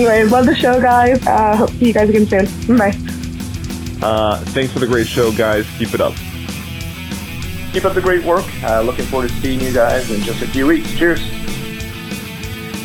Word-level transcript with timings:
anyways, 0.00 0.32
love 0.32 0.46
the 0.46 0.54
show, 0.54 0.80
guys. 0.80 1.24
Uh, 1.26 1.56
hope 1.56 1.70
to 1.70 1.76
see 1.76 1.86
you 1.88 1.92
guys 1.92 2.08
again 2.08 2.26
soon. 2.26 2.76
Bye. 2.78 2.96
Uh, 4.02 4.38
thanks 4.46 4.72
for 4.72 4.78
the 4.78 4.86
great 4.86 5.06
show, 5.06 5.30
guys. 5.32 5.66
Keep 5.78 5.94
it 5.94 6.00
up. 6.00 6.14
Keep 7.72 7.84
up 7.84 7.94
the 7.94 8.00
great 8.00 8.24
work. 8.24 8.44
Uh, 8.64 8.80
looking 8.80 9.04
forward 9.06 9.28
to 9.28 9.34
seeing 9.36 9.60
you 9.60 9.72
guys 9.72 10.10
in 10.10 10.20
just 10.22 10.42
a 10.42 10.46
few 10.48 10.66
weeks. 10.66 10.90
Cheers. 10.96 11.20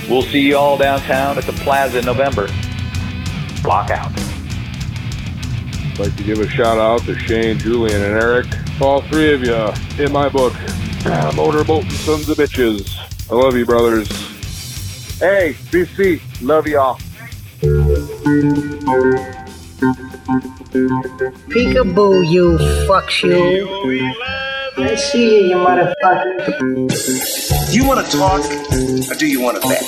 We'll 0.10 0.22
see 0.22 0.42
you 0.42 0.58
all 0.58 0.78
downtown 0.78 1.38
at 1.38 1.46
the 1.46 1.54
Plaza 1.54 2.00
in 2.00 2.06
November. 2.06 2.48
Block 3.64 3.90
out. 3.90 4.12
I'd 4.18 6.00
like 6.00 6.16
to 6.18 6.24
give 6.24 6.40
a 6.40 6.48
shout 6.48 6.78
out 6.78 7.02
to 7.06 7.18
Shane, 7.18 7.58
Julian, 7.58 8.02
and 8.02 8.22
Eric. 8.22 8.48
All 8.82 9.02
three 9.02 9.34
of 9.34 9.44
you 9.44 10.04
in 10.04 10.12
my 10.12 10.28
book. 10.28 10.54
Ah, 11.08 11.32
Motorboat 11.36 11.90
sons 11.92 12.28
of 12.30 12.38
bitches. 12.38 12.98
I 13.32 13.36
love 13.36 13.56
you, 13.56 13.66
brothers. 13.66 14.10
Hey, 15.20 15.56
BC, 15.72 16.22
love 16.42 16.68
y'all. 16.68 17.00
Peekaboo, 21.50 22.30
you 22.30 22.58
fucks 22.88 23.24
you. 23.24 23.34
I 24.78 24.96
see 24.96 25.48
you, 25.48 25.48
you 25.50 25.56
motherfucker. 25.56 26.46
Do 27.72 27.76
you 27.76 27.88
want 27.88 28.06
to 28.06 28.12
talk 28.18 28.42
or 29.10 29.16
do 29.16 29.26
you 29.26 29.42
want 29.42 29.62
to 29.62 29.68
bet? 29.68 29.82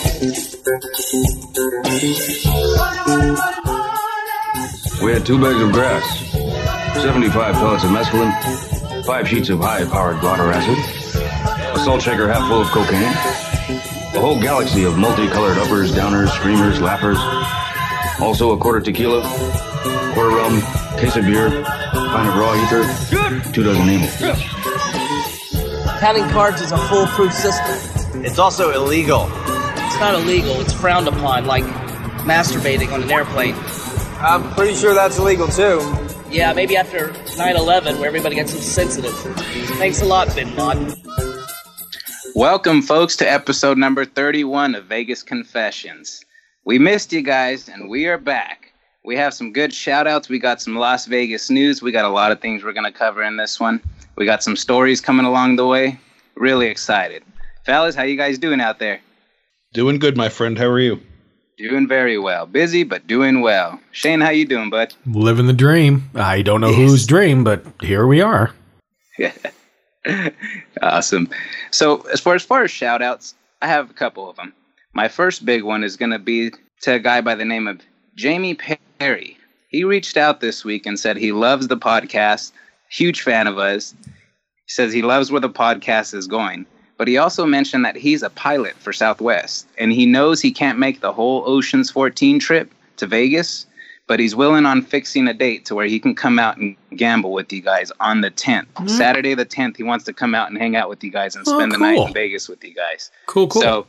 We 5.03 5.13
had 5.13 5.25
two 5.25 5.39
bags 5.39 5.61
of 5.61 5.71
grass, 5.71 6.03
75 7.01 7.55
pellets 7.55 7.83
of 7.83 7.91
mescaline, 7.91 9.05
five 9.05 9.27
sheets 9.27 9.49
of 9.49 9.59
high-powered 9.59 10.19
blotter 10.19 10.51
acid, 10.51 10.77
a 11.75 11.79
salt 11.79 12.01
shaker 12.01 12.27
half 12.27 12.47
full 12.47 12.61
of 12.61 12.67
cocaine, 12.69 13.13
a 14.15 14.19
whole 14.19 14.39
galaxy 14.41 14.83
of 14.85 14.97
multicolored 14.97 15.57
uppers, 15.57 15.91
downers, 15.93 16.29
screamers, 16.29 16.79
lappers, 16.79 17.17
also 18.19 18.51
a 18.51 18.57
quarter 18.57 18.81
tequila, 18.81 19.21
quarter 20.13 20.35
rum, 20.35 20.61
case 20.97 21.15
of 21.15 21.25
beer, 21.25 21.49
pint 21.49 22.29
of 22.29 22.35
raw 22.35 22.55
ether, 22.63 23.51
two 23.51 23.63
dozen 23.63 23.87
amyl. 23.87 24.09
Counting 25.99 26.27
cards 26.29 26.61
is 26.61 26.71
a 26.71 26.77
foolproof 26.77 27.33
system. 27.33 28.23
It's 28.25 28.39
also 28.39 28.71
illegal. 28.71 29.25
It's 29.25 29.99
not 29.99 30.15
illegal, 30.15 30.59
it's 30.61 30.73
frowned 30.73 31.07
upon, 31.07 31.45
like 31.45 31.63
masturbating 32.23 32.91
on 32.91 33.03
an 33.03 33.11
airplane. 33.11 33.55
I'm 34.19 34.51
pretty 34.53 34.75
sure 34.75 34.93
that's 34.93 35.17
illegal 35.17 35.47
too. 35.47 35.79
Yeah, 36.29 36.53
maybe 36.53 36.75
after 36.75 37.13
9 37.37 37.55
11, 37.55 37.99
where 37.99 38.07
everybody 38.07 38.35
gets 38.35 38.51
so 38.51 38.59
sensitive. 38.59 39.13
Thanks 39.77 40.01
a 40.01 40.05
lot, 40.05 40.33
Bin 40.35 40.55
Laden. 40.55 40.93
Welcome, 42.35 42.81
folks, 42.81 43.15
to 43.17 43.31
episode 43.31 43.77
number 43.77 44.05
31 44.05 44.75
of 44.75 44.85
Vegas 44.85 45.23
Confessions. 45.23 46.23
We 46.67 46.79
missed 46.79 47.13
you 47.13 47.21
guys, 47.21 47.69
and 47.69 47.87
we 47.87 48.07
are 48.07 48.17
back. 48.17 48.73
We 49.05 49.15
have 49.15 49.33
some 49.33 49.53
good 49.53 49.73
shout 49.73 50.05
outs. 50.05 50.27
We 50.27 50.37
got 50.37 50.61
some 50.61 50.75
Las 50.75 51.05
Vegas 51.05 51.49
news. 51.49 51.81
We 51.81 51.93
got 51.93 52.03
a 52.03 52.09
lot 52.09 52.33
of 52.33 52.41
things 52.41 52.61
we're 52.61 52.73
going 52.73 52.83
to 52.83 52.91
cover 52.91 53.23
in 53.23 53.37
this 53.37 53.57
one. 53.57 53.81
We 54.17 54.25
got 54.25 54.43
some 54.43 54.57
stories 54.57 54.99
coming 54.99 55.25
along 55.25 55.55
the 55.55 55.65
way. 55.65 55.97
Really 56.35 56.67
excited. 56.67 57.23
Fellas, 57.65 57.95
how 57.95 58.03
you 58.03 58.17
guys 58.17 58.37
doing 58.37 58.59
out 58.59 58.79
there? 58.79 58.99
Doing 59.71 59.97
good, 59.97 60.17
my 60.17 60.27
friend. 60.27 60.57
How 60.57 60.65
are 60.65 60.77
you? 60.77 60.99
Doing 61.57 61.87
very 61.87 62.17
well. 62.17 62.45
Busy, 62.45 62.83
but 62.83 63.07
doing 63.07 63.39
well. 63.39 63.79
Shane, 63.93 64.19
how 64.19 64.31
you 64.31 64.43
doing, 64.43 64.69
bud? 64.69 64.93
Living 65.05 65.47
the 65.47 65.53
dream. 65.53 66.09
I 66.15 66.41
don't 66.41 66.59
know 66.59 66.71
yes. 66.71 66.89
whose 66.89 67.05
dream, 67.05 67.45
but 67.45 67.63
here 67.79 68.05
we 68.05 68.19
are. 68.19 68.53
Yeah. 69.17 69.31
awesome. 70.81 71.29
So, 71.71 72.01
as 72.11 72.19
far 72.19 72.35
as 72.35 72.43
far 72.43 72.65
as 72.65 72.71
shout 72.71 73.01
outs, 73.01 73.35
I 73.61 73.67
have 73.67 73.89
a 73.89 73.93
couple 73.93 74.29
of 74.29 74.35
them. 74.35 74.51
My 74.97 75.07
first 75.07 75.45
big 75.45 75.61
one 75.61 75.83
is 75.83 75.95
going 75.95 76.09
to 76.09 76.17
be 76.17 76.49
to 76.81 76.95
a 76.95 76.99
guy 76.99 77.21
by 77.21 77.35
the 77.35 77.45
name 77.45 77.67
of 77.67 77.81
Jamie 78.15 78.55
Perry. 78.55 79.37
He 79.67 79.83
reached 79.83 80.17
out 80.17 80.41
this 80.41 80.65
week 80.65 80.87
and 80.87 80.99
said 80.99 81.17
he 81.17 81.31
loves 81.31 81.67
the 81.67 81.77
podcast, 81.77 82.51
huge 82.89 83.21
fan 83.21 83.45
of 83.45 83.59
us. 83.59 83.93
He 84.03 84.71
says 84.71 84.91
he 84.91 85.03
loves 85.03 85.31
where 85.31 85.39
the 85.39 85.51
podcast 85.51 86.15
is 86.15 86.25
going. 86.25 86.65
But 86.97 87.07
he 87.07 87.15
also 87.15 87.45
mentioned 87.45 87.85
that 87.85 87.95
he's 87.95 88.23
a 88.23 88.31
pilot 88.31 88.73
for 88.77 88.91
Southwest 88.91 89.67
and 89.77 89.91
he 89.91 90.07
knows 90.07 90.41
he 90.41 90.51
can't 90.51 90.79
make 90.79 91.01
the 91.01 91.13
whole 91.13 91.43
Oceans 91.45 91.91
14 91.91 92.39
trip 92.39 92.73
to 92.95 93.05
Vegas, 93.05 93.67
but 94.07 94.19
he's 94.19 94.35
willing 94.35 94.65
on 94.65 94.81
fixing 94.81 95.27
a 95.27 95.33
date 95.35 95.63
to 95.65 95.75
where 95.75 95.85
he 95.85 95.99
can 95.99 96.15
come 96.15 96.39
out 96.39 96.57
and 96.57 96.75
gamble 96.95 97.33
with 97.33 97.53
you 97.53 97.61
guys 97.61 97.91
on 97.99 98.21
the 98.21 98.31
10th. 98.31 98.65
Mm-hmm. 98.73 98.87
Saturday 98.87 99.35
the 99.35 99.45
10th, 99.45 99.77
he 99.77 99.83
wants 99.83 100.05
to 100.05 100.13
come 100.13 100.33
out 100.33 100.49
and 100.49 100.57
hang 100.57 100.75
out 100.75 100.89
with 100.89 101.03
you 101.03 101.11
guys 101.11 101.35
and 101.35 101.47
oh, 101.47 101.55
spend 101.55 101.71
cool. 101.71 101.85
the 101.85 101.85
night 101.85 102.07
in 102.07 102.13
Vegas 102.15 102.49
with 102.49 102.63
you 102.63 102.73
guys. 102.73 103.11
Cool, 103.27 103.47
cool. 103.47 103.61
So 103.61 103.87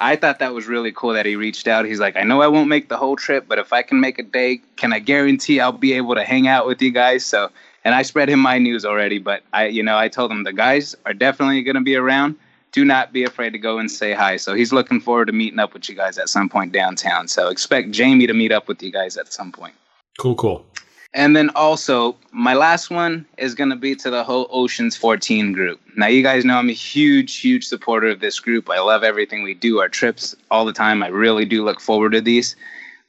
I 0.00 0.16
thought 0.16 0.38
that 0.38 0.54
was 0.54 0.66
really 0.66 0.92
cool 0.92 1.12
that 1.12 1.26
he 1.26 1.36
reached 1.36 1.68
out. 1.68 1.84
He's 1.84 2.00
like, 2.00 2.16
I 2.16 2.22
know 2.22 2.40
I 2.40 2.46
won't 2.46 2.68
make 2.68 2.88
the 2.88 2.96
whole 2.96 3.16
trip, 3.16 3.44
but 3.46 3.58
if 3.58 3.72
I 3.72 3.82
can 3.82 4.00
make 4.00 4.18
a 4.18 4.22
day, 4.22 4.60
can 4.76 4.94
I 4.94 4.98
guarantee 4.98 5.60
I'll 5.60 5.72
be 5.72 5.92
able 5.92 6.14
to 6.14 6.24
hang 6.24 6.48
out 6.48 6.66
with 6.66 6.80
you 6.80 6.90
guys? 6.90 7.24
So, 7.24 7.50
and 7.84 7.94
I 7.94 8.00
spread 8.02 8.30
him 8.30 8.40
my 8.40 8.56
news 8.56 8.86
already, 8.86 9.18
but 9.18 9.42
I, 9.52 9.66
you 9.66 9.82
know, 9.82 9.98
I 9.98 10.08
told 10.08 10.32
him 10.32 10.44
the 10.44 10.54
guys 10.54 10.96
are 11.04 11.12
definitely 11.12 11.62
going 11.62 11.74
to 11.74 11.82
be 11.82 11.96
around. 11.96 12.36
Do 12.72 12.84
not 12.84 13.12
be 13.12 13.24
afraid 13.24 13.50
to 13.50 13.58
go 13.58 13.78
and 13.78 13.90
say 13.90 14.14
hi. 14.14 14.36
So 14.36 14.54
he's 14.54 14.72
looking 14.72 15.00
forward 15.00 15.26
to 15.26 15.32
meeting 15.32 15.58
up 15.58 15.74
with 15.74 15.88
you 15.88 15.94
guys 15.94 16.16
at 16.16 16.30
some 16.30 16.48
point 16.48 16.72
downtown. 16.72 17.28
So 17.28 17.48
expect 17.48 17.90
Jamie 17.90 18.26
to 18.26 18.34
meet 18.34 18.52
up 18.52 18.68
with 18.68 18.82
you 18.82 18.90
guys 18.90 19.18
at 19.18 19.32
some 19.32 19.52
point. 19.52 19.74
Cool, 20.18 20.34
cool. 20.34 20.64
And 21.12 21.34
then 21.34 21.50
also, 21.56 22.16
my 22.30 22.54
last 22.54 22.88
one 22.88 23.26
is 23.36 23.54
going 23.56 23.70
to 23.70 23.76
be 23.76 23.96
to 23.96 24.10
the 24.10 24.22
whole 24.22 24.46
Oceans 24.50 24.96
14 24.96 25.52
group. 25.52 25.80
Now, 25.96 26.06
you 26.06 26.22
guys 26.22 26.44
know 26.44 26.56
I'm 26.56 26.68
a 26.68 26.72
huge, 26.72 27.38
huge 27.38 27.66
supporter 27.66 28.08
of 28.08 28.20
this 28.20 28.38
group. 28.38 28.70
I 28.70 28.78
love 28.78 29.02
everything 29.02 29.42
we 29.42 29.54
do, 29.54 29.80
our 29.80 29.88
trips 29.88 30.36
all 30.52 30.64
the 30.64 30.72
time. 30.72 31.02
I 31.02 31.08
really 31.08 31.44
do 31.44 31.64
look 31.64 31.80
forward 31.80 32.12
to 32.12 32.20
these. 32.20 32.54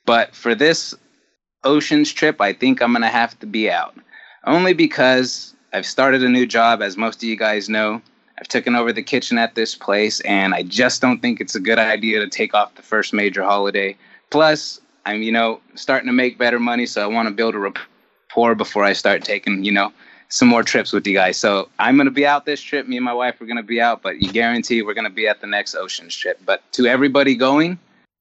But 0.06 0.35
for 0.35 0.56
this 0.56 0.95
Oceans 1.63 2.11
trip, 2.11 2.41
I 2.41 2.53
think 2.53 2.81
I'm 2.81 2.91
going 2.91 3.03
to 3.03 3.07
have 3.07 3.40
to 3.40 3.45
be 3.45 3.69
out. 3.69 3.95
Only 4.45 4.73
because 4.73 5.53
I've 5.72 5.85
started 5.85 6.23
a 6.23 6.29
new 6.29 6.47
job, 6.47 6.81
as 6.81 6.97
most 6.97 7.17
of 7.17 7.29
you 7.29 7.38
guys 7.38 7.69
know. 7.69 8.01
I've 8.40 8.47
taken 8.47 8.75
over 8.75 8.91
the 8.91 9.03
kitchen 9.03 9.38
at 9.38 9.53
this 9.53 9.75
place, 9.75 10.22
and 10.22 10.56
I 10.56 10.63
just 10.63 11.00
don't 11.00 11.22
think 11.22 11.40
it's 11.40 11.53
a 11.53 11.59
good 11.59 11.78
idea 11.78 12.19
to 12.19 12.28
take 12.28 12.56
off 12.56 12.73
the 12.73 12.81
first 12.81 13.13
major 13.13 13.44
holiday. 13.44 13.95
Plus, 14.31 14.81
I'm, 15.06 15.22
you 15.22 15.31
know, 15.31 15.61
starting 15.75 16.07
to 16.07 16.13
make 16.13 16.40
better 16.40 16.59
money, 16.59 16.88
so 16.88 17.03
I 17.03 17.06
want 17.06 17.28
to 17.28 17.34
build 17.34 17.53
a 17.53 17.59
rapport 17.59 17.84
before 18.55 18.83
I 18.83 18.93
start 18.93 19.23
taking, 19.23 19.63
you 19.63 19.71
know, 19.71 19.91
some 20.29 20.47
more 20.47 20.63
trips 20.63 20.93
with 20.93 21.05
you 21.05 21.13
guys. 21.13 21.37
So 21.37 21.67
I'm 21.77 21.97
going 21.97 22.05
to 22.05 22.11
be 22.11 22.25
out 22.25 22.45
this 22.45 22.61
trip. 22.61 22.87
Me 22.87 22.97
and 22.97 23.05
my 23.05 23.13
wife 23.13 23.39
are 23.41 23.45
going 23.45 23.57
to 23.57 23.63
be 23.63 23.81
out, 23.81 24.01
but 24.01 24.21
you 24.21 24.31
guarantee 24.31 24.81
we're 24.81 24.93
going 24.93 25.03
to 25.03 25.09
be 25.09 25.27
at 25.27 25.41
the 25.41 25.47
next 25.47 25.75
Oceans 25.75 26.15
trip. 26.15 26.39
But 26.45 26.63
to 26.73 26.85
everybody 26.85 27.35
going, 27.35 27.77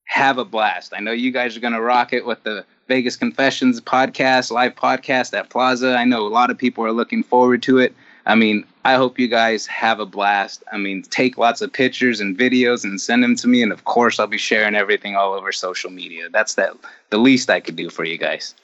have 0.07 0.39
a 0.39 0.45
blast. 0.45 0.93
I 0.95 1.01
know 1.01 1.13
you 1.13 1.31
guys 1.31 1.57
are 1.57 1.61
going 1.61 1.73
to 1.73 1.81
rock 1.81 2.13
it 2.13 2.27
with 2.27 2.43
the 2.43 2.65
Vegas 2.89 3.15
Confessions 3.15 3.81
podcast, 3.81 4.51
live 4.51 4.75
podcast 4.75 5.39
at 5.39 5.51
Plaza. 5.51 5.97
I 5.97 6.05
know 6.05 6.27
a 6.27 6.29
lot 6.29 6.51
of 6.51 6.59
people 6.59 6.85
are 6.85 6.93
looking 6.93 7.23
forward 7.23 7.63
to 7.63 7.79
it. 7.79 7.95
I 8.27 8.35
mean, 8.35 8.67
I 8.85 8.95
hope 8.95 9.19
you 9.19 9.29
guys 9.29 9.67
have 9.67 10.01
a 10.01 10.07
blast. 10.07 10.65
I 10.73 10.79
mean, 10.79 11.03
take 11.03 11.39
lots 11.39 11.61
of 11.61 11.73
pictures 11.73 12.21
and 12.21 12.37
videos 12.37 12.83
and 12.83 13.01
send 13.01 13.23
them 13.23 13.37
to 13.37 13.47
me. 13.47 13.63
And 13.63 13.71
of 13.71 13.85
course, 13.85 14.19
I'll 14.19 14.27
be 14.27 14.37
sharing 14.37 14.75
everything 14.75 15.15
all 15.15 15.33
over 15.33 15.53
social 15.53 15.91
media. 15.91 16.29
That's 16.29 16.55
that 16.55 16.73
the 17.11 17.19
least 17.19 17.49
I 17.49 17.61
could 17.61 17.77
do 17.77 17.89
for 17.89 18.05
you 18.05 18.19
guys. 18.19 18.55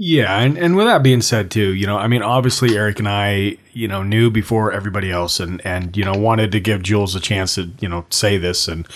Yeah, 0.00 0.38
and, 0.38 0.56
and 0.56 0.76
with 0.76 0.86
that 0.86 1.02
being 1.02 1.20
said 1.20 1.50
too, 1.50 1.74
you 1.74 1.84
know, 1.84 1.98
I 1.98 2.06
mean 2.06 2.22
obviously 2.22 2.76
Eric 2.76 3.00
and 3.00 3.08
I, 3.08 3.58
you 3.72 3.88
know, 3.88 4.04
knew 4.04 4.30
before 4.30 4.70
everybody 4.70 5.10
else 5.10 5.40
and 5.40 5.60
and 5.66 5.96
you 5.96 6.04
know, 6.04 6.12
wanted 6.12 6.52
to 6.52 6.60
give 6.60 6.84
Jules 6.84 7.16
a 7.16 7.20
chance 7.20 7.56
to, 7.56 7.70
you 7.80 7.88
know, 7.88 8.06
say 8.08 8.38
this 8.38 8.68
and 8.68 8.86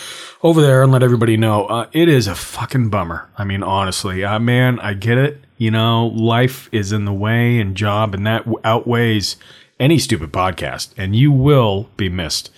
over 0.44 0.62
there 0.62 0.80
and 0.80 0.92
let 0.92 1.02
everybody 1.02 1.36
know. 1.36 1.66
Uh, 1.66 1.88
it 1.92 2.08
is 2.08 2.28
a 2.28 2.36
fucking 2.36 2.88
bummer. 2.88 3.28
I 3.36 3.42
mean, 3.42 3.64
honestly, 3.64 4.22
uh, 4.22 4.38
man, 4.38 4.78
I 4.78 4.94
get 4.94 5.18
it. 5.18 5.40
You 5.58 5.72
know, 5.72 6.06
life 6.06 6.68
is 6.70 6.92
in 6.92 7.04
the 7.04 7.12
way 7.12 7.58
and 7.58 7.76
job 7.76 8.14
and 8.14 8.24
that 8.28 8.46
outweighs 8.62 9.34
any 9.80 9.98
stupid 9.98 10.32
podcast 10.32 10.90
and 10.96 11.16
you 11.16 11.32
will 11.32 11.88
be 11.96 12.08
missed. 12.08 12.52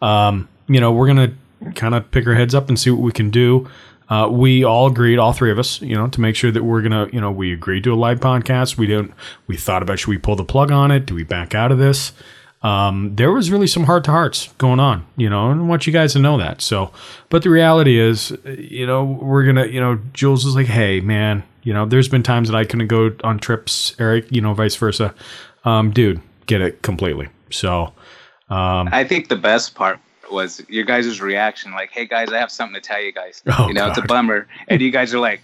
Um, 0.00 0.48
you 0.66 0.80
know, 0.80 0.92
we're 0.92 1.14
going 1.14 1.36
to 1.62 1.72
kind 1.74 1.94
of 1.94 2.10
pick 2.10 2.26
our 2.26 2.34
heads 2.34 2.54
up 2.54 2.68
and 2.68 2.80
see 2.80 2.88
what 2.88 3.02
we 3.02 3.12
can 3.12 3.30
do. 3.30 3.68
Uh, 4.12 4.28
we 4.28 4.62
all 4.62 4.88
agreed, 4.88 5.18
all 5.18 5.32
three 5.32 5.50
of 5.50 5.58
us, 5.58 5.80
you 5.80 5.96
know, 5.96 6.06
to 6.06 6.20
make 6.20 6.36
sure 6.36 6.50
that 6.50 6.62
we're 6.62 6.82
gonna, 6.82 7.08
you 7.14 7.18
know, 7.18 7.30
we 7.30 7.50
agreed 7.50 7.82
to 7.82 7.94
a 7.94 7.96
live 7.96 8.20
podcast. 8.20 8.76
We 8.76 8.86
didn't. 8.86 9.14
We 9.46 9.56
thought 9.56 9.82
about 9.82 10.00
should 10.00 10.10
we 10.10 10.18
pull 10.18 10.36
the 10.36 10.44
plug 10.44 10.70
on 10.70 10.90
it? 10.90 11.06
Do 11.06 11.14
we 11.14 11.22
back 11.24 11.54
out 11.54 11.72
of 11.72 11.78
this? 11.78 12.12
Um, 12.62 13.16
there 13.16 13.32
was 13.32 13.50
really 13.50 13.66
some 13.66 13.84
heart 13.84 14.04
to 14.04 14.10
hearts 14.10 14.52
going 14.58 14.80
on, 14.80 15.06
you 15.16 15.30
know, 15.30 15.50
and 15.50 15.62
I 15.62 15.64
want 15.64 15.86
you 15.86 15.94
guys 15.94 16.12
to 16.12 16.18
know 16.18 16.36
that. 16.36 16.60
So, 16.60 16.92
but 17.30 17.42
the 17.42 17.48
reality 17.48 17.98
is, 17.98 18.36
you 18.44 18.86
know, 18.86 19.02
we're 19.02 19.46
gonna, 19.46 19.68
you 19.68 19.80
know, 19.80 19.98
Jules 20.12 20.44
is 20.44 20.54
like, 20.56 20.66
hey, 20.66 21.00
man, 21.00 21.42
you 21.62 21.72
know, 21.72 21.86
there's 21.86 22.10
been 22.10 22.22
times 22.22 22.50
that 22.50 22.54
I 22.54 22.64
couldn't 22.66 22.88
go 22.88 23.12
on 23.24 23.38
trips, 23.38 23.96
Eric, 23.98 24.30
you 24.30 24.42
know, 24.42 24.52
vice 24.52 24.76
versa. 24.76 25.14
Um, 25.64 25.90
dude, 25.90 26.20
get 26.44 26.60
it 26.60 26.82
completely. 26.82 27.30
So, 27.48 27.94
um, 28.50 28.90
I 28.92 29.04
think 29.04 29.30
the 29.30 29.36
best 29.36 29.74
part 29.74 29.98
was 30.32 30.62
your 30.68 30.84
guys' 30.84 31.20
reaction, 31.20 31.72
like, 31.72 31.90
"Hey 31.90 32.06
guys, 32.06 32.32
I 32.32 32.38
have 32.38 32.50
something 32.50 32.74
to 32.74 32.80
tell 32.80 33.00
you 33.00 33.12
guys." 33.12 33.42
Oh, 33.58 33.68
you 33.68 33.74
know, 33.74 33.82
God. 33.82 33.88
it's 33.90 33.98
a 33.98 34.02
bummer, 34.02 34.48
and 34.68 34.80
you 34.80 34.90
guys 34.90 35.12
are 35.14 35.18
like, 35.18 35.40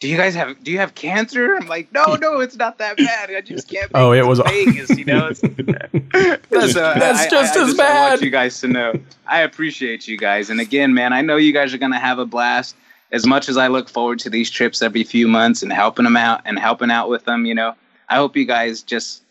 "Do 0.00 0.08
you 0.08 0.16
guys 0.16 0.34
have? 0.34 0.62
Do 0.62 0.70
you 0.70 0.78
have 0.78 0.94
cancer?" 0.94 1.56
I'm 1.56 1.66
like, 1.66 1.92
"No, 1.92 2.14
no, 2.14 2.40
it's 2.40 2.56
not 2.56 2.78
that 2.78 2.96
bad. 2.96 3.30
I 3.30 3.40
just 3.40 3.68
can't." 3.68 3.90
oh, 3.94 4.12
it 4.12 4.26
was 4.26 4.40
Vegas, 4.40 4.96
you 4.96 5.04
know. 5.04 5.28
that's, 5.32 6.76
uh, 6.76 6.94
that's 6.98 7.22
I, 7.22 7.28
just 7.28 7.34
I, 7.34 7.38
I 7.38 7.42
as 7.42 7.54
just 7.54 7.76
bad. 7.76 7.96
I 7.96 8.08
want 8.10 8.22
you 8.22 8.30
guys 8.30 8.60
to 8.60 8.68
know, 8.68 8.94
I 9.26 9.40
appreciate 9.40 10.06
you 10.06 10.16
guys, 10.16 10.50
and 10.50 10.60
again, 10.60 10.94
man, 10.94 11.12
I 11.12 11.20
know 11.20 11.36
you 11.36 11.52
guys 11.52 11.74
are 11.74 11.78
gonna 11.78 12.00
have 12.00 12.18
a 12.18 12.26
blast. 12.26 12.76
as 13.12 13.26
much 13.26 13.48
as 13.48 13.56
I 13.56 13.68
look 13.68 13.88
forward 13.88 14.18
to 14.20 14.30
these 14.30 14.50
trips 14.50 14.82
every 14.82 15.04
few 15.04 15.28
months 15.28 15.62
and 15.62 15.72
helping 15.72 16.04
them 16.04 16.16
out 16.16 16.40
and 16.44 16.58
helping 16.58 16.90
out 16.90 17.08
with 17.08 17.24
them, 17.24 17.46
you 17.46 17.54
know, 17.54 17.74
I 18.08 18.16
hope 18.16 18.36
you 18.36 18.44
guys 18.44 18.82
just 18.82 19.24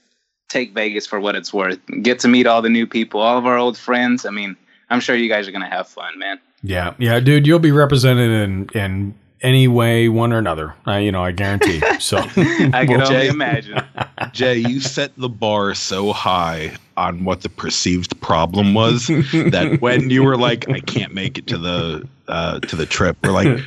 take 0.54 0.74
Vegas 0.74 1.08
for 1.08 1.20
what 1.20 1.36
it's 1.36 1.54
worth. 1.54 1.80
Get 2.02 2.20
to 2.20 2.28
meet 2.28 2.48
all 2.48 2.62
the 2.62 2.70
new 2.70 2.86
people, 2.86 3.20
all 3.20 3.38
of 3.38 3.46
our 3.46 3.58
old 3.58 3.78
friends. 3.78 4.26
I 4.26 4.30
mean, 4.30 4.56
I'm 4.90 5.00
sure 5.00 5.16
you 5.16 5.30
guys 5.30 5.48
are 5.48 5.52
going 5.52 5.64
to 5.64 5.70
have 5.70 5.88
fun, 5.88 6.18
man. 6.20 6.40
Yeah, 6.62 6.94
yeah, 6.98 7.20
dude, 7.20 7.46
you'll 7.48 7.60
be 7.60 7.72
represented 7.72 8.30
in 8.32 8.70
in 8.74 9.16
any 9.42 9.68
way, 9.68 10.08
one 10.08 10.32
or 10.32 10.38
another. 10.38 10.74
Uh, 10.88 10.94
you 10.96 11.12
know, 11.12 11.22
I 11.24 11.32
guarantee. 11.32 11.82
So 12.00 12.18
I 12.18 12.24
can 12.28 12.72
Well, 12.72 13.02
only 13.08 13.08
Jay- 13.08 13.28
imagine. 13.28 13.84
Jay, 14.34 14.58
you 14.58 14.80
set 14.80 15.12
the 15.18 15.28
bar 15.30 15.74
so 15.74 16.12
high 16.14 16.76
on 16.98 17.24
what 17.26 17.42
the 17.42 17.50
perceived 17.50 18.20
problem 18.22 18.74
was 18.74 19.08
that 19.08 19.78
when 19.82 20.10
you 20.10 20.24
were 20.24 20.38
like, 20.38 20.70
I 20.70 20.80
can't 20.80 21.14
make 21.14 21.38
it 21.38 21.48
to 21.48 21.58
the 21.58 22.08
uh, 22.30 22.60
to 22.62 22.76
the 22.78 22.86
trip, 22.86 23.18
we're 23.24 23.32
like, 23.32 23.60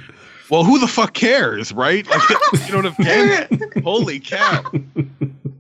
well, 0.51 0.65
who 0.65 0.79
the 0.79 0.87
fuck 0.89 1.13
cares, 1.13 1.73
right? 1.73 2.07
Like, 2.07 2.31
you 2.67 2.73
know 2.83 2.89
what 2.91 2.95
I'm? 3.07 3.83
Holy 3.83 4.21
cow! 4.21 4.65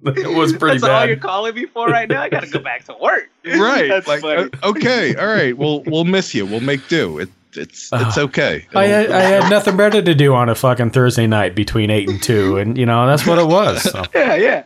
it 0.16 0.36
was 0.36 0.52
pretty 0.52 0.78
That's 0.78 0.90
all 0.90 1.06
you're 1.06 1.16
calling 1.16 1.54
me 1.54 1.66
for 1.66 1.88
right 1.88 2.08
now. 2.08 2.22
I 2.22 2.28
got 2.28 2.42
to 2.42 2.50
go 2.50 2.60
back 2.60 2.84
to 2.84 2.96
work. 3.00 3.28
Right? 3.46 3.88
That's 3.88 4.08
like, 4.08 4.22
funny. 4.22 4.50
okay, 4.64 5.14
all 5.14 5.26
right. 5.26 5.56
We'll 5.56 5.82
we'll 5.84 6.04
miss 6.04 6.34
you. 6.34 6.44
We'll 6.44 6.60
make 6.60 6.88
do. 6.88 7.20
It, 7.20 7.28
it's 7.54 7.90
it's 7.92 8.18
okay. 8.18 8.66
I 8.74 8.86
had, 8.86 9.10
I 9.12 9.20
had 9.20 9.50
nothing 9.50 9.76
better 9.76 10.02
to 10.02 10.14
do 10.14 10.34
on 10.34 10.48
a 10.48 10.54
fucking 10.54 10.90
Thursday 10.90 11.28
night 11.28 11.54
between 11.54 11.90
eight 11.90 12.08
and 12.08 12.20
two, 12.20 12.58
and 12.58 12.76
you 12.76 12.86
know 12.86 13.06
that's 13.06 13.24
what 13.24 13.38
it 13.38 13.46
was. 13.46 13.82
So. 13.82 14.02
yeah, 14.14 14.34
yeah. 14.34 14.64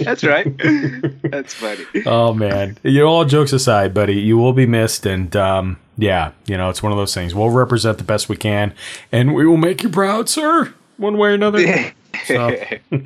That's 0.00 0.22
right. 0.22 0.46
That's 1.22 1.54
funny. 1.54 1.84
Oh 2.04 2.34
man, 2.34 2.76
you 2.82 3.00
know, 3.00 3.06
all 3.06 3.24
jokes 3.24 3.54
aside, 3.54 3.94
buddy, 3.94 4.20
you 4.20 4.36
will 4.36 4.52
be 4.52 4.66
missed, 4.66 5.06
and 5.06 5.34
um, 5.34 5.78
yeah, 5.96 6.32
you 6.46 6.56
know, 6.56 6.68
it's 6.68 6.82
one 6.82 6.92
of 6.92 6.98
those 6.98 7.14
things. 7.14 7.34
We'll 7.34 7.50
represent 7.50 7.98
the 7.98 8.04
best 8.04 8.28
we 8.28 8.36
can, 8.36 8.74
and 9.10 9.34
we 9.34 9.46
will 9.46 9.56
make 9.56 9.82
you 9.82 9.88
proud, 9.88 10.28
sir, 10.28 10.74
one 10.98 11.16
way 11.16 11.30
or 11.30 11.34
another. 11.34 11.92
So, 12.24 12.56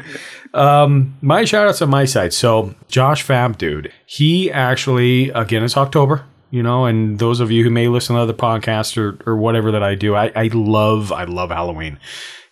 um, 0.55 1.17
my 1.21 1.45
shout 1.45 1.69
outs 1.69 1.83
on 1.83 1.91
my 1.91 2.05
side. 2.05 2.33
So, 2.33 2.75
Josh 2.89 3.23
Fab, 3.23 3.59
dude, 3.59 3.93
he 4.06 4.51
actually, 4.51 5.31
again, 5.31 5.62
it's 5.62 5.77
October, 5.77 6.25
you 6.51 6.62
know, 6.62 6.87
and 6.87 7.19
those 7.19 7.41
of 7.41 7.51
you 7.51 7.65
who 7.65 7.71
may 7.71 7.89
listen 7.89 8.17
to 8.17 8.23
other 8.23 8.33
podcasts 8.33 8.97
or, 8.97 9.19
or 9.29 9.37
whatever 9.37 9.71
that 9.73 9.83
I 9.83 9.95
do, 9.95 10.15
I, 10.15 10.33
I 10.35 10.51
love, 10.53 11.12
I 11.12 11.25
love 11.25 11.51
Halloween. 11.51 11.99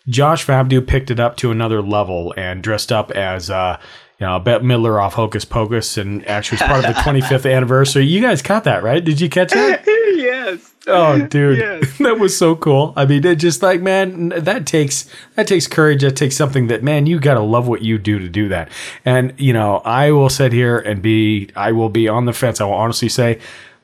Josh 0.08 0.44
Fabdu 0.44 0.84
picked 0.86 1.10
it 1.10 1.20
up 1.20 1.36
to 1.38 1.50
another 1.50 1.80
level 1.80 2.34
and 2.36 2.62
dressed 2.62 2.90
up 2.90 3.12
as, 3.12 3.50
uh, 3.50 3.78
you 4.18 4.26
know, 4.26 4.38
Bette 4.38 4.64
Midler 4.64 5.02
off 5.02 5.14
Hocus 5.14 5.44
Pocus 5.44 5.96
and 5.96 6.26
actually 6.28 6.56
was 6.56 6.62
part 6.62 6.84
of 6.84 6.94
the 6.94 7.00
25th 7.02 7.50
anniversary. 7.52 8.04
You 8.04 8.20
guys 8.20 8.42
caught 8.42 8.64
that, 8.64 8.82
right? 8.82 9.04
Did 9.04 9.20
you 9.20 9.28
catch 9.28 9.50
that? 9.52 9.84
yes. 9.86 10.71
Oh, 10.86 11.20
dude, 11.26 11.58
Yes. 11.58 11.98
that 11.98 12.18
was 12.18 12.36
so 12.36 12.56
cool. 12.56 12.92
I 12.96 13.06
mean, 13.06 13.24
it 13.24 13.36
just 13.36 13.62
like, 13.62 13.80
man, 13.80 14.30
that 14.30 14.66
takes 14.66 15.08
that 15.36 15.46
takes 15.46 15.66
courage. 15.66 16.02
That 16.02 16.16
takes 16.16 16.36
something 16.36 16.66
that, 16.68 16.82
man, 16.82 17.06
you 17.06 17.20
gotta 17.20 17.40
love 17.40 17.68
what 17.68 17.82
you 17.82 17.98
do 17.98 18.18
to 18.18 18.28
do 18.28 18.48
that. 18.48 18.70
And 19.04 19.32
you 19.38 19.52
know, 19.52 19.76
I 19.84 20.10
will 20.12 20.28
sit 20.30 20.52
here 20.52 20.78
and 20.78 21.00
be, 21.02 21.50
I 21.54 21.72
will 21.72 21.88
be 21.88 22.08
on 22.08 22.24
the 22.24 22.32
fence. 22.32 22.60
I 22.60 22.64
will 22.64 22.74
honestly 22.74 23.08
say, 23.08 23.38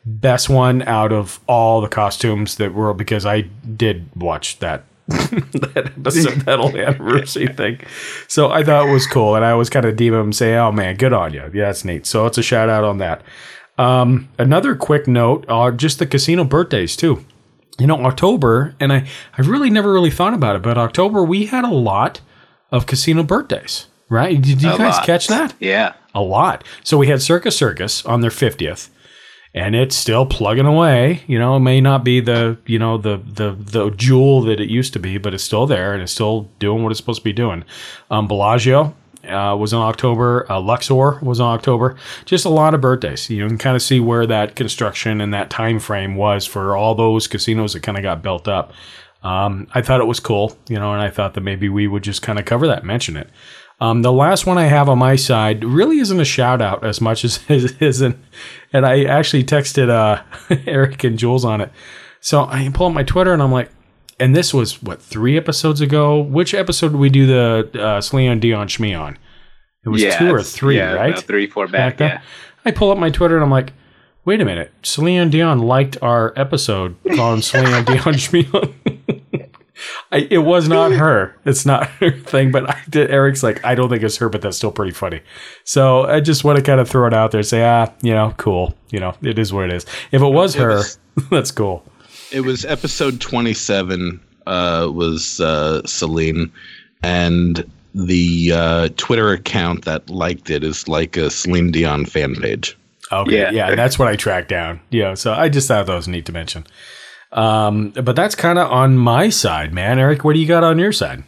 best 0.04 0.48
one 0.48 0.82
out 0.82 1.12
of 1.12 1.38
all 1.46 1.80
the 1.80 1.88
costumes 1.88 2.56
that 2.56 2.72
were 2.74 2.94
because 2.94 3.26
I 3.26 3.42
did 3.42 4.08
watch 4.16 4.58
that 4.60 4.84
that 5.08 5.92
episode, 5.96 6.40
that 6.42 6.58
whole 6.58 6.76
anniversary 6.76 7.46
thing. 7.48 7.80
So 8.26 8.50
I 8.50 8.62
thought 8.62 8.88
it 8.88 8.92
was 8.92 9.06
cool, 9.06 9.36
and 9.36 9.44
I 9.44 9.52
always 9.52 9.70
kind 9.70 9.86
of 9.86 9.96
deem 9.96 10.12
him 10.12 10.20
and 10.20 10.36
say, 10.36 10.54
"Oh 10.56 10.70
man, 10.70 10.96
good 10.96 11.14
on 11.14 11.32
you. 11.32 11.50
Yeah, 11.54 11.66
that's 11.66 11.82
neat." 11.84 12.04
So 12.04 12.26
it's 12.26 12.36
a 12.36 12.42
shout 12.42 12.68
out 12.68 12.84
on 12.84 12.98
that. 12.98 13.22
Um, 13.78 14.28
another 14.38 14.74
quick 14.74 15.06
note: 15.06 15.44
uh, 15.48 15.70
just 15.70 15.98
the 15.98 16.06
casino 16.06 16.44
birthdays 16.44 16.96
too. 16.96 17.24
You 17.78 17.86
know, 17.86 18.04
October, 18.04 18.74
and 18.80 18.92
I 18.92 19.06
I 19.36 19.42
really 19.42 19.70
never 19.70 19.92
really 19.92 20.10
thought 20.10 20.34
about 20.34 20.56
it, 20.56 20.62
but 20.62 20.76
October 20.76 21.22
we 21.22 21.46
had 21.46 21.64
a 21.64 21.68
lot 21.70 22.20
of 22.72 22.86
casino 22.86 23.22
birthdays. 23.22 23.86
Right? 24.10 24.40
Did 24.40 24.62
you 24.62 24.70
A 24.72 24.78
guys 24.78 24.96
lot. 24.96 25.04
catch 25.06 25.28
that? 25.28 25.54
Yeah. 25.60 25.92
a 26.14 26.22
lot. 26.22 26.64
So 26.82 26.96
we 26.96 27.08
had 27.08 27.20
Circus 27.20 27.54
Circus 27.56 28.04
on 28.06 28.22
their 28.22 28.30
50th 28.30 28.88
and 29.54 29.74
it's 29.76 29.94
still 29.94 30.24
plugging 30.24 30.64
away. 30.64 31.22
You 31.26 31.38
know, 31.38 31.56
it 31.56 31.60
may 31.60 31.82
not 31.82 32.04
be 32.04 32.20
the, 32.20 32.56
you 32.64 32.78
know, 32.78 32.96
the 32.96 33.18
the 33.18 33.52
the 33.58 33.90
jewel 33.90 34.40
that 34.42 34.60
it 34.60 34.70
used 34.70 34.94
to 34.94 34.98
be, 34.98 35.18
but 35.18 35.34
it's 35.34 35.44
still 35.44 35.66
there 35.66 35.92
and 35.92 36.02
it's 36.02 36.12
still 36.12 36.48
doing 36.58 36.82
what 36.82 36.90
it's 36.90 36.98
supposed 36.98 37.20
to 37.20 37.24
be 37.24 37.34
doing. 37.34 37.64
Um 38.10 38.26
Bellagio 38.28 38.94
uh, 39.28 39.56
was 39.56 39.72
in 39.72 39.78
October. 39.78 40.50
Uh, 40.50 40.60
Luxor 40.60 41.18
was 41.20 41.40
in 41.40 41.46
October. 41.46 41.96
Just 42.24 42.44
a 42.44 42.50
lot 42.50 42.74
of 42.74 42.80
birthdays. 42.80 43.28
You 43.30 43.46
can 43.46 43.58
kind 43.58 43.76
of 43.76 43.82
see 43.82 44.00
where 44.00 44.26
that 44.26 44.56
construction 44.56 45.20
and 45.20 45.32
that 45.34 45.50
time 45.50 45.78
frame 45.78 46.16
was 46.16 46.46
for 46.46 46.76
all 46.76 46.94
those 46.94 47.26
casinos 47.26 47.72
that 47.72 47.82
kind 47.82 47.98
of 47.98 48.02
got 48.02 48.22
built 48.22 48.48
up. 48.48 48.72
Um, 49.22 49.66
I 49.74 49.82
thought 49.82 50.00
it 50.00 50.06
was 50.06 50.20
cool, 50.20 50.56
you 50.68 50.78
know, 50.78 50.92
and 50.92 51.02
I 51.02 51.10
thought 51.10 51.34
that 51.34 51.40
maybe 51.40 51.68
we 51.68 51.88
would 51.88 52.04
just 52.04 52.22
kind 52.22 52.38
of 52.38 52.44
cover 52.44 52.66
that, 52.68 52.84
mention 52.84 53.16
it. 53.16 53.28
Um, 53.80 54.02
the 54.02 54.12
last 54.12 54.46
one 54.46 54.58
I 54.58 54.64
have 54.64 54.88
on 54.88 54.98
my 54.98 55.16
side 55.16 55.64
really 55.64 55.98
isn't 55.98 56.20
a 56.20 56.24
shout 56.24 56.60
out 56.60 56.84
as 56.84 57.00
much 57.00 57.24
as 57.24 57.40
it 57.48 57.80
isn't. 57.80 58.16
And 58.72 58.86
I 58.86 59.04
actually 59.04 59.44
texted 59.44 59.88
uh, 59.88 60.22
Eric 60.66 61.04
and 61.04 61.18
Jules 61.18 61.44
on 61.44 61.60
it. 61.60 61.70
So 62.20 62.44
I 62.44 62.68
pull 62.72 62.88
up 62.88 62.92
my 62.92 63.04
Twitter 63.04 63.32
and 63.32 63.42
I'm 63.42 63.52
like, 63.52 63.70
and 64.20 64.34
this 64.34 64.52
was 64.54 64.82
what 64.82 65.00
three 65.00 65.36
episodes 65.36 65.80
ago. 65.80 66.20
Which 66.20 66.54
episode 66.54 66.88
did 66.90 66.98
we 66.98 67.08
do 67.10 67.26
the 67.26 67.70
uh, 67.80 68.00
Celine 68.00 68.40
Dion 68.40 68.68
Shmee 68.68 68.98
on? 68.98 69.18
It 69.84 69.88
was 69.90 70.02
Yeah, 70.02 70.18
two 70.18 70.34
or 70.34 70.42
three, 70.42 70.76
yeah, 70.76 70.92
right? 70.92 71.18
three, 71.18 71.46
four 71.46 71.68
back, 71.68 71.98
then. 71.98 72.08
yeah. 72.10 72.20
I 72.64 72.70
pull 72.72 72.90
up 72.90 72.98
my 72.98 73.10
Twitter 73.10 73.36
and 73.36 73.44
I'm 73.44 73.50
like, 73.50 73.72
wait 74.24 74.40
a 74.40 74.44
minute. 74.44 74.72
Celine 74.82 75.30
Dion 75.30 75.60
liked 75.60 75.96
our 76.02 76.32
episode 76.36 76.96
on 77.18 77.40
Celine 77.42 77.84
Dion 77.84 77.96
Shmee. 78.14 78.74
I, 80.10 80.26
it 80.30 80.38
was 80.38 80.68
not 80.68 80.90
her. 80.92 81.36
It's 81.44 81.64
not 81.64 81.86
her 82.00 82.10
thing, 82.10 82.50
but 82.50 82.68
I 82.68 82.80
did, 82.90 83.10
Eric's 83.10 83.42
like, 83.42 83.64
I 83.64 83.74
don't 83.74 83.88
think 83.88 84.02
it's 84.02 84.16
her, 84.16 84.28
but 84.28 84.42
that's 84.42 84.56
still 84.56 84.72
pretty 84.72 84.92
funny. 84.92 85.20
So 85.64 86.02
I 86.04 86.20
just 86.20 86.42
want 86.44 86.56
to 86.56 86.62
kind 86.62 86.80
of 86.80 86.88
throw 86.88 87.06
it 87.06 87.14
out 87.14 87.30
there, 87.30 87.38
and 87.40 87.46
say, 87.46 87.62
ah, 87.64 87.92
you 88.02 88.12
know, 88.12 88.34
cool. 88.38 88.74
You 88.90 88.98
know, 89.00 89.14
it 89.22 89.38
is 89.38 89.52
what 89.52 89.66
it 89.66 89.72
is. 89.72 89.86
If 90.10 90.20
it 90.20 90.26
was 90.32 90.54
her, 90.56 90.82
that's 91.30 91.52
cool. 91.52 91.84
It 92.30 92.42
was 92.42 92.64
episode 92.64 93.20
27 93.20 94.20
uh, 94.46 94.90
was 94.92 95.40
uh, 95.40 95.82
Celine, 95.86 96.52
and 97.02 97.70
the 97.94 98.52
uh, 98.54 98.88
Twitter 98.96 99.32
account 99.32 99.84
that 99.84 100.08
liked 100.10 100.50
it 100.50 100.62
is 100.62 100.88
like 100.88 101.16
a 101.16 101.30
Celine 101.30 101.70
Dion 101.70 102.04
fan 102.04 102.34
page. 102.34 102.76
Okay, 103.10 103.38
Yeah. 103.40 103.50
yeah, 103.50 103.74
that's 103.74 103.98
what 103.98 104.08
I 104.08 104.16
tracked 104.16 104.48
down. 104.50 104.80
Yeah, 104.90 105.14
so 105.14 105.32
I 105.32 105.48
just 105.48 105.68
thought 105.68 105.86
that 105.86 105.94
was 105.94 106.08
neat 106.08 106.26
to 106.26 106.32
mention. 106.32 106.66
Um, 107.32 107.90
but 107.90 108.16
that's 108.16 108.34
kind 108.34 108.58
of 108.58 108.70
on 108.70 108.96
my 108.98 109.30
side, 109.30 109.72
man. 109.72 109.98
Eric, 109.98 110.24
what 110.24 110.34
do 110.34 110.38
you 110.40 110.46
got 110.46 110.64
on 110.64 110.78
your 110.78 110.92
side? 110.92 111.22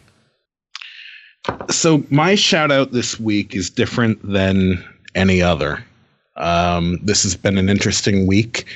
So 1.71 2.05
my 2.11 2.35
shout 2.35 2.71
out 2.71 2.93
this 2.93 3.19
week 3.19 3.55
is 3.55 3.71
different 3.71 4.19
than 4.27 4.85
any 5.15 5.41
other. 5.41 5.83
Um, 6.37 6.99
this 7.03 7.23
has 7.23 7.35
been 7.37 7.57
an 7.59 7.69
interesting 7.71 8.27
week. 8.27 8.67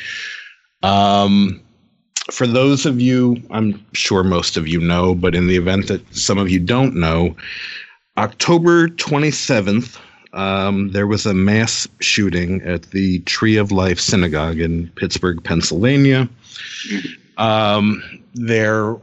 Um, 0.82 1.60
for 2.30 2.46
those 2.46 2.86
of 2.86 3.00
you, 3.00 3.36
I'm 3.50 3.84
sure 3.92 4.22
most 4.22 4.56
of 4.56 4.66
you 4.66 4.80
know, 4.80 5.14
but 5.14 5.34
in 5.34 5.46
the 5.46 5.56
event 5.56 5.88
that 5.88 6.16
some 6.16 6.38
of 6.38 6.50
you 6.50 6.58
don't 6.58 6.94
know, 6.94 7.36
October 8.16 8.88
27th, 8.88 9.98
um, 10.32 10.90
there 10.92 11.06
was 11.06 11.26
a 11.26 11.34
mass 11.34 11.86
shooting 12.00 12.62
at 12.62 12.90
the 12.90 13.20
Tree 13.20 13.56
of 13.56 13.72
Life 13.72 14.00
Synagogue 14.00 14.58
in 14.58 14.88
Pittsburgh, 14.96 15.42
Pennsylvania. 15.42 16.28
Um, 17.36 18.02
there 18.34 18.96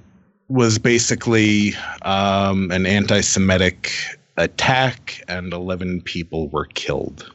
was 0.49 0.77
basically 0.77 1.73
um, 2.01 2.71
an 2.71 2.85
anti 2.85 3.21
Semitic 3.21 3.91
attack, 4.37 5.23
and 5.27 5.53
11 5.53 6.01
people 6.01 6.49
were 6.49 6.65
killed, 6.65 7.31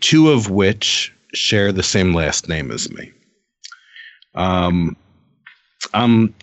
two 0.00 0.30
of 0.30 0.50
which 0.50 1.12
share 1.34 1.72
the 1.72 1.82
same 1.82 2.14
last 2.14 2.48
name 2.48 2.70
as 2.70 2.90
me. 2.90 3.12
Um, 4.34 4.96
I'm 5.94 6.34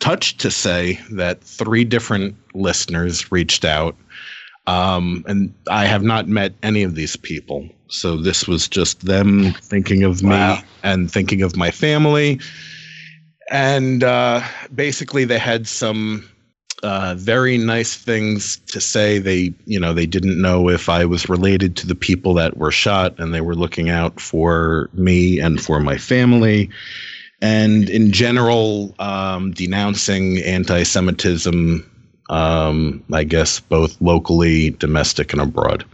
touched 0.00 0.40
to 0.40 0.50
say 0.50 0.98
that 1.12 1.42
three 1.42 1.84
different 1.84 2.36
listeners 2.54 3.30
reached 3.30 3.64
out, 3.64 3.96
um, 4.66 5.24
and 5.26 5.54
I 5.68 5.86
have 5.86 6.02
not 6.02 6.28
met 6.28 6.54
any 6.62 6.82
of 6.82 6.94
these 6.94 7.16
people. 7.16 7.68
So 7.88 8.16
this 8.16 8.48
was 8.48 8.68
just 8.68 9.04
them 9.04 9.52
thinking 9.62 10.02
of 10.02 10.22
me 10.22 10.56
and 10.82 11.10
thinking 11.10 11.42
of 11.42 11.56
my 11.56 11.70
family. 11.70 12.40
And 13.50 14.02
uh, 14.02 14.42
basically, 14.74 15.24
they 15.24 15.38
had 15.38 15.68
some 15.68 16.28
uh, 16.82 17.14
very 17.18 17.58
nice 17.58 17.94
things 17.96 18.56
to 18.68 18.80
say. 18.80 19.18
They, 19.18 19.52
you 19.66 19.78
know, 19.78 19.92
they 19.92 20.06
didn't 20.06 20.40
know 20.40 20.68
if 20.68 20.88
I 20.88 21.04
was 21.04 21.28
related 21.28 21.76
to 21.76 21.86
the 21.86 21.94
people 21.94 22.34
that 22.34 22.56
were 22.56 22.70
shot, 22.70 23.18
and 23.18 23.34
they 23.34 23.40
were 23.42 23.54
looking 23.54 23.90
out 23.90 24.20
for 24.20 24.88
me 24.94 25.38
and 25.38 25.60
for 25.60 25.80
my 25.80 25.98
family 25.98 26.70
and 27.42 27.90
in 27.90 28.12
general, 28.12 28.94
um, 29.00 29.50
denouncing 29.50 30.38
anti 30.44 30.84
Semitism, 30.84 31.84
um, 32.30 33.04
I 33.12 33.24
guess, 33.24 33.58
both 33.58 34.00
locally, 34.00 34.70
domestic, 34.70 35.32
and 35.32 35.42
abroad. 35.42 35.84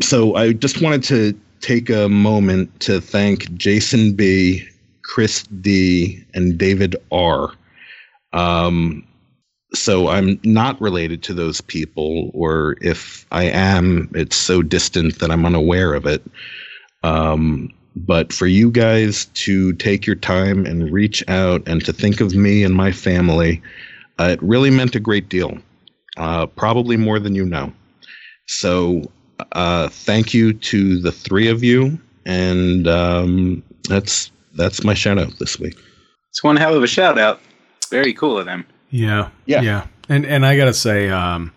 So 0.00 0.36
I 0.36 0.52
just 0.52 0.80
wanted 0.80 1.02
to 1.04 1.38
take 1.60 1.90
a 1.90 2.08
moment 2.08 2.78
to 2.80 3.00
thank 3.00 3.52
Jason 3.54 4.12
B., 4.12 4.66
Chris 5.02 5.42
D., 5.42 6.24
and 6.34 6.56
David 6.56 6.94
R. 7.10 7.52
Um, 8.32 9.04
so 9.74 10.08
I'm 10.08 10.38
not 10.44 10.80
related 10.80 11.24
to 11.24 11.34
those 11.34 11.60
people, 11.60 12.30
or 12.32 12.76
if 12.80 13.26
I 13.32 13.44
am, 13.44 14.10
it's 14.14 14.36
so 14.36 14.62
distant 14.62 15.18
that 15.18 15.32
I'm 15.32 15.44
unaware 15.44 15.94
of 15.94 16.06
it. 16.06 16.22
Um, 17.02 17.70
but 18.06 18.32
for 18.32 18.46
you 18.46 18.70
guys 18.70 19.26
to 19.34 19.72
take 19.74 20.06
your 20.06 20.16
time 20.16 20.66
and 20.66 20.92
reach 20.92 21.22
out 21.28 21.62
and 21.66 21.84
to 21.84 21.92
think 21.92 22.20
of 22.20 22.34
me 22.34 22.64
and 22.64 22.74
my 22.74 22.92
family, 22.92 23.62
uh, 24.18 24.30
it 24.32 24.42
really 24.42 24.70
meant 24.70 24.94
a 24.94 25.00
great 25.00 25.28
deal. 25.28 25.58
Uh, 26.16 26.46
probably 26.46 26.96
more 26.96 27.18
than 27.18 27.34
you 27.34 27.44
know. 27.44 27.72
So 28.46 29.10
uh, 29.52 29.88
thank 29.88 30.34
you 30.34 30.52
to 30.52 31.00
the 31.00 31.12
three 31.12 31.48
of 31.48 31.62
you, 31.62 31.98
and 32.26 32.88
um, 32.88 33.62
that's 33.88 34.30
that's 34.54 34.82
my 34.82 34.94
shout 34.94 35.18
out 35.18 35.38
this 35.38 35.58
week. 35.58 35.78
It's 36.30 36.42
one 36.42 36.56
hell 36.56 36.74
of 36.74 36.82
a 36.82 36.86
shout 36.86 37.18
out. 37.18 37.40
Very 37.90 38.12
cool 38.12 38.38
of 38.38 38.46
them. 38.46 38.66
Yeah. 38.90 39.30
Yeah. 39.46 39.62
Yeah. 39.62 39.86
And 40.08 40.26
and 40.26 40.44
I 40.44 40.56
gotta 40.56 40.74
say, 40.74 41.08
um, 41.08 41.52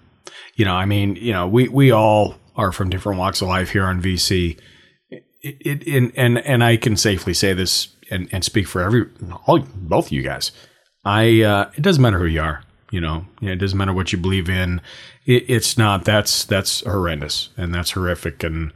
you 0.56 0.66
know, 0.66 0.76
I 0.76 0.86
mean, 0.86 1.16
you 1.16 1.34
know, 1.34 1.48
we 1.48 1.68
we 1.68 1.92
all 1.92 2.36
are 2.56 2.72
from 2.72 2.90
different 2.90 3.20
walks 3.20 3.42
of 3.42 3.48
life 3.48 3.72
here 3.72 3.86
on 3.86 4.02
VC. 4.02 4.58
It, 5.42 5.58
it, 5.60 5.88
and 5.88 6.12
and 6.16 6.38
and 6.40 6.64
I 6.64 6.78
can 6.78 6.96
safely 6.98 7.34
say 7.34 7.54
this 7.54 7.90
and, 8.10 8.30
and 8.32 8.44
speak 8.44 8.68
for 8.68 8.82
every 8.82 9.08
all 9.48 9.60
both 9.76 10.08
of 10.08 10.12
you 10.12 10.22
guys. 10.22 10.52
I 11.04 11.42
uh, 11.42 11.72
it 11.76 11.82
doesn't 11.82 12.02
matter 12.02 12.20
who 12.20 12.26
you 12.28 12.42
are, 12.42 12.64
you 12.92 13.02
know. 13.02 13.26
It 13.42 13.56
doesn't 13.56 13.78
matter 13.78 13.94
what 13.94 14.12
you 14.12 14.20
believe 14.20 14.50
in. 14.50 14.82
It, 15.26 15.46
it's 15.50 15.78
not 15.78 16.06
that's 16.06 16.46
that's 16.46 16.82
horrendous 16.82 17.50
and 17.58 17.74
that's 17.74 17.92
horrific. 17.92 18.44
And 18.44 18.72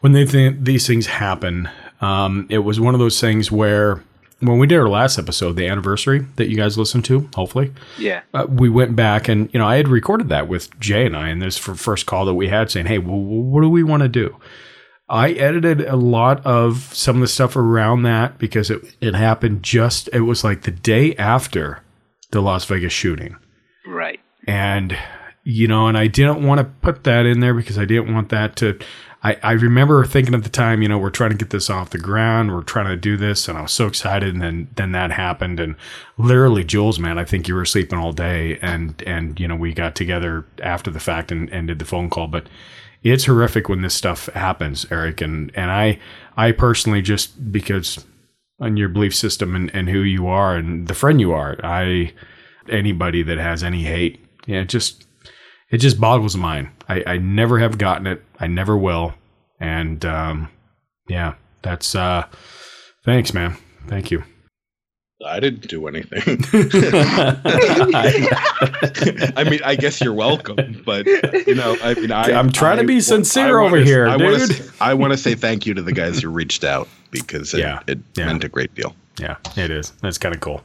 when 0.00 0.12
they 0.12 0.24
think 0.26 0.64
these 0.64 0.86
things 0.86 1.06
happen, 1.06 1.68
um, 2.00 2.46
it 2.48 2.58
was 2.60 2.80
one 2.80 2.94
of 2.94 3.00
those 3.00 3.20
things 3.20 3.52
where 3.52 4.02
when 4.40 4.58
we 4.58 4.66
did 4.66 4.78
our 4.78 4.88
last 4.88 5.18
episode, 5.18 5.56
the 5.56 5.66
anniversary 5.66 6.26
that 6.36 6.48
you 6.48 6.56
guys 6.56 6.76
listened 6.78 7.04
to, 7.06 7.28
hopefully, 7.34 7.72
Yeah. 7.98 8.20
uh, 8.34 8.46
we 8.48 8.68
went 8.68 8.94
back 8.96 9.28
and 9.28 9.50
you 9.52 9.58
know 9.58 9.66
I 9.66 9.76
had 9.76 9.88
recorded 9.88 10.30
that 10.30 10.48
with 10.48 10.78
Jay 10.80 11.04
and 11.04 11.16
I, 11.16 11.28
and 11.28 11.42
this 11.42 11.58
for 11.58 11.74
first 11.74 12.06
call 12.06 12.24
that 12.24 12.34
we 12.34 12.48
had 12.48 12.70
saying, 12.70 12.86
"Hey, 12.86 12.98
well, 12.98 13.18
what 13.20 13.60
do 13.60 13.68
we 13.68 13.82
want 13.82 14.02
to 14.02 14.08
do?" 14.08 14.36
I 15.08 15.30
edited 15.32 15.82
a 15.82 15.96
lot 15.96 16.44
of 16.44 16.90
some 16.92 17.16
of 17.16 17.20
the 17.20 17.28
stuff 17.28 17.54
around 17.56 18.02
that 18.02 18.38
because 18.38 18.70
it 18.70 18.82
it 19.00 19.14
happened 19.14 19.62
just 19.62 20.08
it 20.12 20.20
was 20.22 20.42
like 20.44 20.62
the 20.62 20.70
day 20.72 21.14
after 21.16 21.82
the 22.32 22.40
Las 22.42 22.64
Vegas 22.64 22.92
shooting, 22.92 23.36
Right. 23.86 24.18
and 24.46 24.96
you 25.44 25.68
know, 25.68 25.86
and 25.86 25.96
I 25.96 26.08
didn't 26.08 26.44
want 26.44 26.58
to 26.58 26.64
put 26.64 27.04
that 27.04 27.24
in 27.24 27.38
there 27.38 27.54
because 27.54 27.78
I 27.78 27.84
didn't 27.84 28.12
want 28.12 28.30
that 28.30 28.56
to. 28.56 28.78
I, 29.22 29.36
I 29.42 29.52
remember 29.52 30.04
thinking 30.04 30.34
at 30.34 30.42
the 30.42 30.50
time, 30.50 30.82
you 30.82 30.88
know, 30.88 30.98
we're 30.98 31.10
trying 31.10 31.30
to 31.30 31.36
get 31.36 31.50
this 31.50 31.70
off 31.70 31.90
the 31.90 31.98
ground, 31.98 32.52
we're 32.52 32.62
trying 32.62 32.86
to 32.88 32.96
do 32.96 33.16
this, 33.16 33.48
and 33.48 33.56
I 33.56 33.62
was 33.62 33.72
so 33.72 33.86
excited, 33.86 34.34
and 34.34 34.42
then 34.42 34.68
then 34.74 34.90
that 34.92 35.12
happened, 35.12 35.60
and 35.60 35.76
literally, 36.18 36.64
Jules, 36.64 36.98
man, 36.98 37.16
I 37.16 37.24
think 37.24 37.46
you 37.46 37.54
were 37.54 37.64
sleeping 37.64 37.98
all 37.98 38.12
day, 38.12 38.58
and 38.60 39.00
and 39.06 39.38
you 39.38 39.46
know, 39.46 39.54
we 39.56 39.72
got 39.72 39.94
together 39.94 40.44
after 40.62 40.90
the 40.90 41.00
fact 41.00 41.30
and, 41.30 41.48
and 41.50 41.68
did 41.68 41.78
the 41.78 41.84
phone 41.84 42.10
call, 42.10 42.26
but 42.26 42.48
it's 43.02 43.24
horrific 43.24 43.68
when 43.68 43.82
this 43.82 43.94
stuff 43.94 44.26
happens, 44.34 44.86
Eric, 44.90 45.20
and 45.20 45.52
and 45.54 45.70
I 45.70 45.98
I 46.36 46.52
personally 46.52 47.02
just 47.02 47.52
because 47.52 48.04
on 48.60 48.76
your 48.76 48.88
belief 48.88 49.14
system 49.14 49.54
and, 49.54 49.74
and 49.74 49.88
who 49.88 50.00
you 50.00 50.26
are 50.26 50.56
and 50.56 50.88
the 50.88 50.94
friend 50.94 51.20
you 51.20 51.32
are, 51.32 51.56
I 51.62 52.12
anybody 52.68 53.22
that 53.22 53.38
has 53.38 53.62
any 53.62 53.82
hate, 53.82 54.24
yeah, 54.46 54.60
it 54.60 54.68
just 54.68 55.06
it 55.70 55.78
just 55.78 56.00
boggles 56.00 56.36
mind. 56.36 56.68
I, 56.88 57.02
I 57.06 57.18
never 57.18 57.58
have 57.58 57.78
gotten 57.78 58.06
it. 58.06 58.22
I 58.38 58.46
never 58.46 58.76
will. 58.76 59.14
And 59.58 60.04
um, 60.04 60.48
yeah, 61.08 61.34
that's 61.62 61.94
uh, 61.94 62.26
thanks, 63.04 63.34
man. 63.34 63.56
Thank 63.88 64.10
you. 64.10 64.24
I 65.24 65.40
didn't 65.40 65.66
do 65.68 65.86
anything. 65.86 66.44
I 69.34 69.44
mean, 69.48 69.60
I 69.64 69.76
guess 69.76 70.00
you're 70.00 70.12
welcome, 70.12 70.82
but 70.84 71.06
you 71.06 71.54
know, 71.54 71.76
I 71.82 71.94
mean, 71.94 72.12
I, 72.12 72.32
I'm 72.32 72.52
trying 72.52 72.78
to 72.78 72.84
be 72.84 72.96
I- 72.96 73.00
sincere 73.00 73.60
I 73.60 73.64
over 73.64 73.76
wanna- 73.76 73.84
here, 73.84 74.06
I 74.06 74.16
wanna 74.16 74.38
dude. 74.38 74.52
say- 74.56 74.70
I 74.80 74.94
want 74.94 75.12
to 75.12 75.16
say 75.16 75.34
thank 75.34 75.66
you 75.66 75.74
to 75.74 75.82
the 75.82 75.92
guys 75.92 76.20
who 76.20 76.28
reached 76.28 76.64
out 76.64 76.88
because 77.10 77.54
it, 77.54 77.60
Yeah, 77.60 77.80
it 77.86 77.98
yeah. 78.16 78.26
meant 78.26 78.44
a 78.44 78.48
great 78.48 78.74
deal. 78.74 78.94
Yeah, 79.18 79.36
it 79.56 79.70
is. 79.70 79.92
That's 80.02 80.18
kind 80.18 80.34
of 80.34 80.40
cool. 80.40 80.62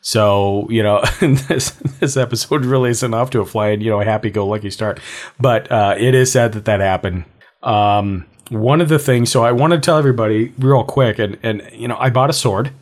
So 0.00 0.66
you 0.68 0.82
know, 0.82 1.04
this 1.20 1.70
this 2.00 2.16
episode 2.16 2.64
really 2.64 2.90
isn't 2.90 3.14
off 3.14 3.30
to 3.30 3.40
a 3.40 3.46
flying 3.46 3.80
you 3.80 3.90
know 3.90 4.00
happy 4.00 4.30
go 4.30 4.46
lucky 4.46 4.70
start, 4.70 4.98
but 5.38 5.70
uh, 5.70 5.94
it 5.96 6.14
is 6.14 6.32
sad 6.32 6.52
that 6.54 6.64
that 6.64 6.80
happened. 6.80 7.24
Um, 7.62 8.26
one 8.48 8.80
of 8.80 8.88
the 8.88 8.98
things, 8.98 9.30
so 9.30 9.44
I 9.44 9.52
want 9.52 9.72
to 9.74 9.78
tell 9.78 9.96
everybody 9.98 10.52
real 10.58 10.82
quick, 10.82 11.20
and 11.20 11.38
and 11.44 11.62
you 11.72 11.86
know, 11.86 11.96
I 11.98 12.10
bought 12.10 12.30
a 12.30 12.32
sword. 12.32 12.72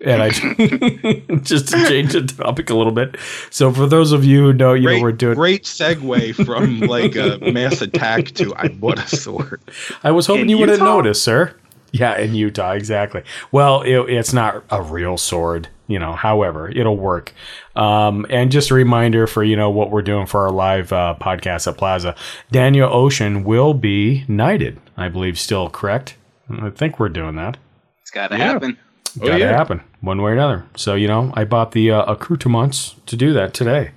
And 0.00 0.22
I 0.22 0.30
just 1.42 1.68
to 1.68 1.86
change 1.88 2.12
the 2.12 2.22
topic 2.26 2.70
a 2.70 2.74
little 2.74 2.92
bit. 2.92 3.16
So 3.50 3.72
for 3.72 3.86
those 3.86 4.12
of 4.12 4.24
you 4.24 4.44
who 4.46 4.52
know, 4.52 4.74
you 4.74 4.88
know, 4.88 5.02
we're 5.02 5.12
doing 5.12 5.34
Great 5.34 5.64
segue 5.64 6.44
from 6.46 6.80
like 6.80 7.16
a 7.16 7.38
mass 7.52 7.80
attack 7.82 8.26
to 8.32 8.52
I 8.56 8.68
bought 8.68 8.98
a 8.98 9.08
sword. 9.16 9.60
I 10.02 10.10
was 10.10 10.26
hoping 10.26 10.42
In 10.42 10.48
you 10.50 10.58
would 10.58 10.68
have 10.68 10.78
Utah? 10.78 10.94
noticed, 10.96 11.22
sir. 11.22 11.54
Yeah, 11.90 12.18
in 12.18 12.34
Utah, 12.34 12.72
exactly. 12.72 13.22
Well, 13.50 13.80
it, 13.80 13.96
it's 14.10 14.34
not 14.34 14.62
a 14.70 14.82
real 14.82 15.16
sword, 15.16 15.68
you 15.86 15.98
know. 15.98 16.12
However, 16.12 16.68
it'll 16.68 16.98
work. 16.98 17.32
Um, 17.76 18.26
and 18.28 18.52
just 18.52 18.70
a 18.70 18.74
reminder 18.74 19.26
for 19.26 19.42
you 19.42 19.56
know 19.56 19.70
what 19.70 19.90
we're 19.90 20.02
doing 20.02 20.26
for 20.26 20.42
our 20.42 20.50
live 20.50 20.92
uh, 20.92 21.14
podcast 21.18 21.66
at 21.66 21.78
Plaza. 21.78 22.14
Daniel 22.52 22.92
Ocean 22.92 23.42
will 23.42 23.72
be 23.72 24.24
knighted, 24.28 24.78
I 24.98 25.08
believe. 25.08 25.38
Still 25.38 25.70
correct? 25.70 26.16
I 26.50 26.68
think 26.68 27.00
we're 27.00 27.08
doing 27.08 27.36
that. 27.36 27.56
It's 28.02 28.10
got 28.10 28.28
to 28.32 28.36
Yeah. 28.36 28.44
happen. 28.52 28.76
Got 29.18 29.38
to 29.38 29.48
happen 29.48 29.82
one 30.00 30.22
way 30.22 30.30
or 30.30 30.34
another. 30.34 30.64
So 30.76 30.94
you 30.94 31.08
know, 31.08 31.32
I 31.34 31.44
bought 31.44 31.72
the 31.72 31.90
uh, 31.90 32.04
accoutrements 32.04 32.94
to 33.06 33.16
do 33.16 33.32
that 33.32 33.54
today. 33.54 33.92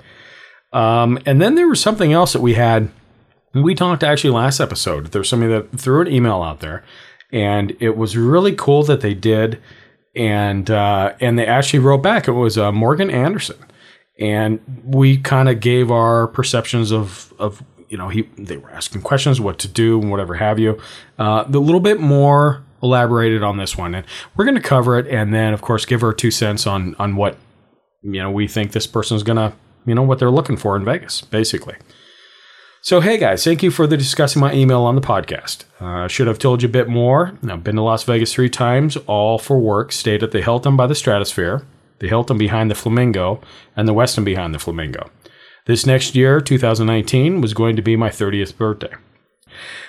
Um, 0.74 1.20
and 1.26 1.42
then 1.42 1.56
there 1.56 1.68
was 1.68 1.82
something 1.82 2.14
else 2.14 2.34
that 2.34 2.42
we 2.42 2.54
had. 2.54 2.90
We 3.54 3.76
talked 3.76 4.04
actually 4.04 4.32
last 4.32 4.60
episode. 4.60 5.08
There's 5.08 5.28
somebody 5.28 5.52
that 5.52 5.78
threw 5.78 6.02
an 6.02 6.08
email 6.08 6.42
out 6.42 6.62
there, 6.62 6.84
and 7.32 7.76
it 7.80 7.98
was 7.98 8.16
really 8.16 8.56
cool 8.56 8.84
that 8.84 9.02
they 9.02 9.14
did. 9.14 9.62
And 10.16 10.70
uh, 10.70 11.14
and 11.20 11.38
they 11.38 11.46
actually 11.46 11.80
wrote 11.80 12.02
back. 12.02 12.28
It 12.28 12.34
was 12.34 12.58
uh, 12.58 12.72
Morgan 12.72 13.10
Anderson, 13.10 13.58
and 14.20 14.60
we 14.84 15.18
kind 15.18 15.50
of 15.50 15.60
gave 15.60 15.90
our 15.92 16.28
perceptions 16.28 16.92
of 16.92 17.34
of 17.40 17.64
you 17.88 17.98
know 17.98 18.10
he 18.10 18.24
they 18.38 18.58
were 18.58 18.72
asking 18.72 19.02
questions, 19.02 19.40
what 19.40 19.58
to 19.60 19.68
do, 19.68 20.02
and 20.02 20.12
whatever 20.12 20.36
have 20.36 20.60
you. 20.60 20.80
Uh, 21.18 21.46
a 21.48 21.50
little 21.50 21.80
bit 21.80 22.00
more 22.00 22.64
elaborated 22.82 23.44
on 23.44 23.58
this 23.58 23.78
one, 23.78 23.96
and 23.96 24.06
we're 24.36 24.46
going 24.46 24.56
to 24.56 24.62
cover 24.62 24.98
it, 24.98 25.08
and 25.08 25.34
then 25.34 25.54
of 25.54 25.62
course 25.62 25.86
give 25.86 26.04
our 26.04 26.14
two 26.14 26.32
cents 26.32 26.66
on 26.68 26.96
on 27.00 27.16
what 27.16 27.38
you 28.02 28.22
know 28.22 28.32
we 28.32 28.48
think 28.48 28.72
this 28.72 28.88
person's 28.88 29.24
gonna 29.24 29.54
you 29.86 29.96
know 29.96 30.04
what 30.04 30.20
they're 30.20 30.32
looking 30.32 30.58
for 30.58 30.76
in 30.76 30.86
Vegas, 30.86 31.22
basically. 31.22 31.76
So 32.84 33.00
hey 33.00 33.20
guys, 33.20 33.44
thank 33.44 33.62
you 33.62 33.70
for 33.70 33.86
the 33.86 33.96
discussing 33.96 34.40
my 34.40 34.54
email 34.54 34.82
on 34.82 34.96
the 34.96 35.02
podcast. 35.02 35.66
Uh, 35.80 36.08
should 36.08 36.26
have 36.26 36.40
told 36.40 36.64
you 36.64 36.70
a 36.70 36.72
bit 36.72 36.90
more. 36.90 37.38
I've 37.48 37.64
been 37.64 37.76
to 37.76 37.84
Las 37.84 38.04
Vegas 38.04 38.34
three 38.34 38.50
times, 38.50 38.98
all 39.06 39.38
for 39.38 39.60
work. 39.60 39.92
Stayed 39.92 40.24
at 40.24 40.32
the 40.32 40.42
Hilton 40.42 40.76
by 40.76 40.88
the 40.88 40.96
Stratosphere, 40.96 41.64
the 42.00 42.08
Hilton 42.08 42.40
behind 42.40 42.72
the 42.72 42.76
Flamingo, 42.76 43.40
and 43.76 43.88
the 43.88 43.94
Westin 43.94 44.26
behind 44.26 44.56
the 44.56 44.60
Flamingo. 44.60 45.12
This 45.68 45.86
next 45.86 46.16
year, 46.16 46.42
2019, 46.42 47.40
was 47.40 47.54
going 47.54 47.76
to 47.76 47.84
be 47.84 47.96
my 47.96 48.10
30th 48.10 48.58
birthday. 48.58 48.94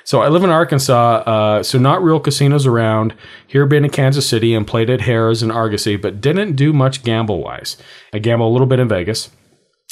So 0.04 0.20
I 0.20 0.28
live 0.28 0.44
in 0.44 0.50
Arkansas, 0.50 1.22
uh, 1.26 1.62
so 1.62 1.78
not 1.78 2.02
real 2.02 2.20
casinos 2.20 2.66
around. 2.66 3.14
Here, 3.46 3.66
been 3.66 3.84
in 3.84 3.90
Kansas 3.90 4.28
City 4.28 4.54
and 4.54 4.66
played 4.66 4.90
at 4.90 5.00
Harrah's 5.00 5.42
and 5.42 5.52
Argosy, 5.52 5.96
but 5.96 6.20
didn't 6.20 6.56
do 6.56 6.72
much 6.72 7.04
gamble 7.04 7.42
wise. 7.42 7.76
I 8.12 8.18
gamble 8.18 8.48
a 8.48 8.52
little 8.52 8.66
bit 8.66 8.80
in 8.80 8.88
Vegas. 8.88 9.30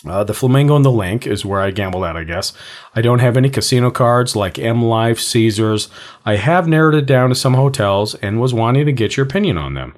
Uh, 0.06 0.24
the 0.24 0.32
Flamingo 0.32 0.76
and 0.76 0.84
the 0.84 0.90
LINQ 0.90 1.26
is 1.26 1.44
where 1.44 1.60
I 1.60 1.70
gambled 1.70 2.04
at, 2.04 2.16
I 2.16 2.24
guess. 2.24 2.54
I 2.94 3.02
don't 3.02 3.18
have 3.18 3.36
any 3.36 3.50
casino 3.50 3.90
cards 3.90 4.34
like 4.34 4.58
M 4.58 4.82
Life, 4.82 5.20
Caesars. 5.20 5.90
I 6.24 6.36
have 6.36 6.66
narrowed 6.66 6.94
it 6.94 7.06
down 7.06 7.28
to 7.28 7.34
some 7.34 7.54
hotels 7.54 8.14
and 8.16 8.40
was 8.40 8.54
wanting 8.54 8.86
to 8.86 8.92
get 8.92 9.16
your 9.16 9.26
opinion 9.26 9.58
on 9.58 9.74
them. 9.74 9.94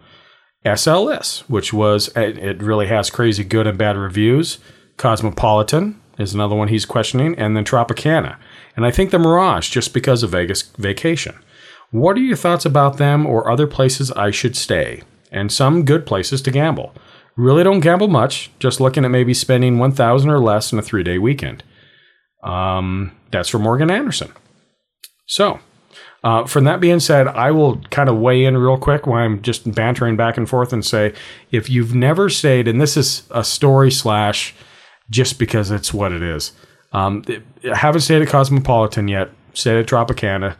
SLS, 0.66 1.40
which 1.48 1.72
was, 1.72 2.08
it 2.16 2.62
really 2.62 2.88
has 2.88 3.10
crazy 3.10 3.44
good 3.44 3.66
and 3.66 3.78
bad 3.78 3.96
reviews. 3.96 4.58
Cosmopolitan 4.96 6.00
is 6.18 6.34
another 6.34 6.54
one 6.54 6.68
he's 6.68 6.84
questioning, 6.84 7.34
and 7.38 7.56
then 7.56 7.64
Tropicana. 7.64 8.36
And 8.76 8.84
I 8.84 8.90
think 8.90 9.10
the 9.10 9.18
Mirage, 9.18 9.70
just 9.70 9.94
because 9.94 10.22
of 10.22 10.30
Vegas 10.30 10.62
vacation. 10.62 11.36
What 11.90 12.16
are 12.16 12.20
your 12.20 12.36
thoughts 12.36 12.64
about 12.64 12.96
them 12.96 13.26
or 13.26 13.50
other 13.50 13.66
places 13.66 14.10
I 14.12 14.30
should 14.30 14.56
stay? 14.56 15.02
And 15.30 15.52
some 15.52 15.84
good 15.84 16.06
places 16.06 16.42
to 16.42 16.50
gamble. 16.50 16.94
Really 17.36 17.64
don't 17.64 17.80
gamble 17.80 18.08
much, 18.08 18.50
just 18.58 18.80
looking 18.80 19.04
at 19.04 19.10
maybe 19.10 19.34
spending 19.34 19.78
1000 19.78 20.30
or 20.30 20.38
less 20.38 20.72
in 20.72 20.78
a 20.78 20.82
three 20.82 21.02
day 21.02 21.18
weekend. 21.18 21.64
Um, 22.42 23.12
that's 23.30 23.48
for 23.48 23.58
Morgan 23.58 23.90
Anderson. 23.90 24.32
So, 25.26 25.60
uh, 26.24 26.46
from 26.46 26.64
that 26.64 26.80
being 26.80 27.00
said, 27.00 27.26
I 27.28 27.50
will 27.50 27.78
kind 27.90 28.08
of 28.08 28.18
weigh 28.18 28.44
in 28.44 28.56
real 28.56 28.78
quick 28.78 29.06
while 29.06 29.24
I'm 29.24 29.42
just 29.42 29.72
bantering 29.74 30.16
back 30.16 30.36
and 30.36 30.48
forth 30.48 30.72
and 30.72 30.84
say 30.84 31.14
if 31.50 31.68
you've 31.68 31.94
never 31.94 32.28
stayed, 32.28 32.68
and 32.68 32.80
this 32.80 32.96
is 32.96 33.24
a 33.30 33.42
story 33.42 33.90
slash 33.90 34.54
just 35.12 35.38
because 35.38 35.70
it's 35.70 35.92
what 35.92 36.10
it 36.10 36.22
is. 36.22 36.52
Um, 36.92 37.24
I 37.70 37.76
haven't 37.76 38.00
stayed 38.00 38.22
at 38.22 38.28
Cosmopolitan 38.28 39.08
yet, 39.08 39.30
stayed 39.54 39.78
at 39.78 39.86
Tropicana, 39.86 40.56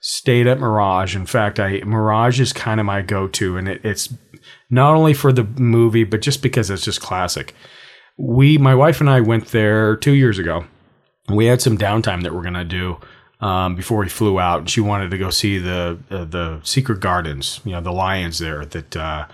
stayed 0.00 0.46
at 0.46 0.60
Mirage. 0.60 1.16
In 1.16 1.26
fact, 1.26 1.58
I 1.58 1.80
Mirage 1.84 2.38
is 2.38 2.52
kind 2.52 2.78
of 2.78 2.86
my 2.86 3.02
go 3.02 3.26
to, 3.28 3.56
and 3.56 3.68
it, 3.68 3.84
it's 3.84 4.14
not 4.70 4.94
only 4.94 5.14
for 5.14 5.32
the 5.32 5.44
movie, 5.44 6.04
but 6.04 6.22
just 6.22 6.42
because 6.42 6.70
it's 6.70 6.84
just 6.84 7.00
classic. 7.00 7.54
We, 8.16 8.58
my 8.58 8.74
wife 8.74 9.00
and 9.00 9.10
I, 9.10 9.20
went 9.20 9.48
there 9.48 9.96
two 9.96 10.12
years 10.12 10.38
ago. 10.38 10.66
We 11.28 11.46
had 11.46 11.60
some 11.60 11.76
downtime 11.76 12.22
that 12.22 12.34
we're 12.34 12.42
gonna 12.42 12.64
do 12.64 12.98
um, 13.40 13.74
before 13.74 13.98
we 13.98 14.08
flew 14.08 14.38
out, 14.38 14.60
and 14.60 14.70
she 14.70 14.80
wanted 14.80 15.10
to 15.10 15.18
go 15.18 15.30
see 15.30 15.58
the 15.58 15.98
uh, 16.10 16.24
the 16.24 16.60
Secret 16.62 17.00
Gardens, 17.00 17.60
you 17.64 17.72
know, 17.72 17.80
the 17.80 17.92
lions 17.92 18.38
there 18.38 18.64
that 18.66 18.96
uh, 18.96 19.26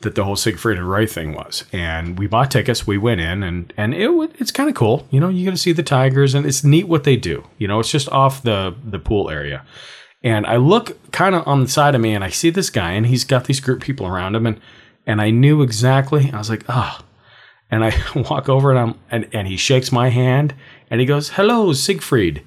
that 0.00 0.14
the 0.14 0.24
whole 0.24 0.36
Siegfried 0.36 0.78
and 0.78 0.88
Roy 0.88 1.06
thing 1.06 1.34
was. 1.34 1.64
And 1.72 2.18
we 2.18 2.26
bought 2.26 2.50
tickets, 2.50 2.86
we 2.86 2.98
went 2.98 3.20
in, 3.20 3.42
and 3.42 3.72
and 3.76 3.94
it 3.94 4.10
it's 4.38 4.52
kind 4.52 4.68
of 4.68 4.74
cool. 4.74 5.06
You 5.10 5.20
know, 5.20 5.28
you 5.28 5.44
get 5.44 5.50
to 5.50 5.56
see 5.56 5.72
the 5.72 5.82
tigers, 5.82 6.34
and 6.34 6.46
it's 6.46 6.62
neat 6.64 6.88
what 6.88 7.04
they 7.04 7.16
do. 7.16 7.44
You 7.58 7.68
know, 7.68 7.80
it's 7.80 7.90
just 7.90 8.08
off 8.10 8.42
the 8.42 8.74
the 8.84 8.98
pool 8.98 9.30
area. 9.30 9.64
And 10.22 10.46
I 10.46 10.56
look 10.56 11.12
kind 11.12 11.34
of 11.34 11.46
on 11.46 11.60
the 11.60 11.68
side 11.68 11.94
of 11.94 12.00
me, 12.00 12.14
and 12.14 12.24
I 12.24 12.30
see 12.30 12.50
this 12.50 12.70
guy, 12.70 12.92
and 12.92 13.06
he's 13.06 13.24
got 13.24 13.44
these 13.44 13.60
group 13.60 13.82
people 13.82 14.06
around 14.06 14.34
him, 14.34 14.46
and 14.46 14.60
and 15.06 15.20
I 15.20 15.30
knew 15.30 15.62
exactly. 15.62 16.30
I 16.32 16.38
was 16.38 16.50
like, 16.50 16.64
ah. 16.68 16.98
Oh. 17.00 17.04
And 17.70 17.82
I 17.84 17.94
walk 18.30 18.48
over 18.48 18.70
and 18.70 18.78
I'm 18.78 19.00
and, 19.10 19.28
and 19.32 19.48
he 19.48 19.56
shakes 19.56 19.90
my 19.90 20.10
hand 20.10 20.54
and 20.90 21.00
he 21.00 21.06
goes, 21.06 21.30
"Hello, 21.30 21.72
Siegfried." 21.72 22.42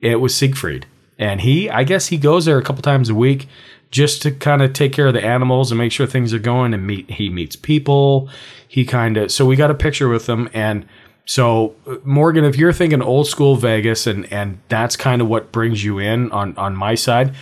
It 0.00 0.16
was 0.16 0.34
Siegfried, 0.34 0.86
and 1.18 1.42
he 1.42 1.70
I 1.70 1.84
guess 1.84 2.06
he 2.08 2.16
goes 2.16 2.46
there 2.46 2.58
a 2.58 2.62
couple 2.62 2.82
times 2.82 3.08
a 3.08 3.14
week 3.14 3.46
just 3.92 4.22
to 4.22 4.32
kind 4.32 4.62
of 4.62 4.72
take 4.72 4.92
care 4.92 5.06
of 5.06 5.14
the 5.14 5.24
animals 5.24 5.70
and 5.70 5.78
make 5.78 5.92
sure 5.92 6.06
things 6.06 6.34
are 6.34 6.40
going 6.40 6.74
and 6.74 6.84
meet 6.84 7.08
he 7.08 7.30
meets 7.30 7.54
people. 7.54 8.28
He 8.66 8.84
kind 8.84 9.16
of 9.16 9.30
so 9.30 9.46
we 9.46 9.54
got 9.54 9.70
a 9.70 9.74
picture 9.74 10.08
with 10.08 10.28
him 10.28 10.48
and 10.52 10.84
so 11.24 11.72
morgan 12.02 12.44
if 12.44 12.56
you're 12.56 12.72
thinking 12.72 13.00
old 13.00 13.28
school 13.28 13.54
vegas 13.54 14.08
and 14.08 14.30
and 14.32 14.58
that's 14.68 14.96
kind 14.96 15.22
of 15.22 15.28
what 15.28 15.52
brings 15.52 15.84
you 15.84 16.00
in 16.00 16.32
on 16.32 16.56
on 16.56 16.74
my 16.74 16.96
side 16.96 17.32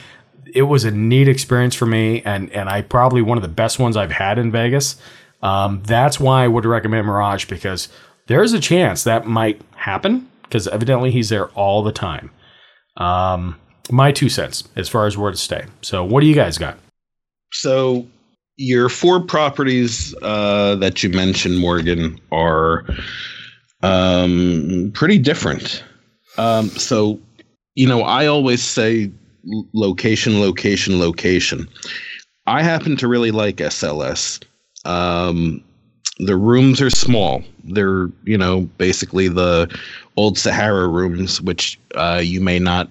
it 0.52 0.64
was 0.64 0.84
a 0.84 0.90
neat 0.90 1.28
experience 1.28 1.74
for 1.74 1.86
me 1.86 2.20
and 2.26 2.50
and 2.52 2.68
i 2.68 2.82
probably 2.82 3.22
one 3.22 3.38
of 3.38 3.42
the 3.42 3.48
best 3.48 3.78
ones 3.78 3.96
i've 3.96 4.12
had 4.12 4.38
in 4.38 4.52
vegas. 4.52 5.00
Um, 5.42 5.82
that's 5.86 6.20
why 6.20 6.44
i 6.44 6.48
would 6.48 6.66
recommend 6.66 7.06
mirage 7.06 7.46
because 7.46 7.88
there's 8.26 8.52
a 8.52 8.60
chance 8.60 9.02
that 9.04 9.26
might 9.26 9.60
happen 9.74 10.28
because 10.42 10.68
evidently 10.68 11.10
he's 11.10 11.30
there 11.30 11.48
all 11.50 11.82
the 11.82 11.92
time. 11.92 12.30
Um, 12.96 13.58
my 13.90 14.12
two 14.12 14.28
cents 14.28 14.64
as 14.76 14.88
far 14.88 15.06
as 15.06 15.16
where 15.16 15.30
to 15.30 15.36
stay. 15.36 15.64
So, 15.82 16.04
what 16.04 16.20
do 16.20 16.26
you 16.26 16.34
guys 16.34 16.58
got? 16.58 16.78
So, 17.52 18.06
your 18.56 18.88
four 18.88 19.20
properties 19.20 20.14
uh, 20.22 20.76
that 20.76 21.02
you 21.02 21.10
mentioned, 21.10 21.58
Morgan, 21.58 22.20
are 22.30 22.84
um, 23.82 24.90
pretty 24.94 25.18
different. 25.18 25.82
Um, 26.36 26.68
so, 26.68 27.18
you 27.74 27.86
know, 27.86 28.02
I 28.02 28.26
always 28.26 28.62
say 28.62 29.10
location, 29.72 30.40
location, 30.40 31.00
location. 31.00 31.66
I 32.46 32.62
happen 32.62 32.96
to 32.96 33.08
really 33.08 33.30
like 33.30 33.56
SLS. 33.56 34.42
Um, 34.84 35.62
the 36.18 36.36
rooms 36.36 36.80
are 36.80 36.90
small. 36.90 37.42
They're, 37.64 38.08
you 38.24 38.36
know, 38.36 38.62
basically 38.76 39.28
the 39.28 39.74
old 40.16 40.36
Sahara 40.36 40.88
rooms, 40.88 41.40
which 41.40 41.78
uh, 41.94 42.20
you 42.22 42.40
may 42.40 42.58
not 42.58 42.90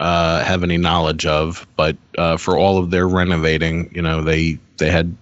uh, 0.00 0.42
have 0.42 0.64
any 0.64 0.78
knowledge 0.78 1.26
of. 1.26 1.66
But 1.76 1.96
uh, 2.18 2.36
for 2.36 2.58
all 2.58 2.78
of 2.78 2.90
their 2.90 3.06
renovating, 3.06 3.90
you 3.94 4.02
know, 4.02 4.22
they 4.22 4.58
they 4.78 4.90
had 4.90 5.14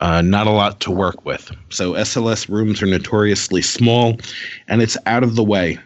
uh, 0.00 0.22
not 0.22 0.46
a 0.46 0.50
lot 0.50 0.80
to 0.80 0.90
work 0.90 1.24
with. 1.24 1.52
So 1.68 1.92
SLS 1.92 2.48
rooms 2.48 2.82
are 2.82 2.86
notoriously 2.86 3.62
small, 3.62 4.18
and 4.66 4.82
it's 4.82 4.96
out 5.06 5.22
of 5.22 5.36
the 5.36 5.44
way. 5.44 5.78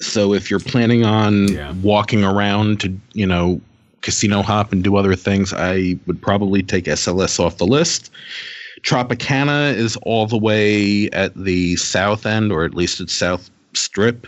So 0.00 0.34
if 0.34 0.50
you're 0.50 0.60
planning 0.60 1.04
on 1.04 1.48
yeah. 1.48 1.72
walking 1.82 2.22
around 2.22 2.80
to, 2.80 2.94
you 3.14 3.26
know, 3.26 3.60
casino 4.02 4.42
hop 4.42 4.72
and 4.72 4.84
do 4.84 4.96
other 4.96 5.14
things, 5.14 5.54
I 5.54 5.98
would 6.06 6.20
probably 6.20 6.62
take 6.62 6.84
SLS 6.84 7.40
off 7.40 7.56
the 7.56 7.66
list. 7.66 8.10
Tropicana 8.82 9.74
is 9.74 9.96
all 10.02 10.26
the 10.26 10.36
way 10.36 11.08
at 11.10 11.34
the 11.34 11.76
south 11.76 12.26
end, 12.26 12.52
or 12.52 12.64
at 12.64 12.74
least 12.74 13.00
its 13.00 13.14
south 13.14 13.50
strip. 13.72 14.26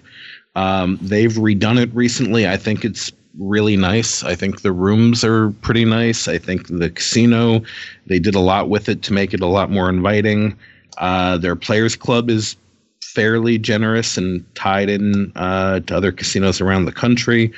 Um, 0.58 0.98
they've 1.00 1.34
redone 1.34 1.80
it 1.80 1.94
recently. 1.94 2.48
I 2.48 2.56
think 2.56 2.84
it's 2.84 3.12
really 3.38 3.76
nice. 3.76 4.24
I 4.24 4.34
think 4.34 4.62
the 4.62 4.72
rooms 4.72 5.22
are 5.22 5.50
pretty 5.62 5.84
nice. 5.84 6.26
I 6.26 6.38
think 6.38 6.66
the 6.66 6.90
casino, 6.90 7.62
they 8.06 8.18
did 8.18 8.34
a 8.34 8.40
lot 8.40 8.68
with 8.68 8.88
it 8.88 9.02
to 9.02 9.12
make 9.12 9.32
it 9.32 9.40
a 9.40 9.46
lot 9.46 9.70
more 9.70 9.88
inviting. 9.88 10.58
Uh, 10.96 11.38
their 11.38 11.54
players 11.54 11.94
club 11.94 12.28
is 12.28 12.56
fairly 13.00 13.56
generous 13.56 14.18
and 14.18 14.44
tied 14.56 14.90
in 14.90 15.30
uh, 15.36 15.78
to 15.80 15.96
other 15.96 16.10
casinos 16.10 16.60
around 16.60 16.86
the 16.86 16.92
country. 16.92 17.52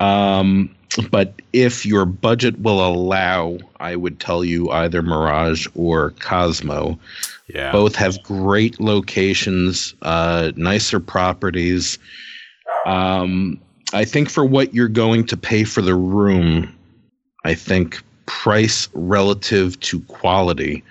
Um, 0.00 0.74
but 1.12 1.34
if 1.52 1.86
your 1.86 2.04
budget 2.04 2.58
will 2.58 2.84
allow, 2.84 3.58
I 3.78 3.94
would 3.94 4.18
tell 4.18 4.44
you 4.44 4.68
either 4.70 5.00
Mirage 5.00 5.68
or 5.76 6.10
Cosmo. 6.18 6.98
Yeah. 7.46 7.70
Both 7.70 7.94
have 7.94 8.20
great 8.24 8.80
locations, 8.80 9.94
uh, 10.02 10.50
nicer 10.56 10.98
properties. 10.98 12.00
Um, 12.86 13.60
I 13.92 14.04
think 14.04 14.30
for 14.30 14.44
what 14.44 14.74
you're 14.74 14.88
going 14.88 15.26
to 15.26 15.36
pay 15.36 15.64
for 15.64 15.82
the 15.82 15.94
room, 15.94 16.74
I 17.44 17.54
think 17.54 18.02
price 18.26 18.88
relative 18.94 19.78
to 19.80 20.00
quality, 20.02 20.82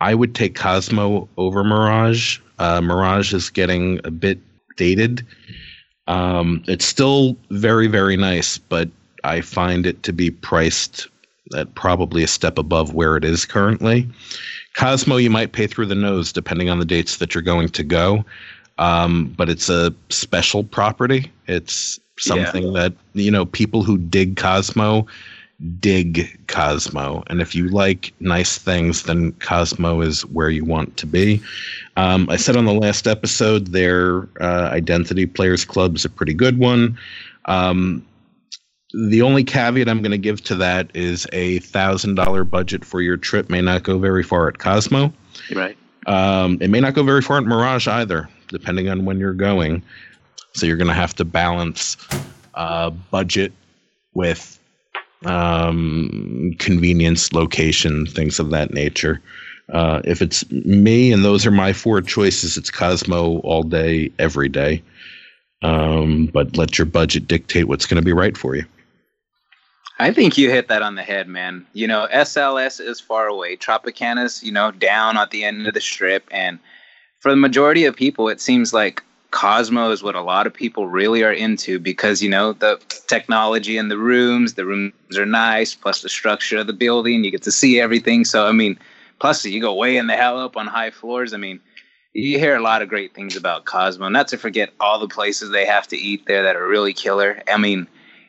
I 0.00 0.14
would 0.14 0.34
take 0.34 0.54
Cosmo 0.54 1.28
over 1.36 1.62
Mirage. 1.62 2.38
Uh, 2.58 2.80
Mirage 2.80 3.34
is 3.34 3.50
getting 3.50 4.00
a 4.04 4.10
bit 4.10 4.38
dated. 4.76 5.26
Um, 6.06 6.64
it's 6.66 6.86
still 6.86 7.36
very, 7.50 7.86
very 7.86 8.16
nice, 8.16 8.58
but 8.58 8.88
I 9.24 9.42
find 9.42 9.86
it 9.86 10.02
to 10.04 10.12
be 10.12 10.30
priced 10.30 11.08
at 11.54 11.74
probably 11.74 12.22
a 12.22 12.28
step 12.28 12.58
above 12.58 12.94
where 12.94 13.16
it 13.16 13.24
is 13.24 13.44
currently. 13.44 14.08
Cosmo, 14.74 15.16
you 15.16 15.30
might 15.30 15.52
pay 15.52 15.66
through 15.66 15.86
the 15.86 15.94
nose 15.94 16.32
depending 16.32 16.70
on 16.70 16.78
the 16.78 16.84
dates 16.84 17.16
that 17.18 17.34
you're 17.34 17.42
going 17.42 17.68
to 17.68 17.82
go. 17.82 18.24
Um, 18.80 19.32
but 19.36 19.48
it's 19.48 19.68
a 19.68 19.94
special 20.08 20.64
property. 20.64 21.30
It's 21.46 22.00
something 22.18 22.72
yeah. 22.72 22.80
that 22.80 22.92
you 23.14 23.30
know 23.30 23.46
people 23.46 23.82
who 23.82 23.96
dig 23.96 24.36
Cosmo 24.36 25.06
dig 25.78 26.46
Cosmo, 26.46 27.22
and 27.26 27.40
if 27.42 27.54
you 27.54 27.68
like 27.68 28.12
nice 28.20 28.56
things, 28.56 29.02
then 29.02 29.32
Cosmo 29.32 30.00
is 30.00 30.24
where 30.26 30.48
you 30.48 30.64
want 30.64 30.96
to 30.96 31.06
be. 31.06 31.40
Um, 31.96 32.28
I 32.30 32.36
said 32.36 32.56
on 32.56 32.64
the 32.64 32.72
last 32.72 33.06
episode, 33.06 33.68
their 33.68 34.22
uh, 34.40 34.70
Identity 34.72 35.26
Players 35.26 35.64
Club 35.64 35.96
is 35.96 36.04
a 36.04 36.08
pretty 36.08 36.32
good 36.32 36.58
one. 36.58 36.98
Um, 37.44 38.06
the 38.92 39.22
only 39.22 39.44
caveat 39.44 39.88
I'm 39.88 40.00
going 40.00 40.10
to 40.10 40.18
give 40.18 40.42
to 40.44 40.54
that 40.56 40.90
is 40.94 41.26
a 41.32 41.58
thousand 41.60 42.14
dollar 42.14 42.42
budget 42.42 42.84
for 42.84 43.02
your 43.02 43.16
trip 43.16 43.50
may 43.50 43.60
not 43.60 43.82
go 43.82 43.98
very 43.98 44.22
far 44.22 44.48
at 44.48 44.58
Cosmo. 44.58 45.12
Right. 45.54 45.76
Um, 46.06 46.58
it 46.60 46.70
may 46.70 46.80
not 46.80 46.94
go 46.94 47.02
very 47.02 47.22
far 47.22 47.36
at 47.36 47.44
Mirage 47.44 47.86
either 47.86 48.28
depending 48.50 48.88
on 48.88 49.04
when 49.04 49.18
you're 49.18 49.32
going. 49.34 49.82
So 50.54 50.66
you're 50.66 50.76
going 50.76 50.88
to 50.88 50.94
have 50.94 51.14
to 51.16 51.24
balance 51.24 51.96
uh, 52.54 52.90
budget 52.90 53.52
with 54.14 54.58
um, 55.24 56.54
convenience, 56.58 57.32
location, 57.32 58.06
things 58.06 58.38
of 58.38 58.50
that 58.50 58.72
nature. 58.72 59.20
Uh, 59.72 60.00
if 60.04 60.20
it's 60.20 60.50
me 60.50 61.12
and 61.12 61.24
those 61.24 61.46
are 61.46 61.52
my 61.52 61.72
four 61.72 62.00
choices, 62.00 62.56
it's 62.56 62.70
Cosmo 62.70 63.38
all 63.40 63.62
day, 63.62 64.10
every 64.18 64.48
day. 64.48 64.82
Um, 65.62 66.26
but 66.26 66.56
let 66.56 66.78
your 66.78 66.86
budget 66.86 67.28
dictate 67.28 67.68
what's 67.68 67.86
going 67.86 68.00
to 68.00 68.04
be 68.04 68.12
right 68.12 68.36
for 68.36 68.56
you. 68.56 68.64
I 69.98 70.12
think 70.12 70.38
you 70.38 70.50
hit 70.50 70.68
that 70.68 70.80
on 70.80 70.94
the 70.94 71.02
head, 71.02 71.28
man. 71.28 71.66
You 71.74 71.86
know, 71.86 72.08
SLS 72.10 72.80
is 72.80 73.00
far 73.00 73.26
away. 73.26 73.56
Tropicana's, 73.56 74.42
you 74.42 74.50
know, 74.50 74.70
down 74.70 75.18
at 75.18 75.30
the 75.30 75.44
end 75.44 75.66
of 75.66 75.74
the 75.74 75.80
strip, 75.80 76.26
and 76.30 76.58
for 77.20 77.30
the 77.30 77.36
majority 77.36 77.84
of 77.84 77.94
people, 77.94 78.28
it 78.28 78.40
seems 78.40 78.72
like 78.72 79.02
Cosmo 79.30 79.90
is 79.90 80.02
what 80.02 80.16
a 80.16 80.22
lot 80.22 80.46
of 80.46 80.54
people 80.54 80.88
really 80.88 81.22
are 81.22 81.32
into 81.32 81.78
because, 81.78 82.22
you 82.22 82.28
know, 82.28 82.54
the 82.54 82.80
technology 83.06 83.76
in 83.76 83.88
the 83.88 83.98
rooms, 83.98 84.54
the 84.54 84.64
rooms 84.64 84.92
are 85.16 85.26
nice, 85.26 85.74
plus 85.74 86.02
the 86.02 86.08
structure 86.08 86.58
of 86.58 86.66
the 86.66 86.72
building, 86.72 87.22
you 87.22 87.30
get 87.30 87.42
to 87.42 87.52
see 87.52 87.78
everything. 87.78 88.24
So, 88.24 88.46
I 88.46 88.52
mean, 88.52 88.78
plus 89.20 89.44
you 89.44 89.60
go 89.60 89.74
way 89.74 89.96
in 89.96 90.08
the 90.08 90.16
hell 90.16 90.40
up 90.40 90.56
on 90.56 90.66
high 90.66 90.90
floors. 90.90 91.32
I 91.32 91.36
mean, 91.36 91.60
you 92.12 92.38
hear 92.38 92.56
a 92.56 92.62
lot 92.62 92.82
of 92.82 92.88
great 92.88 93.14
things 93.14 93.36
about 93.36 93.66
Cosmo, 93.66 94.08
not 94.08 94.26
to 94.28 94.38
forget 94.38 94.72
all 94.80 94.98
the 94.98 95.06
places 95.06 95.50
they 95.50 95.66
have 95.66 95.86
to 95.88 95.96
eat 95.96 96.26
there 96.26 96.42
that 96.42 96.56
are 96.56 96.66
really 96.66 96.92
killer. 96.92 97.40
I 97.46 97.56
mean, 97.56 97.86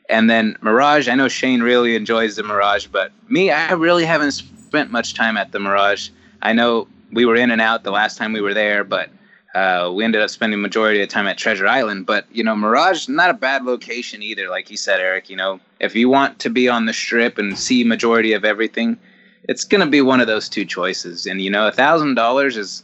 and 0.09 0.29
then 0.29 0.57
Mirage, 0.61 1.07
I 1.07 1.15
know 1.15 1.29
Shane 1.29 1.61
really 1.61 1.95
enjoys 1.95 2.35
the 2.35 2.43
Mirage, 2.43 2.87
but 2.87 3.11
me, 3.29 3.49
I 3.49 3.71
really 3.71 4.05
haven't 4.05 4.33
spent 4.33 4.91
much 4.91 5.13
time 5.13 5.37
at 5.37 5.51
the 5.51 5.59
Mirage. 5.59 6.09
I 6.41 6.53
know 6.53 6.87
we 7.11 7.25
were 7.25 7.35
in 7.35 7.51
and 7.51 7.61
out 7.61 7.83
the 7.83 7.91
last 7.91 8.17
time 8.17 8.33
we 8.33 8.41
were 8.41 8.53
there, 8.53 8.83
but 8.83 9.09
uh, 9.53 9.91
we 9.93 10.03
ended 10.03 10.21
up 10.21 10.29
spending 10.29 10.61
majority 10.61 11.01
of 11.01 11.09
the 11.09 11.13
time 11.13 11.27
at 11.27 11.37
Treasure 11.37 11.67
Island. 11.67 12.05
But 12.05 12.25
you 12.31 12.43
know, 12.43 12.55
Mirage 12.55 13.07
not 13.07 13.29
a 13.29 13.33
bad 13.33 13.65
location 13.65 14.23
either. 14.23 14.49
Like 14.49 14.69
you 14.71 14.77
said, 14.77 14.99
Eric. 14.99 15.29
You 15.29 15.35
know, 15.35 15.59
if 15.79 15.95
you 15.95 16.09
want 16.09 16.39
to 16.39 16.49
be 16.49 16.69
on 16.69 16.85
the 16.85 16.93
strip 16.93 17.37
and 17.37 17.57
see 17.57 17.83
majority 17.83 18.33
of 18.33 18.45
everything, 18.45 18.97
it's 19.43 19.65
gonna 19.65 19.87
be 19.87 20.01
one 20.01 20.21
of 20.21 20.27
those 20.27 20.47
two 20.47 20.65
choices. 20.65 21.25
And 21.25 21.41
you 21.41 21.49
know, 21.49 21.67
a 21.67 21.71
thousand 21.71 22.15
dollars 22.15 22.55
is 22.55 22.83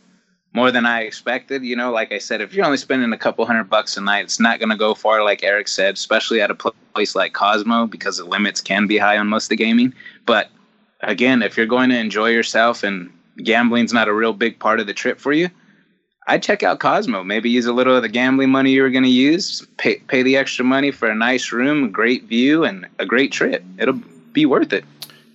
more 0.54 0.72
than 0.72 0.86
I 0.86 1.02
expected. 1.02 1.64
You 1.64 1.76
know, 1.76 1.92
like 1.92 2.12
I 2.12 2.18
said, 2.18 2.42
if 2.42 2.54
you're 2.54 2.66
only 2.66 2.78
spending 2.78 3.14
a 3.14 3.18
couple 3.18 3.46
hundred 3.46 3.70
bucks 3.70 3.96
a 3.96 4.02
night, 4.02 4.26
it's 4.26 4.40
not 4.40 4.60
gonna 4.60 4.78
go 4.78 4.94
far. 4.94 5.24
Like 5.24 5.44
Eric 5.44 5.70
said, 5.70 5.94
especially 5.94 6.42
at 6.42 6.52
a 6.52 6.56
place 6.56 7.16
like 7.16 7.34
Cosmo 7.34 7.88
because 7.88 8.18
the 8.18 8.26
limits 8.26 8.60
can 8.60 8.88
be 8.88 8.98
high 8.98 9.18
on 9.18 9.28
most 9.28 9.46
of 9.46 9.50
the 9.50 9.56
gaming. 9.56 9.94
But 10.26 10.50
again, 11.02 11.44
if 11.44 11.56
you're 11.56 11.66
going 11.66 11.90
to 11.92 11.98
enjoy 11.98 12.30
yourself 12.30 12.84
and 12.84 13.10
gambling's 13.44 13.94
not 13.94 14.08
a 14.08 14.14
real 14.14 14.34
big 14.34 14.60
part 14.60 14.80
of 14.80 14.88
the 14.88 14.94
trip 14.94 15.20
for 15.20 15.34
you, 15.34 15.50
I'd 16.28 16.44
check 16.44 16.62
out 16.62 16.80
Cosmo. 16.80 17.24
Maybe 17.24 17.50
use 17.50 17.66
a 17.66 17.74
little 17.74 17.96
of 17.96 18.02
the 18.02 18.10
gambling 18.10 18.50
money 18.50 18.72
you 18.72 18.82
were 18.82 18.90
going 18.90 19.06
to 19.06 19.10
use, 19.10 19.66
pay, 19.78 19.96
pay 20.08 20.24
the 20.24 20.36
extra 20.36 20.66
money 20.66 20.92
for 20.92 21.10
a 21.10 21.16
nice 21.16 21.54
room, 21.54 21.92
great 21.92 22.26
view, 22.26 22.66
and 22.66 22.86
a 23.00 23.06
great 23.06 23.32
trip. 23.32 23.64
It'll 23.78 24.02
be 24.34 24.46
worth 24.46 24.74
it. 24.74 24.84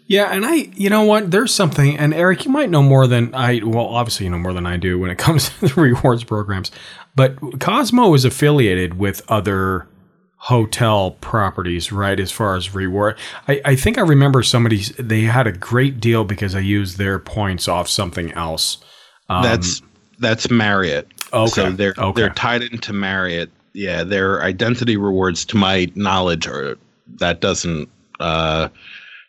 Yeah, 0.07 0.27
and 0.31 0.45
I, 0.45 0.69
you 0.75 0.91
know 0.91 1.05
what? 1.05 1.31
There's 1.31 1.55
something, 1.55 1.97
and 1.97 2.13
Eric, 2.13 2.45
you 2.45 2.51
might 2.51 2.69
know 2.69 2.83
more 2.83 3.07
than 3.07 3.35
I. 3.35 3.63
Well, 3.65 3.87
obviously, 3.87 4.25
you 4.25 4.31
know 4.31 4.39
more 4.39 4.53
than 4.53 4.67
I 4.67 4.77
do 4.77 4.99
when 4.99 5.11
it 5.11 5.17
comes 5.19 5.49
to 5.49 5.69
the 5.69 5.81
rewards 5.81 6.25
programs. 6.25 6.71
But 7.17 7.39
Cosmo 7.61 8.13
is 8.13 8.27
affiliated 8.27 8.99
with 8.99 9.23
other 9.29 9.87
hotel 10.47 11.13
properties, 11.21 11.93
right? 11.93 12.19
As 12.19 12.33
far 12.33 12.57
as 12.57 12.75
reward, 12.75 13.17
I, 13.47 13.61
I 13.65 13.77
think 13.77 13.97
I 13.97 14.01
remember 14.01 14.43
somebody 14.43 14.79
they 14.99 15.21
had 15.23 15.47
a 15.47 15.53
great 15.53 16.01
deal 16.01 16.25
because 16.25 16.57
I 16.57 16.59
used 16.59 16.99
their 16.99 17.21
points 17.21 17.69
off 17.69 17.89
something 17.89 18.33
else. 18.33 18.79
Um, 19.29 19.45
that's 19.45 19.83
that's 20.19 20.51
Marriott. 20.51 21.07
Okay. 21.33 21.49
So 21.49 21.71
they're 21.71 21.95
Okay. 21.97 22.21
they're 22.21 22.31
tied 22.35 22.63
into 22.63 22.93
Marriott. 22.93 23.51
Yeah, 23.73 24.03
their 24.03 24.43
identity 24.43 24.97
rewards, 24.97 25.45
to 25.47 25.57
my 25.57 25.91
knowledge, 25.95 26.49
are 26.49 26.77
that 27.21 27.41
doesn't 27.41 27.89
uh, 28.19 28.69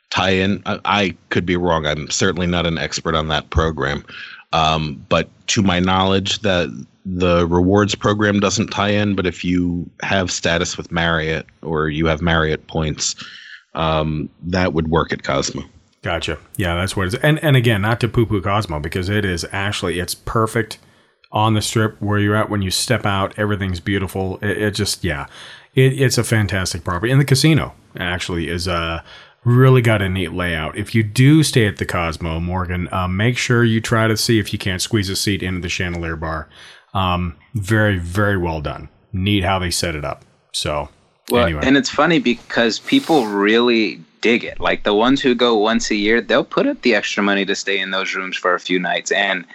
tie 0.10 0.32
in. 0.32 0.64
I, 0.66 0.80
I 0.86 1.18
could 1.30 1.46
be 1.46 1.58
wrong. 1.58 1.86
I'm 1.86 2.10
certainly 2.10 2.48
not 2.48 2.66
an 2.66 2.80
expert 2.80 3.14
on 3.14 3.28
that 3.28 3.52
program. 3.52 4.04
Um, 4.52 5.06
but 5.10 5.30
to 5.48 5.62
my 5.62 5.80
knowledge, 5.80 6.40
that 6.40 6.70
the 7.06 7.48
rewards 7.48 7.96
program 7.96 8.40
doesn't 8.40 8.68
tie 8.68 8.90
in. 8.90 9.16
But 9.16 9.26
if 9.26 9.44
you 9.44 9.90
have 10.02 10.32
status 10.32 10.78
with 10.78 10.92
Marriott 10.92 11.46
or 11.62 11.90
you 11.90 12.06
have 12.08 12.22
Marriott 12.22 12.68
points, 12.68 13.16
um, 13.76 14.30
that 14.44 14.74
would 14.74 14.90
work 14.90 15.12
at 15.12 15.24
Cosmo. 15.24 15.64
Gotcha. 16.02 16.38
Yeah, 16.58 16.76
that's 16.76 16.96
what 16.96 17.08
it 17.08 17.14
is. 17.14 17.16
And 17.16 17.42
and 17.44 17.56
again, 17.56 17.82
not 17.82 18.00
to 18.02 18.08
poo 18.08 18.26
poo 18.26 18.42
Cosmo 18.42 18.80
because 18.80 19.10
it 19.10 19.26
is 19.26 19.46
actually 19.52 20.00
it's 20.00 20.14
perfect 20.14 20.78
on 21.32 21.56
the 21.56 21.62
strip 21.62 22.00
where 22.02 22.20
you're 22.20 22.36
at 22.36 22.50
when 22.50 22.62
you 22.62 22.70
step 22.70 23.06
out. 23.06 23.34
Everything's 23.40 23.80
beautiful. 23.80 24.38
It, 24.42 24.58
it 24.62 24.72
just 24.72 25.04
yeah, 25.04 25.28
it, 25.76 26.00
it's 26.00 26.18
a 26.18 26.24
fantastic 26.24 26.84
property. 26.84 27.12
And 27.12 27.22
the 27.22 27.26
casino 27.26 27.74
actually 27.98 28.50
is 28.50 28.68
uh 28.68 29.02
really 29.46 29.82
got 29.82 30.02
a 30.02 30.10
neat 30.10 30.34
layout. 30.34 30.78
If 30.78 30.94
you 30.94 31.04
do 31.04 31.44
stay 31.44 31.68
at 31.68 31.78
the 31.78 31.86
Cosmo, 31.86 32.40
Morgan, 32.40 32.88
uh, 32.92 33.08
make 33.08 33.38
sure 33.38 33.64
you 33.64 33.82
try 33.82 34.08
to 34.08 34.16
see 34.16 34.40
if 34.40 34.54
you 34.54 34.60
can't 34.60 34.82
squeeze 34.82 35.10
a 35.10 35.16
seat 35.16 35.44
into 35.44 35.62
the 35.62 35.70
chandelier 35.70 36.16
bar. 36.16 36.48
Um, 36.94 37.36
very 37.56 37.98
very 37.98 38.38
well 38.38 38.62
done. 38.62 38.90
Neat 39.12 39.44
how 39.44 39.60
they 39.60 39.72
set 39.72 39.96
it 39.96 40.06
up. 40.06 40.24
So 40.52 40.90
Well, 41.30 41.46
anyway. 41.46 41.62
and 41.64 41.78
it's 41.78 41.90
funny 41.90 42.20
because 42.20 42.80
people 42.80 43.28
really 43.28 44.02
dig 44.22 44.44
it. 44.44 44.60
Like 44.60 44.84
the 44.84 44.94
ones 44.94 45.22
who 45.22 45.36
go 45.36 45.56
once 45.58 45.92
a 45.92 45.96
year, 45.96 46.22
they'll 46.22 46.44
put 46.46 46.66
up 46.68 46.82
the 46.82 46.96
extra 46.96 47.22
money 47.22 47.46
to 47.46 47.56
stay 47.56 47.80
in 47.80 47.92
those 47.92 48.16
rooms 48.16 48.38
for 48.38 48.54
a 48.56 48.60
few 48.60 48.80
nights 48.80 49.12
and 49.12 49.46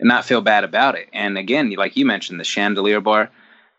not 0.00 0.24
feel 0.24 0.40
bad 0.40 0.64
about 0.64 0.96
it. 0.96 1.08
And 1.12 1.38
again, 1.38 1.70
like 1.72 1.96
you 1.96 2.04
mentioned, 2.04 2.40
the 2.40 2.44
chandelier 2.44 3.00
bar. 3.00 3.30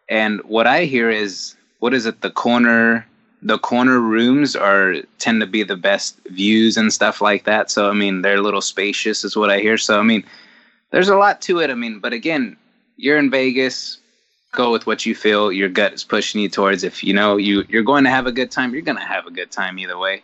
And 0.10 0.41
what 0.45 0.65
I 0.65 0.86
hear 0.86 1.10
is, 1.10 1.56
what 1.80 1.93
is 1.93 2.06
it? 2.06 2.21
The 2.21 2.32
corner, 2.32 3.06
the 3.41 3.60
corner 3.60 3.99
rooms 3.99 4.56
are 4.56 4.95
tend 5.19 5.41
to 5.41 5.47
be 5.47 5.63
the 5.63 5.75
best 5.75 6.17
views 6.27 6.77
and 6.77 6.91
stuff 6.93 7.21
like 7.21 7.43
that. 7.43 7.69
So 7.69 7.89
I 7.89 7.93
mean, 7.93 8.21
they're 8.21 8.38
a 8.38 8.41
little 8.41 8.62
spacious, 8.62 9.23
is 9.23 9.36
what 9.36 9.51
I 9.51 9.60
hear. 9.60 9.77
So 9.77 9.99
I 9.99 10.03
mean, 10.03 10.23
there's 10.91 11.10
a 11.10 11.17
lot 11.17 11.41
to 11.41 11.60
it. 11.60 11.69
I 11.69 11.75
mean, 11.75 11.99
but 11.99 12.13
again, 12.13 12.56
you're 12.97 13.17
in 13.17 13.29
Vegas 13.29 13.99
go 14.53 14.71
with 14.71 14.88
what 14.88 15.05
you 15.05 15.13
feel 15.13 15.51
your 15.51 15.69
gut 15.69 15.93
is 15.93 16.03
pushing 16.03 16.41
you 16.41 16.49
towards. 16.49 16.83
If 16.83 17.03
you 17.03 17.13
know 17.13 17.38
you 17.38 17.63
you're 17.69 17.83
going 17.83 18.03
to 18.05 18.10
have 18.10 18.25
a 18.27 18.31
good 18.31 18.49
time, 18.51 18.73
you're 18.73 18.81
going 18.81 18.97
to 18.97 19.03
have 19.03 19.25
a 19.27 19.31
good 19.31 19.51
time 19.51 19.77
either 19.79 19.97
way. 19.97 20.23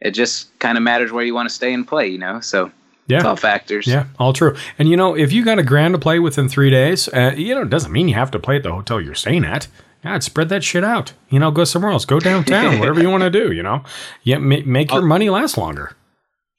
It 0.00 0.10
just 0.12 0.56
kind 0.58 0.76
of 0.78 0.82
matters 0.84 1.12
where 1.12 1.24
you 1.24 1.34
want 1.34 1.48
to 1.48 1.54
stay 1.54 1.72
and 1.72 1.86
play, 1.86 2.08
you 2.08 2.18
know. 2.18 2.40
So 2.40 2.70
Yeah. 3.06 3.18
it's 3.18 3.26
all 3.26 3.36
factors. 3.36 3.86
Yeah, 3.86 4.06
all 4.18 4.32
true. 4.32 4.56
And 4.78 4.88
you 4.88 4.96
know, 4.96 5.16
if 5.16 5.32
you 5.32 5.44
got 5.44 5.58
a 5.58 5.62
grand 5.62 5.94
to 5.94 5.98
play 5.98 6.18
within 6.18 6.48
three 6.48 6.70
days, 6.70 7.08
uh, 7.08 7.34
you 7.36 7.54
know, 7.54 7.62
it 7.62 7.70
doesn't 7.70 7.92
mean 7.92 8.08
you 8.08 8.14
have 8.14 8.30
to 8.32 8.38
play 8.38 8.56
at 8.56 8.62
the 8.62 8.72
hotel 8.72 9.00
you're 9.00 9.14
staying 9.14 9.44
at. 9.44 9.68
God, 10.04 10.22
spread 10.22 10.48
that 10.50 10.62
shit 10.62 10.84
out. 10.84 11.12
You 11.30 11.40
know, 11.40 11.50
go 11.50 11.64
somewhere 11.64 11.90
else. 11.90 12.04
Go 12.04 12.20
downtown. 12.20 12.78
whatever 12.80 13.00
you 13.00 13.10
want 13.10 13.24
to 13.24 13.30
do. 13.30 13.52
You 13.52 13.62
know, 13.62 13.82
yeah, 14.22 14.38
ma- 14.38 14.60
make 14.64 14.92
your 14.92 15.02
money 15.02 15.28
last 15.30 15.58
longer. 15.58 15.92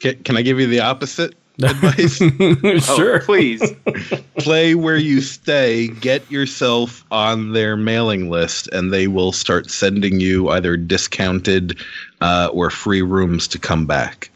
Can, 0.02 0.22
can 0.24 0.36
I 0.38 0.41
give 0.41 0.60
you 0.60 0.67
the 0.67 0.82
opposite 0.82 1.34
advice? 1.63 2.17
sure, 2.86 3.20
please. 3.22 3.74
Play 4.38 4.76
where 4.76 4.98
you 4.98 5.22
stay. 5.22 5.88
Get 5.88 6.30
yourself 6.30 7.04
on 7.12 7.54
their 7.54 7.76
mailing 7.76 8.30
list, 8.30 8.67
and 8.67 8.93
they 8.93 9.08
will 9.08 9.32
start 9.32 9.70
sending 9.72 10.20
you 10.20 10.50
either 10.50 10.78
discounted 10.78 11.80
uh, 12.22 12.50
or 12.54 12.70
free 12.70 13.02
rooms 13.02 13.48
to 13.50 13.60
come 13.60 13.86
back. 13.86 14.30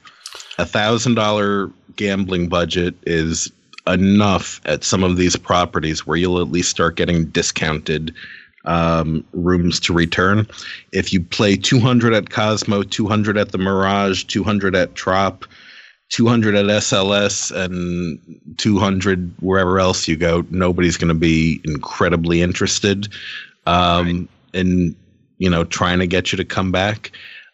A 0.58 0.66
thousand 0.66 1.16
dollar 1.16 1.72
gambling 1.96 2.50
budget 2.50 2.96
is 3.04 3.52
enough 3.88 4.62
at 4.66 4.84
some 4.84 5.04
of 5.04 5.18
these 5.18 5.36
properties 5.36 6.06
where 6.06 6.18
you'll 6.18 6.42
at 6.42 6.52
least 6.52 6.70
start 6.70 6.96
getting 6.96 7.26
discounted 7.26 8.14
um, 8.66 9.24
rooms 9.34 9.80
to 9.82 9.94
return. 9.94 10.48
If 10.92 11.12
you 11.14 11.22
play 11.22 11.56
200 11.56 12.14
at 12.14 12.30
Cosmo, 12.30 12.84
200 12.84 13.38
at 13.38 13.52
the 13.52 13.58
Mirage, 13.58 14.24
200 14.26 14.76
at 14.76 14.96
Trop, 14.96 15.46
200 16.12 16.56
at 16.56 16.66
SLS, 16.66 17.52
and 17.56 18.20
200 18.58 19.34
wherever 19.40 19.80
else 19.80 20.08
you 20.08 20.18
go, 20.18 20.46
nobody's 20.52 20.98
going 20.98 21.08
to 21.08 21.14
be 21.14 21.62
incredibly 21.64 22.42
interested 22.42 23.08
um, 23.66 24.28
in 24.54 24.96
you 25.38 25.50
know 25.50 25.64
trying 25.64 26.00
to 26.00 26.08
get 26.08 26.32
you 26.32 26.38
to 26.38 26.46
come 26.46 26.72
back. 26.72 27.12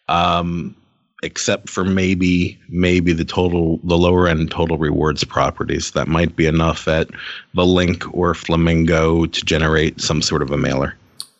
Um, 0.08 0.74
except 1.22 1.68
for 1.68 1.84
maybe 1.84 2.58
maybe 2.68 3.12
the 3.12 3.24
total 3.24 3.80
the 3.82 3.98
lower 3.98 4.28
end 4.28 4.50
total 4.50 4.78
rewards 4.78 5.24
properties 5.24 5.90
that 5.92 6.06
might 6.06 6.36
be 6.36 6.46
enough 6.46 6.86
at 6.86 7.08
the 7.54 7.64
LINQ 7.64 8.10
or 8.12 8.34
flamingo 8.34 9.26
to 9.26 9.44
generate 9.44 10.00
some 10.00 10.22
sort 10.22 10.42
of 10.42 10.50
a 10.52 10.56
mailer 10.56 10.94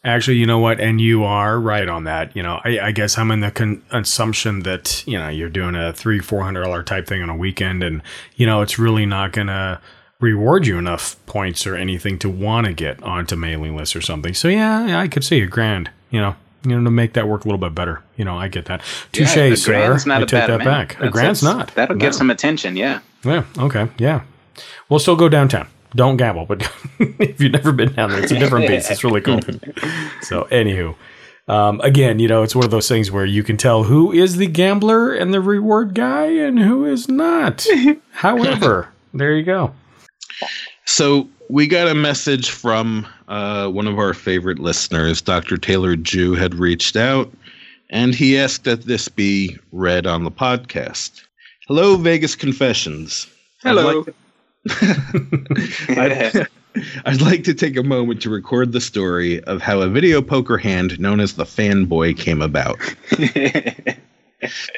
Actually, 0.08 0.38
you 0.38 0.46
know 0.46 0.58
what? 0.58 0.80
And 0.80 1.00
you 1.00 1.24
are 1.24 1.60
right 1.60 1.88
on 1.88 2.04
that. 2.04 2.34
You 2.34 2.42
know, 2.42 2.60
I, 2.64 2.78
I 2.80 2.92
guess 2.92 3.18
I'm 3.18 3.30
in 3.30 3.40
the 3.40 3.50
con- 3.50 3.82
assumption 3.90 4.60
that 4.60 5.06
you 5.06 5.18
know 5.18 5.28
you're 5.28 5.48
doing 5.50 5.74
a 5.74 5.92
three, 5.92 6.18
four 6.20 6.42
hundred 6.42 6.62
dollar 6.64 6.82
type 6.82 7.06
thing 7.06 7.22
on 7.22 7.28
a 7.30 7.36
weekend, 7.36 7.82
and 7.82 8.02
you 8.36 8.46
know 8.46 8.62
it's 8.62 8.78
really 8.78 9.06
not 9.06 9.32
gonna 9.32 9.80
reward 10.20 10.66
you 10.66 10.78
enough 10.78 11.14
points 11.26 11.66
or 11.66 11.76
anything 11.76 12.18
to 12.18 12.28
want 12.28 12.66
to 12.66 12.72
get 12.72 13.00
onto 13.02 13.36
mailing 13.36 13.76
lists 13.76 13.94
or 13.94 14.00
something. 14.00 14.34
So 14.34 14.48
yeah, 14.48 14.86
yeah, 14.86 14.98
I 15.00 15.08
could 15.08 15.24
see 15.24 15.40
a 15.40 15.46
grand. 15.46 15.90
You 16.10 16.20
know, 16.20 16.36
you 16.64 16.76
know 16.76 16.82
to 16.84 16.90
make 16.90 17.12
that 17.12 17.28
work 17.28 17.44
a 17.44 17.48
little 17.48 17.58
bit 17.58 17.74
better. 17.74 18.02
You 18.16 18.24
know, 18.24 18.36
I 18.38 18.48
get 18.48 18.64
that. 18.66 18.80
Touche, 19.12 19.36
Yeah, 19.36 19.54
sir. 19.54 19.72
grand's 19.72 20.06
not 20.06 20.20
I 20.20 20.22
a 20.22 20.26
take 20.26 20.40
bad 20.40 20.50
that 20.50 20.60
amount. 20.62 20.88
back. 20.98 21.00
A 21.00 21.10
grand's 21.10 21.42
not. 21.42 21.74
That'll 21.74 21.96
No. 21.96 22.00
get 22.00 22.14
some 22.14 22.30
attention. 22.30 22.76
Yeah. 22.76 23.00
Yeah. 23.24 23.44
Okay. 23.58 23.88
Yeah. 23.98 24.22
We'll 24.88 25.00
still 25.00 25.16
go 25.16 25.28
downtown. 25.28 25.68
Don't 25.94 26.16
gamble, 26.16 26.46
but 26.46 26.62
if 26.98 27.40
you've 27.40 27.52
never 27.52 27.72
been 27.72 27.92
down 27.92 28.10
there, 28.10 28.22
it's 28.22 28.32
a 28.32 28.38
different 28.38 28.68
beast. 28.68 28.90
It's 28.90 29.04
really 29.04 29.20
cool. 29.20 29.40
So, 30.20 30.44
anywho, 30.50 30.94
um, 31.48 31.80
again, 31.80 32.18
you 32.18 32.28
know, 32.28 32.42
it's 32.42 32.54
one 32.54 32.64
of 32.64 32.70
those 32.70 32.88
things 32.88 33.10
where 33.10 33.24
you 33.24 33.42
can 33.42 33.56
tell 33.56 33.84
who 33.84 34.12
is 34.12 34.36
the 34.36 34.46
gambler 34.46 35.14
and 35.14 35.32
the 35.32 35.40
reward 35.40 35.94
guy 35.94 36.26
and 36.26 36.58
who 36.58 36.84
is 36.84 37.08
not. 37.08 37.66
However, 38.10 38.88
there 39.14 39.34
you 39.34 39.44
go. 39.44 39.72
So 40.84 41.28
we 41.48 41.66
got 41.66 41.88
a 41.88 41.94
message 41.94 42.50
from 42.50 43.06
uh, 43.28 43.68
one 43.68 43.86
of 43.86 43.98
our 43.98 44.12
favorite 44.12 44.58
listeners, 44.58 45.22
Dr. 45.22 45.56
Taylor 45.56 45.96
Jew, 45.96 46.34
had 46.34 46.54
reached 46.54 46.96
out, 46.96 47.32
and 47.88 48.14
he 48.14 48.36
asked 48.36 48.64
that 48.64 48.82
this 48.82 49.08
be 49.08 49.56
read 49.72 50.06
on 50.06 50.24
the 50.24 50.30
podcast. 50.30 51.22
Hello, 51.66 51.96
Vegas 51.96 52.34
Confessions. 52.34 53.26
I'd 53.64 53.70
Hello. 53.70 54.04
I'd, 55.88 56.46
I'd 57.04 57.20
like 57.20 57.44
to 57.44 57.54
take 57.54 57.76
a 57.76 57.82
moment 57.82 58.22
to 58.22 58.30
record 58.30 58.72
the 58.72 58.80
story 58.80 59.42
of 59.44 59.62
how 59.62 59.80
a 59.80 59.88
video 59.88 60.22
poker 60.22 60.58
hand 60.58 60.98
known 61.00 61.20
as 61.20 61.34
the 61.34 61.44
Fanboy 61.44 62.16
came 62.16 62.42
about. 62.42 62.78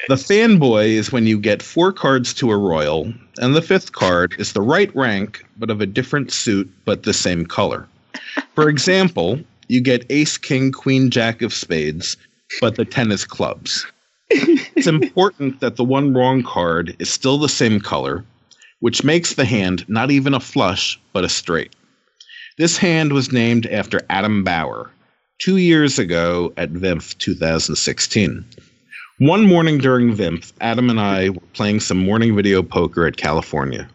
The 0.07 0.15
fanboy 0.15 0.87
is 0.87 1.11
when 1.11 1.27
you 1.27 1.37
get 1.37 1.61
four 1.61 1.93
cards 1.93 2.33
to 2.35 2.49
a 2.49 2.57
royal, 2.57 3.13
and 3.37 3.55
the 3.55 3.61
fifth 3.61 3.91
card 3.91 4.33
is 4.39 4.53
the 4.53 4.61
right 4.61 4.93
rank, 4.95 5.45
but 5.57 5.69
of 5.69 5.81
a 5.81 5.85
different 5.85 6.31
suit, 6.31 6.69
but 6.83 7.03
the 7.03 7.13
same 7.13 7.45
color. 7.45 7.87
For 8.55 8.69
example, 8.69 9.39
you 9.67 9.79
get 9.79 10.05
ace, 10.09 10.37
king, 10.37 10.71
queen, 10.71 11.11
jack 11.11 11.43
of 11.43 11.53
spades, 11.53 12.17
but 12.59 12.75
the 12.75 12.85
ten 12.85 13.11
is 13.11 13.23
clubs. 13.23 13.85
It's 14.31 14.87
important 14.87 15.59
that 15.59 15.75
the 15.75 15.83
one 15.83 16.13
wrong 16.13 16.41
card 16.41 16.95
is 16.99 17.09
still 17.09 17.37
the 17.37 17.49
same 17.49 17.79
color, 17.79 18.25
which 18.81 19.03
makes 19.03 19.35
the 19.35 19.45
hand 19.45 19.87
not 19.87 20.11
even 20.11 20.33
a 20.33 20.39
flush, 20.39 20.99
but 21.13 21.23
a 21.23 21.29
straight. 21.29 21.73
This 22.57 22.77
hand 22.77 23.13
was 23.13 23.31
named 23.31 23.65
after 23.67 24.01
Adam 24.09 24.43
Bauer, 24.43 24.91
two 25.39 25.57
years 25.57 25.97
ago 25.97 26.51
at 26.57 26.73
VIMF 26.73 27.17
2016. 27.19 28.43
One 29.19 29.45
morning 29.45 29.77
during 29.77 30.15
VIMF, 30.15 30.51
Adam 30.61 30.89
and 30.89 30.99
I 30.99 31.29
were 31.29 31.41
playing 31.53 31.79
some 31.79 32.03
morning 32.03 32.35
video 32.35 32.63
poker 32.63 33.05
at 33.05 33.17
California. 33.17 33.87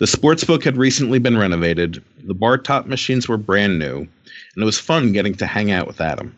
The 0.00 0.06
sportsbook 0.06 0.64
had 0.64 0.76
recently 0.76 1.18
been 1.18 1.36
renovated, 1.36 2.02
the 2.24 2.34
bar 2.34 2.56
top 2.56 2.86
machines 2.86 3.28
were 3.28 3.36
brand 3.36 3.78
new, 3.78 3.98
and 3.98 4.62
it 4.62 4.64
was 4.64 4.80
fun 4.80 5.12
getting 5.12 5.34
to 5.36 5.46
hang 5.46 5.70
out 5.70 5.86
with 5.86 6.00
Adam. 6.00 6.36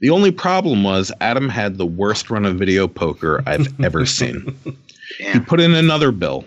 The 0.00 0.10
only 0.10 0.30
problem 0.30 0.84
was 0.84 1.12
Adam 1.20 1.48
had 1.48 1.76
the 1.76 1.86
worst 1.86 2.30
run 2.30 2.44
of 2.44 2.56
video 2.56 2.86
poker 2.86 3.42
I've 3.46 3.80
ever 3.82 4.06
seen. 4.06 4.56
He 5.18 5.40
put 5.40 5.60
in 5.60 5.74
another 5.74 6.12
bill, 6.12 6.44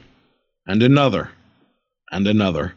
and 0.67 0.81
another, 0.83 1.29
and 2.11 2.27
another. 2.27 2.73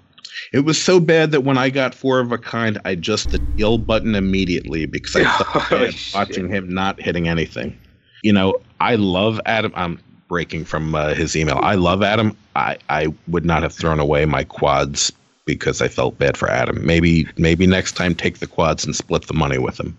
It 0.53 0.61
was 0.61 0.81
so 0.81 1.01
bad 1.01 1.33
that 1.33 1.43
when 1.43 1.59
I 1.59 1.71
got 1.71 1.95
four 1.95 2.21
of 2.21 2.33
a 2.33 2.39
kind, 2.39 2.79
I 2.85 2.95
just 2.95 3.31
the 3.31 3.39
deal 3.39 3.79
button 3.79 4.15
immediately 4.15 4.87
because 4.87 5.17
I 5.17 5.23
bad 5.71 5.95
watching 6.15 6.49
him 6.49 6.73
not 6.73 7.01
hitting 7.01 7.29
anything. 7.29 7.79
You 8.23 8.33
know, 8.33 8.55
I 8.81 8.97
love 8.97 9.41
Adam. 9.47 9.73
I'm 9.75 10.01
breaking 10.29 10.65
from 10.65 10.95
uh, 10.95 11.15
his 11.15 11.37
email. 11.37 11.59
I 11.63 11.75
love 11.75 12.03
Adam. 12.03 12.37
I, 12.57 12.79
I 12.89 13.13
would 13.29 13.45
not 13.45 13.63
have 13.63 13.73
thrown 13.73 14.01
away 14.01 14.25
my 14.27 14.45
quads 14.45 15.13
because 15.47 15.81
I 15.81 15.89
felt 15.89 16.19
bad 16.19 16.37
for 16.37 16.51
Adam. 16.51 16.85
Maybe 16.85 17.27
maybe 17.37 17.67
next 17.67 17.93
time 17.93 18.15
take 18.15 18.39
the 18.39 18.47
quads 18.47 18.85
and 18.85 18.95
split 18.95 19.27
the 19.27 19.35
money 19.35 19.59
with 19.59 19.81
him. 19.81 19.97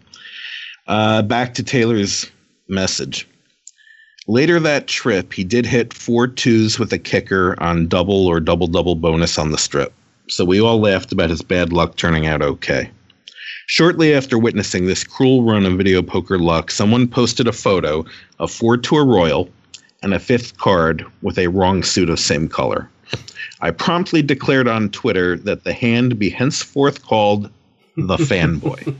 Uh, 0.87 1.21
back 1.21 1.53
to 1.55 1.63
Taylor's 1.63 2.29
message. 2.67 3.27
Later 4.29 4.59
that 4.59 4.85
trip, 4.85 5.33
he 5.33 5.43
did 5.43 5.65
hit 5.65 5.91
four 5.91 6.27
twos 6.27 6.77
with 6.77 6.93
a 6.93 6.99
kicker 6.99 7.59
on 7.59 7.87
double 7.87 8.27
or 8.27 8.39
double 8.39 8.67
double 8.67 8.93
bonus 8.93 9.39
on 9.39 9.49
the 9.49 9.57
strip. 9.57 9.91
So 10.27 10.45
we 10.45 10.61
all 10.61 10.79
laughed 10.79 11.11
about 11.11 11.31
his 11.31 11.41
bad 11.41 11.73
luck 11.73 11.95
turning 11.95 12.27
out 12.27 12.43
okay. 12.43 12.91
Shortly 13.65 14.13
after 14.13 14.37
witnessing 14.37 14.85
this 14.85 15.03
cruel 15.03 15.41
run 15.41 15.65
of 15.65 15.79
video 15.79 16.03
poker 16.03 16.37
luck, 16.37 16.69
someone 16.69 17.07
posted 17.07 17.47
a 17.47 17.51
photo 17.51 18.05
of 18.37 18.51
four 18.51 18.77
to 18.77 18.97
a 18.97 19.03
royal 19.03 19.49
and 20.03 20.13
a 20.13 20.19
fifth 20.19 20.59
card 20.59 21.03
with 21.23 21.39
a 21.39 21.47
wrong 21.47 21.81
suit 21.81 22.11
of 22.11 22.19
same 22.19 22.47
color. 22.47 22.87
I 23.61 23.71
promptly 23.71 24.21
declared 24.21 24.67
on 24.67 24.91
Twitter 24.91 25.37
that 25.39 25.63
the 25.63 25.73
hand 25.73 26.19
be 26.19 26.29
henceforth 26.29 27.03
called 27.03 27.49
the 27.97 28.17
fanboy. 28.17 28.95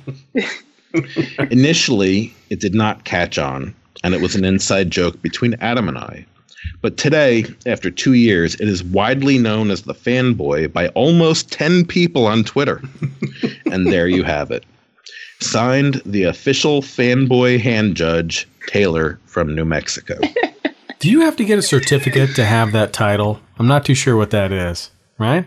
Initially, 1.52 2.34
it 2.50 2.60
did 2.60 2.74
not 2.74 3.04
catch 3.06 3.38
on, 3.38 3.76
and 4.04 4.14
it 4.14 4.22
was 4.22 4.36
an 4.36 4.46
inside 4.46 4.92
joke 4.92 5.22
between 5.22 5.56
Adam 5.56 5.88
and 5.88 5.98
I. 5.98 6.26
But 6.82 6.98
today, 6.98 7.46
after 7.66 7.90
two 7.90 8.14
years, 8.14 8.56
it 8.56 8.68
is 8.68 8.84
widely 8.84 9.38
known 9.38 9.72
as 9.72 9.84
the 9.84 9.94
fanboy 9.94 10.72
by 10.72 10.90
almost 10.90 11.52
10 11.52 11.86
people 11.86 12.26
on 12.26 12.44
Twitter. 12.44 12.82
and 13.72 13.88
there 13.88 14.08
you 14.08 14.24
have 14.24 14.52
it. 14.52 14.66
Signed, 15.42 16.02
the 16.06 16.24
official 16.24 16.82
fanboy 16.82 17.60
hand 17.60 17.96
judge, 17.96 18.48
Taylor 18.68 19.20
from 19.26 19.56
New 19.56 19.66
Mexico. 19.66 20.20
Do 21.00 21.10
you 21.10 21.22
have 21.22 21.38
to 21.38 21.46
get 21.46 21.58
a 21.58 21.62
certificate 21.62 22.36
to 22.36 22.44
have 22.44 22.74
that 22.74 22.92
title? 22.92 23.40
I'm 23.58 23.68
not 23.68 23.86
too 23.86 23.96
sure 23.96 24.18
what 24.18 24.32
that 24.32 24.52
is, 24.52 24.92
right? 25.18 25.46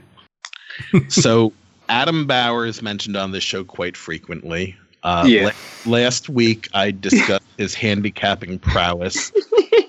so, 1.09 1.53
Adam 1.91 2.27
Bauer 2.27 2.65
is 2.65 2.81
mentioned 2.81 3.19
on 3.19 3.33
this 3.33 3.45
show 3.45 3.63
quite 3.63 3.99
frequently. 3.99 4.77
Uh, 5.03 5.25
Yeah. 5.27 5.51
la- 5.87 5.93
last 5.93 6.29
week, 6.29 6.69
I 6.75 6.91
discussed 6.93 7.43
his 7.59 7.75
handicapping 7.75 8.59
prowess, 8.59 9.33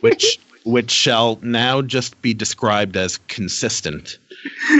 which 0.01 0.39
which 0.65 0.91
shall 0.91 1.37
now 1.41 1.81
just 1.81 2.21
be 2.21 2.33
described 2.33 2.95
as 2.95 3.17
consistent. 3.27 4.17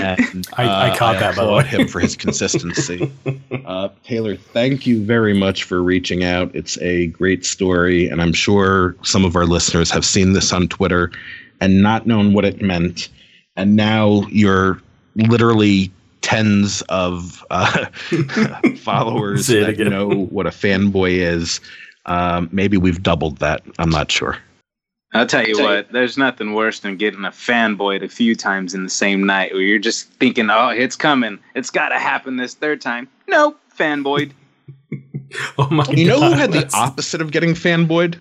And 0.02 0.48
I- 0.58 0.91
I 0.91 0.98
caught 0.98 1.19
that, 1.19 1.36
by 1.36 1.43
the 1.43 1.50
applaud 1.50 1.63
way. 1.65 1.69
him 1.69 1.88
for 1.89 2.00
his 2.00 2.15
consistency. 2.15 3.12
Uh, 3.65 3.88
Taylor, 4.04 4.36
thank 4.36 4.86
you 4.86 5.02
very 5.06 5.34
much 5.34 5.63
for 5.63 5.82
reaching 5.82 6.24
out. 6.26 6.54
It's 6.54 6.78
a 6.80 7.08
great 7.08 7.46
story, 7.46 8.10
and 8.10 8.22
I'm 8.22 8.34
sure 8.34 8.93
some 9.04 9.24
of 9.24 9.38
our 9.38 9.46
listeners 9.46 9.89
have 9.91 10.04
seen 10.04 10.34
this 10.34 10.52
on 10.52 10.67
Twitter 10.67 11.12
and 11.62 11.82
not 11.82 12.06
known 12.06 12.34
what 12.34 12.43
it 12.43 12.62
meant. 12.62 13.08
And 13.56 13.78
now 13.78 14.26
you're 14.30 14.82
literally 15.15 15.91
tens 16.23 16.81
of 16.89 17.45
uh, 17.51 17.86
followers 18.77 19.45
that 19.47 19.69
again. 19.69 19.89
know 19.89 20.09
what 20.25 20.47
a 20.47 20.49
fanboy 20.49 21.17
is. 21.17 21.59
Um, 22.07 22.49
maybe 22.51 22.77
we've 22.77 23.03
doubled 23.03 23.38
that. 23.38 23.62
I'm 23.77 23.89
not 23.91 24.09
sure. 24.12 24.38
I'll 25.13 25.27
tell 25.27 25.45
you 25.47 25.53
Tell 25.53 25.65
you- 25.69 25.75
what, 25.75 25.91
there's 25.91 26.17
nothing 26.17 26.53
worse 26.55 26.79
than 26.79 26.97
getting 26.97 27.23
a 27.23 27.29
fanboy 27.29 28.01
a 28.03 28.07
few 28.09 28.36
times 28.36 28.73
in 28.73 28.83
the 28.83 28.89
same 28.89 29.25
night 29.27 29.53
where 29.53 29.62
you're 29.62 29.77
just 29.77 30.09
thinking, 30.13 30.49
oh, 30.49 30.69
it's 30.69 30.95
coming. 30.95 31.38
It's 31.53 31.69
got 31.69 31.89
to 31.89 31.99
happen 31.99 32.38
this 32.38 32.55
third 32.55 32.81
time. 32.81 33.07
Nope, 33.27 33.59
fanboyed. 33.77 34.31
Oh 35.57 35.67
my 35.71 35.83
god. 35.83 35.97
You 35.97 36.07
know 36.07 36.21
who 36.21 36.29
God, 36.29 36.38
had 36.38 36.51
the 36.51 36.69
opposite 36.75 37.19
of 37.19 37.31
getting 37.31 37.55
fanboyed? 37.55 38.19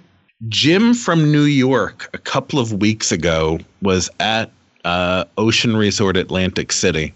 Jim 0.49 0.95
from 0.95 1.31
New 1.31 1.43
York 1.43 2.09
a 2.15 2.19
couple 2.19 2.59
of 2.59 2.73
weeks 2.73 3.13
ago 3.13 3.59
was 3.83 4.09
at 4.19 4.51
uh, 4.87 5.25
Ocean 5.37 5.77
Resort 5.77 6.17
Atlantic 6.17 6.73
City, 6.73 7.13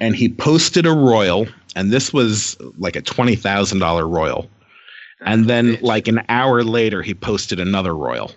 and 0.00 0.16
he 0.16 0.28
posted 0.28 0.86
a 0.86 0.92
royal, 0.92 1.46
and 1.76 1.90
this 1.92 2.12
was 2.12 2.56
like 2.78 2.96
a 2.96 3.02
twenty 3.02 3.36
thousand 3.36 3.78
dollar 3.78 4.06
royal, 4.08 4.48
and 5.20 5.46
then 5.46 5.78
like 5.82 6.08
an 6.08 6.22
hour 6.28 6.62
later 6.64 7.02
he 7.02 7.14
posted 7.14 7.60
another 7.60 7.94
royal. 7.94 8.32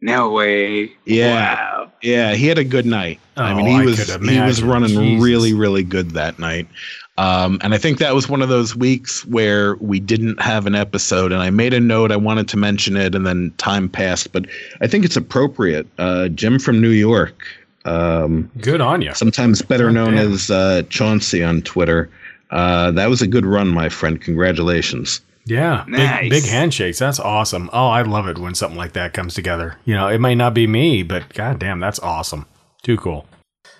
No 0.00 0.30
way. 0.30 0.92
Yeah, 1.06 1.54
Wow. 1.54 1.92
yeah, 2.02 2.34
he 2.34 2.46
had 2.46 2.58
a 2.58 2.64
good 2.64 2.84
night. 2.84 3.18
I 3.38 3.52
Oh, 3.52 3.56
mean, 3.56 3.66
he 3.66 3.74
I 3.76 3.84
was 3.84 4.14
he 4.16 4.40
was 4.40 4.62
running 4.62 4.90
Jesus. 4.90 5.24
really, 5.24 5.54
really 5.54 5.82
good 5.82 6.10
that 6.10 6.38
night. 6.38 6.68
Um, 7.16 7.58
and 7.62 7.72
I 7.74 7.78
think 7.78 7.98
that 7.98 8.12
was 8.14 8.28
one 8.28 8.42
of 8.42 8.48
those 8.48 8.74
weeks 8.76 9.24
where 9.26 9.76
we 9.76 10.00
didn't 10.00 10.40
have 10.42 10.66
an 10.66 10.74
episode, 10.74 11.30
and 11.32 11.40
I 11.40 11.48
made 11.48 11.72
a 11.72 11.78
note. 11.80 12.10
I 12.10 12.16
wanted 12.16 12.48
to 12.48 12.56
mention 12.56 12.96
it, 12.96 13.14
and 13.14 13.24
then 13.24 13.52
time 13.56 13.88
passed. 13.88 14.32
But 14.32 14.46
I 14.82 14.88
think 14.88 15.04
it's 15.04 15.16
appropriate. 15.16 15.86
Uh, 15.96 16.28
Jim 16.28 16.58
from 16.58 16.80
New 16.82 16.90
York, 16.90 17.46
um, 17.84 18.50
Good 18.60 18.80
on 18.80 19.02
you. 19.02 19.14
sometimes 19.14 19.62
better 19.62 19.90
known 19.90 20.14
damn. 20.14 20.32
as 20.32 20.50
uh, 20.50 20.82
Chauncey 20.88 21.42
on 21.42 21.62
Twitter. 21.62 22.10
Uh, 22.50 22.90
that 22.92 23.08
was 23.10 23.20
a 23.22 23.26
good 23.26 23.44
run, 23.46 23.68
my 23.68 23.88
friend. 23.88 24.20
Congratulations. 24.20 25.20
Yeah, 25.46 25.84
Nice. 25.88 26.20
big, 26.22 26.30
big 26.30 26.44
handshakes. 26.44 26.98
That's 26.98 27.20
awesome. 27.20 27.68
Oh, 27.72 27.88
I 27.88 28.02
love 28.02 28.28
it 28.28 28.38
when 28.38 28.54
something 28.54 28.78
like 28.78 28.92
that 28.94 29.12
comes 29.12 29.34
together. 29.34 29.76
You 29.84 29.94
know, 29.94 30.08
it 30.08 30.18
might 30.18 30.34
not 30.36 30.54
be 30.54 30.66
me, 30.66 31.02
but 31.02 31.32
goddamn, 31.34 31.80
that's 31.80 31.98
awesome. 31.98 32.46
Too 32.82 32.96
cool. 32.96 33.26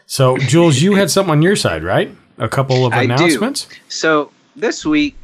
So, 0.06 0.36
Jules, 0.38 0.82
you 0.82 0.94
had 0.94 1.10
something 1.10 1.30
on 1.32 1.40
your 1.42 1.56
side, 1.56 1.82
right? 1.82 2.14
A 2.38 2.48
couple 2.48 2.84
of 2.84 2.92
I 2.92 3.06
do. 3.06 3.12
announcements. 3.14 3.68
So 3.88 4.30
this 4.56 4.84
week, 4.84 5.16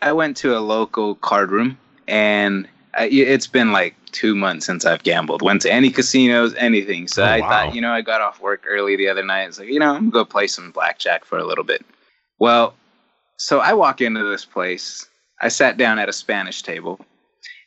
I 0.00 0.12
went 0.12 0.36
to 0.38 0.56
a 0.56 0.60
local 0.60 1.16
card 1.16 1.50
room, 1.50 1.76
and 2.08 2.66
I, 2.66 2.70
it's 3.00 3.46
been 3.46 3.72
like 3.72 3.94
two 4.12 4.34
months 4.34 4.66
since 4.66 4.84
I've 4.84 5.02
gambled. 5.02 5.42
Went 5.42 5.62
to 5.62 5.72
any 5.72 5.90
casinos, 5.90 6.54
anything. 6.54 7.08
So 7.08 7.22
Oh, 7.22 7.26
I 7.26 7.40
wow. 7.40 7.48
thought, 7.48 7.74
you 7.74 7.80
know, 7.80 7.90
I 7.92 8.00
got 8.00 8.20
off 8.20 8.40
work 8.40 8.64
early 8.68 8.96
the 8.96 9.08
other 9.08 9.24
night. 9.24 9.44
It's 9.48 9.58
like, 9.58 9.68
you 9.68 9.78
know, 9.80 9.90
I'm 9.94 10.10
gonna 10.10 10.10
go 10.10 10.24
play 10.24 10.46
some 10.46 10.70
blackjack 10.70 11.24
for 11.24 11.38
a 11.38 11.44
little 11.44 11.64
bit. 11.64 11.84
Well, 12.38 12.74
so 13.38 13.60
I 13.60 13.72
walk 13.72 14.00
into 14.00 14.22
this 14.24 14.44
place. 14.44 15.06
I 15.40 15.48
sat 15.48 15.76
down 15.76 15.98
at 15.98 16.08
a 16.08 16.12
Spanish 16.12 16.62
table, 16.62 17.00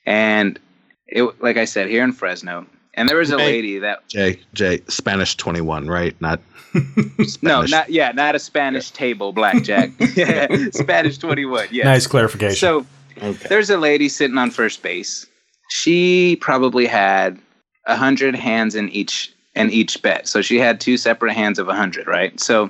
and 0.05 0.59
it, 1.07 1.23
like 1.41 1.57
I 1.57 1.65
said, 1.65 1.89
here 1.89 2.03
in 2.03 2.13
Fresno, 2.13 2.65
and 2.93 3.07
there 3.09 3.17
was 3.17 3.31
a 3.31 3.37
Hey. 3.37 3.45
lady 3.45 3.79
that 3.79 4.07
Jay, 4.07 4.39
Jay, 4.53 4.81
Spanish 4.87 5.35
twenty 5.35 5.61
one, 5.61 5.87
right? 5.87 6.19
Not 6.21 6.39
no, 7.41 7.63
not 7.63 7.89
yeah, 7.89 8.11
not 8.13 8.35
a 8.35 8.39
Spanish 8.39 8.91
table 8.91 9.33
blackjack. 9.33 9.91
Spanish 10.71 11.17
twenty 11.17 11.45
one. 11.45 11.67
Yeah, 11.71 11.85
Nice 11.85 12.07
clarification. 12.07 12.55
So 12.55 12.85
okay. 13.21 13.47
there's 13.49 13.69
a 13.69 13.77
lady 13.77 14.09
sitting 14.09 14.37
on 14.37 14.51
first 14.51 14.81
base. 14.81 15.25
She 15.69 16.37
probably 16.37 16.85
had 16.85 17.39
a 17.85 17.95
hundred 17.95 18.35
hands 18.35 18.75
in 18.75 18.89
each 18.89 19.33
in 19.55 19.71
each 19.71 20.01
bet. 20.01 20.27
So 20.27 20.41
she 20.41 20.59
had 20.59 20.79
two 20.79 20.97
separate 20.97 21.33
hands 21.33 21.59
of 21.59 21.67
a 21.67 21.75
hundred, 21.75 22.07
right? 22.07 22.39
So 22.39 22.69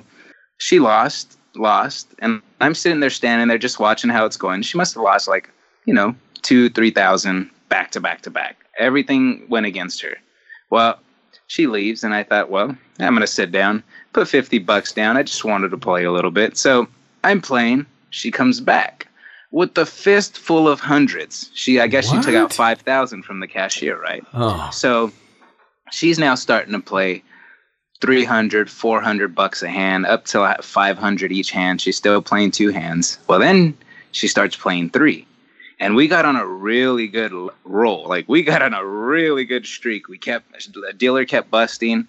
she 0.58 0.80
lost, 0.80 1.38
lost, 1.54 2.14
and 2.20 2.40
I'm 2.60 2.74
sitting 2.74 3.00
there 3.00 3.10
standing 3.10 3.48
there 3.48 3.58
just 3.58 3.78
watching 3.78 4.10
how 4.10 4.24
it's 4.24 4.36
going. 4.36 4.62
She 4.62 4.78
must 4.78 4.94
have 4.94 5.02
lost 5.02 5.28
like, 5.28 5.50
you 5.84 5.94
know, 5.94 6.14
two, 6.42 6.70
three 6.70 6.90
thousand 6.90 7.50
back 7.68 7.90
to 7.92 8.00
back 8.00 8.22
to 8.22 8.30
back. 8.30 8.56
Everything 8.78 9.44
went 9.48 9.66
against 9.66 10.00
her. 10.02 10.16
Well, 10.70 10.98
she 11.48 11.66
leaves 11.66 12.04
and 12.04 12.14
I 12.14 12.22
thought, 12.22 12.50
well, 12.50 12.76
I'm 12.98 13.14
gonna 13.14 13.26
sit 13.26 13.52
down, 13.52 13.82
put 14.12 14.28
fifty 14.28 14.58
bucks 14.58 14.92
down. 14.92 15.16
I 15.16 15.22
just 15.22 15.44
wanted 15.44 15.70
to 15.70 15.78
play 15.78 16.04
a 16.04 16.12
little 16.12 16.30
bit. 16.30 16.56
So 16.56 16.88
I'm 17.24 17.40
playing. 17.40 17.86
She 18.10 18.30
comes 18.30 18.60
back 18.60 19.07
with 19.50 19.74
the 19.74 19.86
fist 19.86 20.38
full 20.38 20.68
of 20.68 20.80
hundreds. 20.80 21.50
She 21.54 21.80
I 21.80 21.86
guess 21.86 22.10
she 22.10 22.20
took 22.20 22.34
out 22.34 22.52
five 22.52 22.80
thousand 22.80 23.24
from 23.24 23.40
the 23.40 23.46
cashier, 23.46 24.00
right? 24.00 24.24
oh, 24.34 24.68
So 24.72 25.12
she's 25.90 26.18
now 26.18 26.34
starting 26.34 26.72
to 26.72 26.80
play 26.80 27.22
300, 28.00 28.70
400 28.70 29.34
bucks 29.34 29.62
a 29.62 29.68
hand, 29.68 30.06
up 30.06 30.24
to 30.26 30.56
500 30.62 31.32
each 31.32 31.50
hand. 31.50 31.80
She's 31.80 31.96
still 31.96 32.22
playing 32.22 32.52
two 32.52 32.70
hands. 32.70 33.18
Well, 33.26 33.40
then 33.40 33.76
she 34.12 34.28
starts 34.28 34.56
playing 34.56 34.90
three. 34.90 35.26
And 35.80 35.94
we 35.94 36.08
got 36.08 36.24
on 36.24 36.36
a 36.36 36.46
really 36.46 37.06
good 37.08 37.32
roll. 37.64 38.08
Like 38.08 38.28
we 38.28 38.42
got 38.42 38.62
on 38.62 38.74
a 38.74 38.84
really 38.84 39.44
good 39.44 39.66
streak. 39.66 40.08
We 40.08 40.18
kept, 40.18 40.72
the 40.72 40.92
dealer 40.96 41.24
kept 41.24 41.50
busting. 41.50 42.06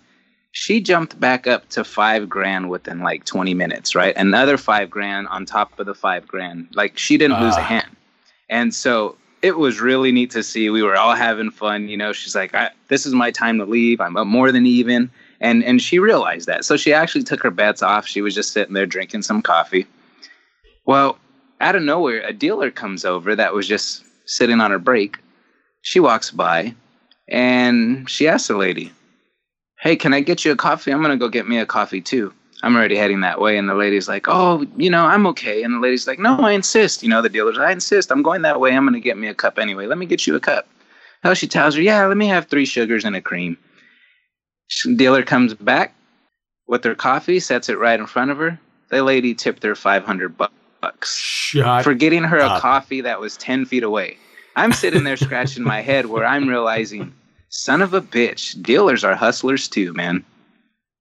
She 0.52 0.82
jumped 0.82 1.20
back 1.20 1.46
up 1.48 1.70
to 1.70 1.84
five 1.84 2.28
grand 2.28 2.70
within 2.70 3.00
like 3.00 3.24
20 3.26 3.54
minutes, 3.54 3.94
right? 3.96 4.16
Another 4.18 4.58
five 4.58 4.90
grand 4.90 5.28
on 5.28 5.46
top 5.46 5.80
of 5.80 5.86
the 5.86 5.94
five 5.94 6.28
grand. 6.28 6.68
Like 6.74 6.98
she 6.98 7.18
didn't 7.18 7.40
lose 7.42 7.56
a 7.56 7.60
Ah. 7.60 7.64
hand. 7.64 7.96
And 8.50 8.74
so 8.74 9.16
it 9.42 9.58
was 9.58 9.80
really 9.80 10.12
neat 10.12 10.32
to 10.32 10.44
see. 10.44 10.70
We 10.70 10.82
were 10.84 10.98
all 10.98 11.16
having 11.16 11.52
fun. 11.52 11.88
You 11.88 11.98
know, 11.98 12.12
she's 12.14 12.36
like, 12.36 12.54
I, 12.56 12.72
"This 12.88 13.06
is 13.06 13.14
my 13.14 13.32
time 13.32 13.58
to 13.60 13.66
leave. 13.66 14.02
I'm 14.02 14.18
up 14.18 14.28
more 14.28 14.52
than 14.52 14.66
even." 14.66 15.12
And 15.40 15.64
and 15.64 15.82
she 15.82 16.00
realized 16.00 16.48
that. 16.48 16.66
So 16.66 16.76
she 16.76 16.92
actually 16.94 17.24
took 17.24 17.42
her 17.44 17.52
bets 17.52 17.82
off. 17.84 18.08
She 18.08 18.22
was 18.22 18.34
just 18.36 18.52
sitting 18.52 18.74
there 18.74 18.86
drinking 18.88 19.22
some 19.22 19.42
coffee. 19.42 19.86
Well, 20.86 21.20
out 21.62 21.76
of 21.76 21.84
nowhere, 21.84 22.22
a 22.26 22.34
dealer 22.34 22.72
comes 22.72 23.06
over 23.06 23.36
that 23.36 23.54
was 23.54 23.68
just 23.68 24.04
sitting 24.26 24.60
on 24.60 24.72
her 24.72 24.80
break. 24.80 25.18
She 25.84 26.00
walks 26.00 26.32
by 26.32 26.74
and 27.28 28.10
she 28.10 28.28
asks 28.28 28.48
the 28.48 28.58
lady, 28.58 28.92
Hey, 29.80 29.96
can 29.96 30.14
I 30.14 30.22
get 30.22 30.44
you 30.44 30.52
a 30.52 30.56
coffee? 30.56 30.92
I'm 30.92 31.02
going 31.02 31.12
to 31.12 31.18
go 31.18 31.30
get 31.30 31.48
me 31.48 31.58
a 31.58 31.66
coffee 31.66 32.02
too. 32.02 32.34
I'm 32.62 32.76
already 32.76 32.98
heading 32.98 33.22
that 33.22 33.40
way. 33.40 33.58
And 33.58 33.70
the 33.70 33.76
lady's 33.76 34.10
like, 34.10 34.26
Oh, 34.28 34.66
you 34.76 34.90
know, 34.90 35.06
I'm 35.06 35.26
okay. 35.28 35.64
And 35.64 35.76
the 35.76 35.80
lady's 35.80 36.08
like, 36.08 36.20
No, 36.20 36.38
I 36.40 36.52
insist. 36.52 37.04
You 37.04 37.10
know, 37.10 37.22
the 37.22 37.30
dealer's, 37.30 37.58
I 37.58 37.72
insist. 37.72 38.12
I'm 38.12 38.22
going 38.22 38.42
that 38.42 38.60
way. 38.60 38.76
I'm 38.76 38.84
going 38.84 38.94
to 38.94 39.00
get 39.00 39.18
me 39.18 39.28
a 39.28 39.34
cup 39.34 39.58
anyway. 39.58 39.86
Let 39.86 39.98
me 39.98 40.06
get 40.06 40.28
you 40.28 40.36
a 40.36 40.40
cup. 40.40 40.68
Hell, 41.24 41.34
she 41.34 41.48
tells 41.48 41.76
her, 41.76 41.82
Yeah, 41.82 42.06
let 42.06 42.18
me 42.18 42.28
have 42.28 42.48
three 42.48 42.66
sugars 42.66 43.06
and 43.06 43.16
a 43.16 43.22
cream. 43.22 43.58
Dealer 44.96 45.24
comes 45.24 45.54
back 45.54 45.94
with 46.68 46.84
her 46.84 46.96
coffee, 46.96 47.40
sets 47.40 47.70
it 47.70 47.80
right 47.80 48.00
in 48.00 48.06
front 48.06 48.32
of 48.32 48.38
her. 48.38 48.60
The 48.90 49.04
lady 49.04 49.34
tipped 49.34 49.64
her 49.64 49.76
500 49.76 50.38
bucks 50.38 51.18
Shut 51.18 51.84
for 51.84 51.94
getting 51.94 52.24
her 52.24 52.38
a 52.38 52.60
coffee 52.60 53.02
that 53.02 53.20
was 53.20 53.38
10 53.38 53.66
feet 53.66 53.84
away. 53.84 54.18
I'm 54.56 54.74
sitting 54.74 55.04
there 55.04 55.18
scratching 55.18 55.64
my 55.64 55.82
head 55.82 56.08
where 56.08 56.26
I'm 56.26 56.48
realizing, 56.48 57.14
son 57.50 57.82
of 57.82 57.94
a 57.94 58.02
bitch, 58.02 58.62
dealers 58.62 59.04
are 59.04 59.16
hustlers 59.16 59.68
too, 59.68 59.94
man. 59.94 60.24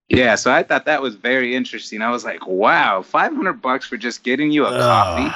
Yeah, 0.08 0.36
so 0.36 0.50
I 0.50 0.62
thought 0.62 0.86
that 0.86 1.02
was 1.02 1.14
very 1.14 1.54
interesting. 1.54 2.00
I 2.00 2.10
was 2.10 2.24
like, 2.24 2.46
wow, 2.46 3.02
500 3.02 3.60
bucks 3.60 3.86
for 3.86 3.98
just 3.98 4.22
getting 4.22 4.50
you 4.50 4.64
a 4.64 4.70
coffee? 4.70 5.34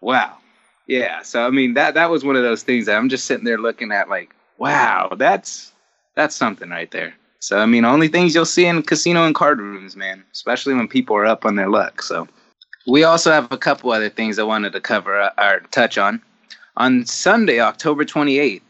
Wow. 0.00 0.36
Yeah, 0.86 1.22
so 1.22 1.46
I 1.46 1.50
mean 1.50 1.74
that 1.74 1.94
that 1.94 2.10
was 2.10 2.24
one 2.24 2.36
of 2.36 2.42
those 2.42 2.62
things 2.62 2.86
that 2.86 2.96
I'm 2.96 3.08
just 3.08 3.24
sitting 3.24 3.44
there 3.44 3.58
looking 3.58 3.92
at 3.92 4.08
like, 4.08 4.34
wow, 4.58 5.12
that's 5.16 5.72
that's 6.14 6.36
something 6.36 6.70
right 6.70 6.90
there. 6.90 7.14
So 7.38 7.58
I 7.58 7.66
mean, 7.66 7.84
only 7.84 8.08
things 8.08 8.34
you'll 8.34 8.44
see 8.44 8.66
in 8.66 8.82
casino 8.82 9.24
and 9.24 9.34
card 9.34 9.60
rooms, 9.60 9.96
man, 9.96 10.22
especially 10.32 10.74
when 10.74 10.88
people 10.88 11.16
are 11.16 11.26
up 11.26 11.44
on 11.44 11.56
their 11.56 11.68
luck. 11.68 12.02
So 12.02 12.28
we 12.86 13.04
also 13.04 13.30
have 13.30 13.50
a 13.50 13.58
couple 13.58 13.90
other 13.92 14.08
things 14.08 14.38
I 14.38 14.42
wanted 14.42 14.72
to 14.72 14.80
cover 14.80 15.20
uh, 15.20 15.30
or 15.38 15.60
touch 15.70 15.98
on. 15.98 16.20
On 16.76 17.04
Sunday, 17.04 17.60
October 17.60 18.04
28th, 18.04 18.62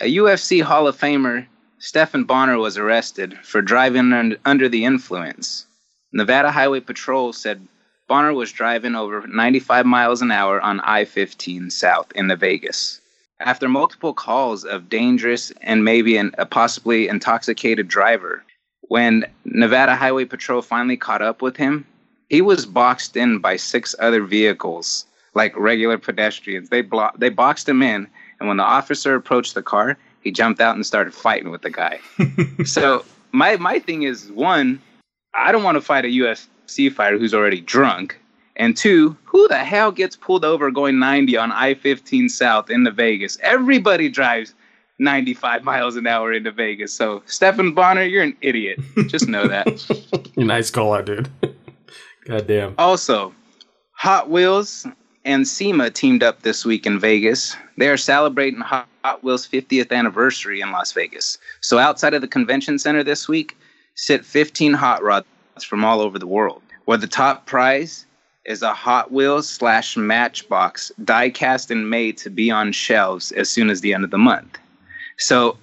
a 0.00 0.16
UFC 0.16 0.62
Hall 0.62 0.86
of 0.86 0.96
Famer, 0.96 1.46
Stephan 1.78 2.24
Bonnar, 2.24 2.58
was 2.58 2.78
arrested 2.78 3.36
for 3.42 3.60
driving 3.60 4.12
un- 4.12 4.36
under 4.44 4.68
the 4.68 4.84
influence. 4.84 5.66
Nevada 6.12 6.50
Highway 6.50 6.80
Patrol 6.80 7.32
said 7.32 7.66
Bonnar 8.06 8.32
was 8.32 8.52
driving 8.52 8.94
over 8.94 9.26
95 9.26 9.84
miles 9.86 10.22
an 10.22 10.30
hour 10.30 10.60
on 10.60 10.80
I 10.80 11.04
15 11.04 11.70
south 11.70 12.10
in 12.14 12.28
the 12.28 12.36
Vegas. 12.36 13.00
After 13.40 13.68
multiple 13.68 14.14
calls 14.14 14.64
of 14.64 14.88
dangerous 14.88 15.52
and 15.60 15.84
maybe 15.84 16.16
an, 16.16 16.34
a 16.38 16.46
possibly 16.46 17.08
intoxicated 17.08 17.86
driver, 17.88 18.44
when 18.82 19.26
Nevada 19.44 19.94
Highway 19.94 20.24
Patrol 20.24 20.62
finally 20.62 20.96
caught 20.96 21.22
up 21.22 21.42
with 21.42 21.56
him, 21.56 21.86
he 22.28 22.40
was 22.40 22.66
boxed 22.66 23.16
in 23.16 23.38
by 23.40 23.56
six 23.56 23.94
other 23.98 24.22
vehicles, 24.24 25.06
like 25.34 25.56
regular 25.56 25.98
pedestrians. 25.98 26.68
They 26.68 26.82
blo- 26.82 27.10
they 27.16 27.28
boxed 27.28 27.68
him 27.68 27.82
in, 27.82 28.08
and 28.40 28.48
when 28.48 28.56
the 28.56 28.64
officer 28.64 29.14
approached 29.14 29.54
the 29.54 29.62
car, 29.62 29.96
he 30.22 30.30
jumped 30.30 30.60
out 30.60 30.74
and 30.74 30.84
started 30.84 31.14
fighting 31.14 31.50
with 31.50 31.62
the 31.62 31.70
guy. 31.70 32.00
so 32.64 33.04
my 33.32 33.56
my 33.56 33.78
thing 33.78 34.02
is 34.02 34.30
one, 34.32 34.80
I 35.34 35.52
don't 35.52 35.62
want 35.62 35.76
to 35.76 35.80
fight 35.80 36.04
a 36.04 36.08
UFC 36.08 36.92
fighter 36.92 37.18
who's 37.18 37.34
already 37.34 37.60
drunk, 37.60 38.18
and 38.56 38.76
two, 38.76 39.16
who 39.24 39.46
the 39.48 39.58
hell 39.58 39.92
gets 39.92 40.16
pulled 40.16 40.44
over 40.44 40.70
going 40.70 40.98
90 40.98 41.36
on 41.36 41.52
I-15 41.52 42.30
South 42.30 42.70
into 42.70 42.90
Vegas? 42.90 43.38
Everybody 43.42 44.08
drives 44.08 44.54
95 44.98 45.64
miles 45.64 45.96
an 45.96 46.06
hour 46.06 46.32
into 46.32 46.50
Vegas. 46.50 46.92
So 46.92 47.22
Stephan 47.26 47.72
Bonnar, 47.72 48.02
you're 48.02 48.22
an 48.22 48.36
idiot. 48.40 48.80
Just 49.06 49.28
know 49.28 49.46
that. 49.46 50.30
nice 50.36 50.70
call 50.70 50.94
out, 50.94 51.06
dude. 51.06 51.30
Goddamn. 52.24 52.74
Also, 52.78 53.32
Hot 53.92 54.28
Wheels 54.28 54.86
and 55.28 55.46
SEMA 55.46 55.90
teamed 55.90 56.22
up 56.22 56.40
this 56.40 56.64
week 56.64 56.86
in 56.86 56.98
Vegas. 56.98 57.54
They 57.76 57.90
are 57.90 57.98
celebrating 57.98 58.60
Hot 58.60 58.88
Wheels' 59.22 59.46
50th 59.46 59.92
anniversary 59.92 60.62
in 60.62 60.72
Las 60.72 60.92
Vegas. 60.92 61.36
So 61.60 61.76
outside 61.76 62.14
of 62.14 62.22
the 62.22 62.28
convention 62.28 62.78
center 62.78 63.04
this 63.04 63.28
week, 63.28 63.54
sit 63.94 64.24
15 64.24 64.72
hot 64.72 65.02
rods 65.02 65.26
from 65.62 65.84
all 65.84 66.00
over 66.00 66.18
the 66.18 66.26
world. 66.26 66.62
Where 66.86 66.96
the 66.96 67.06
top 67.06 67.44
prize 67.44 68.06
is 68.46 68.62
a 68.62 68.72
Hot 68.72 69.12
Wheels 69.12 69.46
slash 69.46 69.98
Matchbox 69.98 70.90
die 71.04 71.28
cast 71.28 71.70
and 71.70 71.90
made 71.90 72.16
to 72.18 72.30
be 72.30 72.50
on 72.50 72.72
shelves 72.72 73.30
as 73.32 73.50
soon 73.50 73.68
as 73.68 73.82
the 73.82 73.92
end 73.92 74.04
of 74.04 74.10
the 74.10 74.16
month. 74.16 74.58
So 75.18 75.58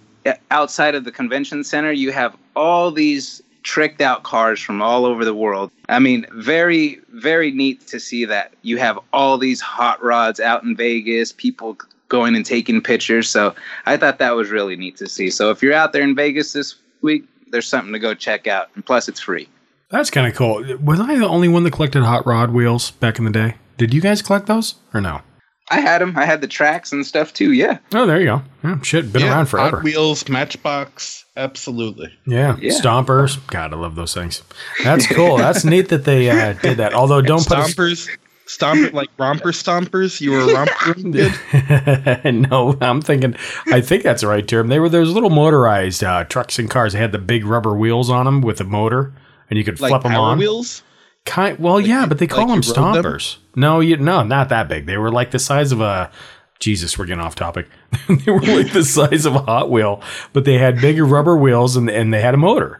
outside 0.51 0.93
of 0.93 1.05
the 1.05 1.11
convention 1.11 1.63
center, 1.63 1.91
you 1.91 2.11
have 2.11 2.37
all 2.55 2.91
these 2.91 3.41
tricked 3.65 3.99
out 3.99 4.23
cars 4.23 4.61
from 4.61 4.81
all 4.81 5.05
over 5.05 5.25
the 5.25 5.33
world. 5.33 5.71
I 5.89 5.99
mean, 5.99 6.25
very, 6.31 7.01
very 7.09 7.51
neat 7.51 7.85
to 7.87 7.99
see 7.99 8.23
that 8.23 8.53
you 8.61 8.77
have 8.77 8.99
all 9.11 9.37
these 9.37 9.59
hot 9.59 10.01
rods 10.01 10.39
out 10.39 10.63
in 10.63 10.75
Vegas, 10.75 11.31
people 11.31 11.77
going 12.07 12.35
and 12.35 12.45
taking 12.45 12.79
pictures. 12.79 13.27
So 13.27 13.55
I 13.87 13.97
thought 13.97 14.19
that 14.19 14.35
was 14.35 14.51
really 14.51 14.75
neat 14.75 14.95
to 14.97 15.09
see. 15.09 15.31
So 15.31 15.49
if 15.49 15.63
you're 15.63 15.73
out 15.73 15.91
there 15.91 16.03
in 16.03 16.15
Vegas 16.15 16.53
this 16.53 16.75
week, 17.01 17.27
there's 17.49 17.67
something 17.67 17.91
to 17.91 17.99
go 17.99 18.13
check 18.13 18.45
out. 18.45 18.69
And 18.75 18.85
plus, 18.85 19.09
it's 19.09 19.19
free. 19.19 19.49
That's 19.89 20.11
kind 20.11 20.27
of 20.27 20.35
cool. 20.35 20.63
Was 20.83 20.99
I 20.99 21.17
the 21.17 21.27
only 21.27 21.47
one 21.47 21.63
that 21.63 21.73
collected 21.73 22.03
hot 22.03 22.25
rod 22.25 22.51
wheels 22.51 22.91
back 22.91 23.17
in 23.17 23.25
the 23.25 23.31
day? 23.31 23.55
Did 23.77 23.93
you 23.93 24.01
guys 24.01 24.21
collect 24.21 24.45
those 24.45 24.75
or 24.93 25.01
no? 25.01 25.21
I 25.69 25.79
had 25.79 25.99
them. 26.01 26.15
I 26.15 26.25
had 26.25 26.41
the 26.41 26.47
tracks 26.47 26.91
and 26.91 27.05
stuff 27.05 27.33
too. 27.33 27.51
Yeah. 27.51 27.79
Oh, 27.93 28.05
there 28.05 28.19
you 28.19 28.25
go. 28.27 28.41
Yeah, 28.63 28.81
shit, 28.81 29.11
been 29.11 29.23
Yeah, 29.23 29.31
around 29.31 29.47
forever. 29.47 29.77
Hot 29.77 29.83
Wheels, 29.83 30.27
Matchbox, 30.29 31.25
absolutely. 31.35 32.13
Yeah. 32.27 32.55
Yeah. 32.61 32.73
stompers. 32.79 33.45
God, 33.47 33.73
I 33.73 33.77
love 33.77 33.95
those 33.95 34.13
things. 34.13 34.43
That's 34.83 35.07
cool. 35.07 35.37
That's 35.37 35.65
neat 35.65 35.89
that 35.89 36.05
they 36.05 36.29
uh, 36.29 36.53
did 36.61 36.77
that. 36.77 36.93
Although, 36.93 37.21
don't 37.21 37.45
put 37.47 37.57
a, 37.57 37.61
Stompers, 37.61 38.07
stomper 38.47 38.93
like 38.93 39.09
romper 39.17 39.51
stompers. 39.51 40.21
You 40.21 40.31
were 40.31 40.41
a 40.41 40.53
romper 40.53 40.93
kid. 40.93 42.23
no, 42.51 42.77
I'm 42.79 43.01
thinking. 43.01 43.35
I 43.67 43.81
think 43.81 44.03
that's 44.03 44.21
the 44.21 44.27
right 44.27 44.47
term. 44.47 44.67
They 44.67 44.79
were 44.79 44.89
those 44.89 45.09
little 45.09 45.31
motorized 45.31 46.03
uh, 46.03 46.25
trucks 46.25 46.59
and 46.59 46.69
cars. 46.69 46.93
They 46.93 46.99
had 46.99 47.11
the 47.11 47.17
big 47.17 47.43
rubber 47.43 47.75
wheels 47.75 48.11
on 48.11 48.25
them 48.25 48.41
with 48.41 48.61
a 48.61 48.65
motor, 48.65 49.13
and 49.49 49.57
you 49.57 49.65
could 49.65 49.79
Like 49.81 49.89
flip 49.89 50.03
them 50.03 50.11
Power 50.11 50.27
on. 50.27 50.37
Wheels. 50.37 50.83
Kind, 51.25 51.57
well, 51.59 51.79
yeah, 51.81 52.05
but 52.05 52.19
they 52.19 52.27
call 52.27 52.47
like 52.47 52.63
them 52.63 52.75
you 52.75 52.83
rode 52.83 52.95
them? 52.95 53.03
stompers. 53.03 53.37
No, 53.55 53.79
you 53.79 53.97
no, 53.97 54.23
not 54.23 54.49
that 54.49 54.67
big. 54.69 54.85
They 54.85 54.97
were 54.97 55.11
like 55.11 55.31
the 55.31 55.39
size 55.39 55.71
of 55.71 55.81
a. 55.81 56.11
Jesus, 56.59 56.97
we're 56.97 57.05
getting 57.05 57.21
off 57.23 57.35
topic. 57.35 57.67
they 58.07 58.31
were 58.31 58.39
like 58.41 58.71
the 58.71 58.83
size 58.83 59.25
of 59.25 59.35
a 59.35 59.39
Hot 59.39 59.69
Wheel, 59.69 60.01
but 60.31 60.45
they 60.45 60.57
had 60.57 60.79
bigger 60.79 61.03
rubber 61.03 61.35
wheels 61.35 61.75
and 61.75 61.89
and 61.89 62.13
they 62.13 62.21
had 62.21 62.33
a 62.33 62.37
motor. 62.37 62.79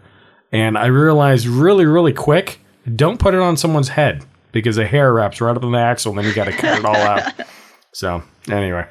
And 0.51 0.77
I 0.77 0.85
realized 0.85 1.47
really, 1.47 1.85
really 1.85 2.13
quick, 2.13 2.61
don't 2.95 3.19
put 3.19 3.33
it 3.33 3.41
on 3.41 3.57
someone's 3.57 3.89
head 3.89 4.23
because 4.53 4.77
the 4.77 4.85
hair 4.87 5.11
wraps 5.13 5.41
right 5.41 5.57
up 5.57 5.63
on 5.63 5.73
the 5.73 5.79
axle, 5.79 6.11
and 6.11 6.19
then 6.19 6.25
you 6.25 6.33
got 6.33 6.45
to 6.45 6.53
cut 6.53 6.79
it 6.79 6.85
all 6.85 6.95
out. 6.95 7.33
So 7.91 8.23
anyway, 8.49 8.85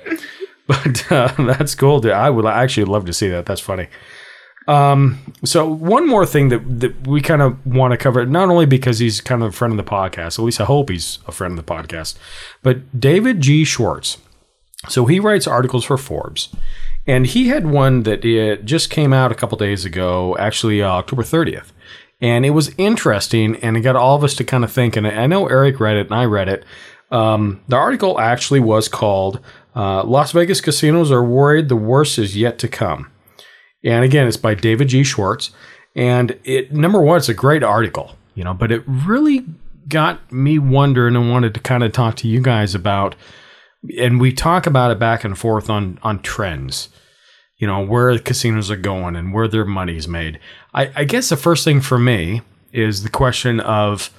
but 0.67 1.12
uh, 1.12 1.29
that's 1.38 1.75
cool. 1.75 2.01
Dude. 2.01 2.12
I 2.12 2.31
would 2.31 2.47
actually 2.47 2.87
love 2.87 3.05
to 3.05 3.12
see 3.12 3.29
that. 3.29 3.45
That's 3.45 3.61
funny. 3.61 3.88
Um, 4.66 5.35
so 5.44 5.68
one 5.68 6.09
more 6.09 6.24
thing 6.24 6.48
that, 6.48 6.81
that 6.81 7.07
we 7.07 7.20
kind 7.20 7.42
of 7.42 7.64
want 7.66 7.92
to 7.92 7.98
cover, 7.98 8.24
not 8.24 8.48
only 8.48 8.66
because 8.66 8.98
he's 8.98 9.20
kind 9.20 9.42
of 9.42 9.50
a 9.50 9.53
friend 9.53 9.79
of 9.79 9.85
the 9.85 9.90
podcast, 9.90 10.38
at 10.38 10.44
least 10.44 10.61
I 10.61 10.64
hope 10.64 10.88
he's 10.88 11.18
a 11.27 11.33
friend 11.33 11.59
of 11.59 11.64
the 11.64 11.72
podcast, 11.72 12.16
but 12.62 12.98
David 12.98 13.40
G. 13.40 13.64
Schwartz. 13.64 14.18
So 14.88 15.07
he 15.07 15.20
writes 15.20 15.46
articles 15.46 15.85
for 15.85 15.96
Forbes, 15.96 16.55
and 17.07 17.27
he 17.27 17.48
had 17.48 17.66
one 17.66 18.03
that 18.03 18.24
it 18.24 18.64
just 18.64 18.90
came 18.90 19.12
out 19.12 19.33
a 19.33 19.35
couple 19.35 19.57
days 19.59 19.85
ago, 19.85 20.37
actually 20.38 20.83
uh, 20.83 20.88
October 20.88 21.22
30th. 21.22 21.72
And 22.20 22.46
it 22.46 22.50
was 22.50 22.74
interesting, 22.79 23.57
and 23.57 23.77
it 23.77 23.81
got 23.81 23.96
all 23.96 24.16
of 24.16 24.24
us 24.24 24.35
to 24.37 24.44
kind 24.44 24.64
of 24.64 24.72
think. 24.72 24.96
And 24.96 25.07
I 25.07 25.27
know 25.27 25.46
Eric 25.46 25.81
read 25.81 25.96
it, 25.96 26.07
and 26.07 26.14
I 26.14 26.24
read 26.24 26.48
it. 26.48 26.64
Um, 27.11 27.61
the 27.68 27.77
article 27.77 28.18
actually 28.18 28.61
was 28.61 28.88
called 28.88 29.40
uh, 29.77 30.05
Las 30.05 30.33
Vegas 30.33 30.61
Casinos 30.61 31.11
Are 31.11 31.24
Worried 31.24 31.68
the 31.68 31.77
Worst 31.77 32.18
Is 32.18 32.37
Yet 32.37 32.59
to 32.61 32.68
Come. 32.68 33.11
And 33.85 34.05
again, 34.05 34.27
it's 34.27 34.37
by 34.37 34.55
David 34.55 34.88
G. 34.88 35.05
Schwartz. 35.05 35.51
And 35.94 36.38
it 36.44 36.73
number 36.73 37.01
one, 37.01 37.18
it's 37.18 37.29
a 37.29 37.35
great 37.35 37.62
article, 37.62 38.16
you 38.35 38.42
know, 38.42 38.55
but 38.55 38.73
it 38.73 38.83
really 38.87 39.45
got 39.89 40.32
me 40.32 40.59
wondering 40.59 41.14
and 41.14 41.30
wanted 41.30 41.55
to 41.55 41.61
kind 41.61 41.85
of 41.85 41.93
talk 41.93 42.16
to 42.16 42.28
you 42.28 42.41
guys 42.41 42.74
about 42.74 43.14
and 43.99 44.18
we 44.18 44.32
talk 44.32 44.66
about 44.66 44.91
it 44.91 44.99
back 44.99 45.24
and 45.24 45.39
forth 45.39 45.68
on 45.68 45.99
on 46.03 46.20
trends. 46.20 46.89
You 47.59 47.68
know, 47.68 47.85
where 47.85 48.12
the 48.12 48.20
casinos 48.20 48.70
are 48.70 48.76
going 48.76 49.14
and 49.14 49.32
where 49.32 49.47
their 49.47 49.64
money's 49.64 50.09
made. 50.09 50.41
I, 50.74 50.91
I 50.97 51.05
guess 51.05 51.28
the 51.28 51.37
first 51.37 51.64
thing 51.64 51.80
for 51.80 51.99
me 51.99 52.43
is 52.72 53.05
the 53.05 53.09
question 53.09 53.61
of 53.61 54.11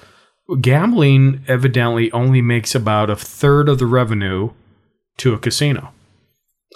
gambling 0.61 1.43
evidently 1.47 2.11
only 2.13 2.41
makes 2.41 2.73
about 2.73 3.09
a 3.09 3.15
third 3.15 3.67
of 3.67 3.77
the 3.77 3.85
revenue 3.85 4.51
to 5.17 5.33
a 5.33 5.37
casino. 5.37 5.91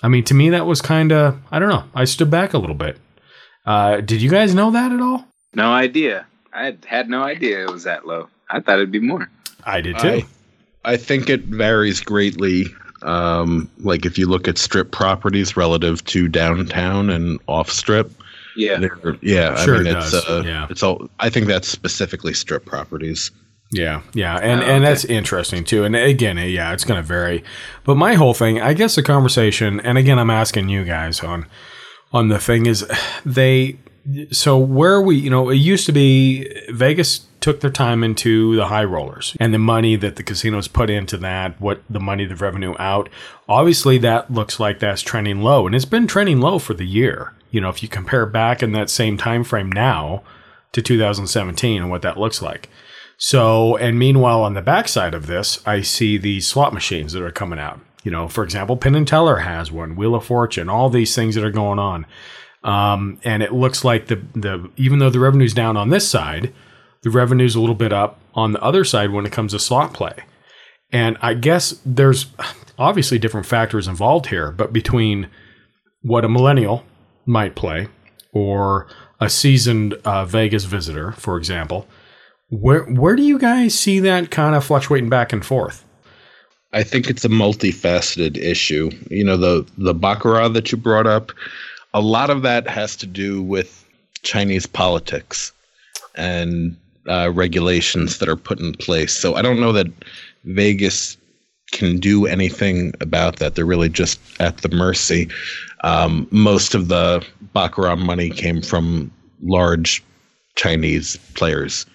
I 0.01 0.07
mean, 0.07 0.23
to 0.25 0.33
me, 0.33 0.49
that 0.51 0.65
was 0.65 0.81
kind 0.81 1.11
of, 1.11 1.37
I 1.51 1.59
don't 1.59 1.69
know, 1.69 1.83
I 1.93 2.05
stood 2.05 2.31
back 2.31 2.53
a 2.53 2.57
little 2.57 2.75
bit. 2.75 2.97
Uh, 3.65 4.01
did 4.01 4.21
you 4.21 4.29
guys 4.29 4.55
know 4.55 4.71
that 4.71 4.91
at 4.91 5.01
all? 5.01 5.25
No 5.53 5.71
idea. 5.71 6.25
I 6.53 6.65
had, 6.65 6.85
had 6.85 7.09
no 7.09 7.23
idea 7.23 7.63
it 7.63 7.71
was 7.71 7.83
that 7.83 8.07
low. 8.07 8.29
I 8.49 8.59
thought 8.59 8.75
it'd 8.75 8.91
be 8.91 8.99
more. 8.99 9.29
I 9.65 9.81
did 9.81 9.97
I, 9.97 10.25
I 10.85 10.97
think 10.97 11.29
it 11.29 11.41
varies 11.41 12.01
greatly. 12.01 12.65
Um, 13.01 13.69
like 13.79 14.05
if 14.05 14.17
you 14.17 14.27
look 14.27 14.47
at 14.47 14.57
strip 14.57 14.91
properties 14.91 15.55
relative 15.55 16.03
to 16.05 16.27
downtown 16.27 17.09
and 17.09 17.39
off 17.47 17.69
strip. 17.69 18.11
Yeah. 18.55 18.79
yeah. 19.21 19.55
Sure 19.63 19.75
I 19.75 19.77
mean, 19.77 19.87
it 19.87 19.97
it's 19.97 20.11
does, 20.11 20.25
uh, 20.27 20.43
yeah. 20.45 20.67
it's 20.69 20.83
all. 20.83 21.09
I 21.19 21.29
think 21.29 21.47
that's 21.47 21.67
specifically 21.67 22.33
strip 22.33 22.65
properties. 22.65 23.31
Yeah, 23.71 24.01
yeah, 24.13 24.35
and 24.37 24.61
Oh, 24.61 24.63
and 24.63 24.83
okay. 24.83 24.89
that's 24.91 25.05
interesting 25.05 25.63
too. 25.63 25.83
And 25.83 25.95
again, 25.95 26.37
eh, 26.37 26.45
yeah, 26.45 26.73
it's 26.73 26.83
going 26.83 26.99
to 26.99 27.07
vary. 27.07 27.43
But 27.83 27.95
my 27.95 28.15
whole 28.15 28.33
thing, 28.33 28.59
I 28.59 28.73
guess, 28.73 28.95
the 28.95 29.03
conversation, 29.03 29.79
and 29.81 29.97
again, 29.97 30.17
I'm 30.17 30.31
asking 30.31 30.69
you 30.69 30.83
guys 30.85 31.19
on 31.21 31.45
on 32.11 32.29
the 32.29 32.39
thing 32.39 32.65
is 32.65 32.85
they. 33.25 33.77
So 34.31 34.57
where 34.57 34.99
we, 34.99 35.17
you 35.17 35.29
know, 35.29 35.49
it 35.49 35.57
used 35.57 35.85
to 35.85 35.91
be 35.91 36.51
Vegas 36.69 37.27
took 37.41 37.59
their 37.61 37.69
time 37.69 38.03
into 38.03 38.55
the 38.55 38.65
high 38.65 38.83
rollers 38.83 39.35
and 39.39 39.53
the 39.53 39.59
money 39.59 39.95
that 39.97 40.15
the 40.15 40.23
casinos 40.23 40.67
put 40.67 40.89
into 40.89 41.15
that, 41.17 41.59
what 41.61 41.83
the 41.89 41.99
money, 41.99 42.25
the 42.25 42.35
revenue 42.35 42.73
out. 42.79 43.07
Obviously, 43.47 43.97
that 43.99 44.31
looks 44.33 44.59
like 44.59 44.79
that's 44.79 45.01
trending 45.03 45.41
low, 45.41 45.67
and 45.67 45.75
it's 45.75 45.85
been 45.85 46.07
trending 46.07 46.39
low 46.41 46.57
for 46.57 46.73
the 46.73 46.87
year. 46.87 47.33
You 47.51 47.61
know, 47.61 47.69
if 47.69 47.83
you 47.83 47.89
compare 47.89 48.25
back 48.25 48.63
in 48.63 48.71
that 48.71 48.89
same 48.89 49.15
time 49.15 49.43
frame 49.43 49.71
now 49.71 50.23
to 50.71 50.81
2017 50.81 51.81
and 51.81 51.91
what 51.91 52.01
that 52.01 52.17
looks 52.17 52.41
like. 52.41 52.69
So, 53.19 53.75
and 53.75 53.99
meanwhile, 53.99 54.41
on 54.43 54.53
the 54.53 54.61
backside 54.61 55.13
of 55.13 55.27
this, 55.27 55.61
I 55.67 55.81
see 55.81 56.17
these 56.17 56.47
slot 56.47 56.73
machines 56.73 57.11
that 57.11 57.21
are 57.21 57.31
coming 57.31 57.59
out. 57.59 57.81
You 58.03 58.11
know, 58.11 58.29
for 58.29 58.45
example, 58.45 58.77
Penn 58.77 58.95
and 58.95 59.07
Teller 59.07 59.37
has 59.37 59.71
one, 59.71 59.97
Wheel 59.97 60.15
of 60.15 60.25
Fortune, 60.25 60.69
all 60.69 60.89
these 60.89 61.13
things 61.13 61.35
that 61.35 61.43
are 61.43 61.51
going 61.51 61.79
on. 61.79 62.05
Um, 62.63 63.19
and 63.25 63.43
it 63.43 63.53
looks 63.53 63.83
like 63.83 64.07
the 64.07 64.15
the 64.33 64.69
even 64.77 64.99
though 64.99 65.09
the 65.09 65.19
revenue's 65.19 65.53
down 65.53 65.75
on 65.75 65.89
this 65.89 66.07
side, 66.07 66.53
the 67.03 67.09
revenue's 67.09 67.55
a 67.55 67.59
little 67.59 67.75
bit 67.75 67.91
up 67.91 68.19
on 68.33 68.53
the 68.53 68.61
other 68.61 68.85
side 68.85 69.11
when 69.11 69.25
it 69.25 69.33
comes 69.33 69.51
to 69.51 69.59
slot 69.59 69.93
play. 69.93 70.23
And 70.91 71.17
I 71.21 71.33
guess 71.33 71.79
there's 71.85 72.27
obviously 72.77 73.19
different 73.19 73.45
factors 73.45 73.87
involved 73.87 74.27
here, 74.27 74.51
but 74.51 74.71
between 74.71 75.29
what 76.01 76.25
a 76.25 76.29
millennial 76.29 76.85
might 77.25 77.55
play 77.55 77.87
or 78.31 78.87
a 79.19 79.29
seasoned 79.29 79.93
uh, 80.05 80.23
Vegas 80.23 80.63
visitor, 80.63 81.11
for 81.13 81.37
example, 81.37 81.85
where 82.49 82.83
where 82.83 83.15
do 83.15 83.23
you 83.23 83.39
guys 83.39 83.77
see 83.77 83.99
that 83.99 84.31
kind 84.31 84.55
of 84.55 84.63
fluctuating 84.63 85.09
back 85.09 85.31
and 85.33 85.45
forth? 85.45 85.85
I 86.73 86.83
think 86.83 87.09
it's 87.09 87.25
a 87.25 87.29
multifaceted 87.29 88.37
issue. 88.37 88.91
You 89.09 89.23
know, 89.23 89.37
the 89.37 89.67
the 89.77 89.93
baccarat 89.93 90.49
that 90.49 90.71
you 90.71 90.77
brought 90.77 91.07
up, 91.07 91.31
a 91.93 92.01
lot 92.01 92.29
of 92.29 92.41
that 92.43 92.67
has 92.67 92.95
to 92.97 93.05
do 93.05 93.41
with 93.41 93.85
Chinese 94.23 94.65
politics 94.65 95.51
and 96.15 96.75
uh, 97.07 97.31
regulations 97.33 98.19
that 98.19 98.29
are 98.29 98.35
put 98.35 98.59
in 98.59 98.73
place. 98.73 99.13
So 99.13 99.35
I 99.35 99.41
don't 99.41 99.59
know 99.59 99.71
that 99.71 99.87
Vegas 100.43 101.17
can 101.71 101.99
do 101.99 102.25
anything 102.25 102.93
about 102.99 103.37
that. 103.37 103.55
They're 103.55 103.65
really 103.65 103.89
just 103.89 104.19
at 104.39 104.57
the 104.57 104.69
mercy. 104.69 105.29
Um, 105.83 106.27
most 106.31 106.75
of 106.75 106.87
the 106.87 107.25
baccarat 107.53 107.95
money 107.95 108.29
came 108.29 108.61
from 108.61 109.11
large 109.41 110.03
Chinese 110.55 111.17
players. 111.35 111.85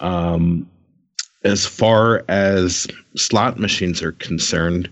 Um, 0.00 0.68
as 1.44 1.64
far 1.64 2.24
as 2.28 2.86
slot 3.16 3.58
machines 3.58 4.02
are 4.02 4.12
concerned, 4.12 4.88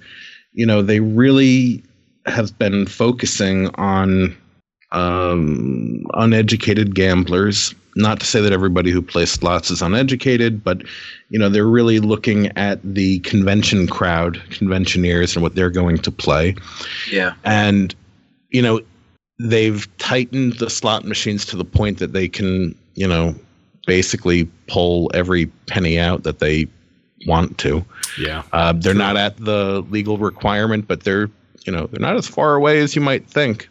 you 0.52 0.64
know, 0.64 0.82
they 0.82 1.00
really 1.00 1.82
have 2.26 2.56
been 2.58 2.86
focusing 2.86 3.68
on 3.74 4.36
um, 4.92 6.06
uneducated 6.14 6.94
gamblers. 6.94 7.74
Not 7.96 8.20
to 8.20 8.26
say 8.26 8.40
that 8.40 8.52
everybody 8.52 8.90
who 8.90 9.02
plays 9.02 9.30
slots 9.30 9.70
is 9.70 9.80
uneducated, 9.80 10.64
but 10.64 10.82
you 11.28 11.38
know 11.38 11.48
they're 11.48 11.66
really 11.66 12.00
looking 12.00 12.48
at 12.56 12.80
the 12.82 13.20
convention 13.20 13.86
crowd, 13.86 14.42
conventioneers, 14.50 15.36
and 15.36 15.42
what 15.42 15.54
they're 15.54 15.70
going 15.70 15.98
to 15.98 16.10
play. 16.10 16.56
Yeah. 17.10 17.34
And 17.44 17.94
you 18.50 18.62
know 18.62 18.80
they've 19.40 19.86
tightened 19.98 20.54
the 20.54 20.70
slot 20.70 21.04
machines 21.04 21.44
to 21.46 21.56
the 21.56 21.64
point 21.64 21.98
that 21.98 22.12
they 22.12 22.28
can, 22.28 22.76
you 22.94 23.06
know, 23.06 23.34
basically 23.86 24.44
pull 24.68 25.10
every 25.14 25.46
penny 25.66 25.98
out 25.98 26.22
that 26.24 26.38
they 26.38 26.66
want 27.26 27.58
to. 27.58 27.84
Yeah. 28.18 28.42
Uh, 28.52 28.72
they're 28.72 28.94
not 28.94 29.16
at 29.16 29.36
the 29.36 29.84
legal 29.90 30.18
requirement, 30.18 30.86
but 30.86 31.02
they're, 31.04 31.30
you 31.64 31.72
know, 31.72 31.86
they're 31.86 32.00
not 32.00 32.16
as 32.16 32.26
far 32.26 32.54
away 32.54 32.80
as 32.80 32.94
you 32.94 33.00
might 33.00 33.26
think. 33.26 33.68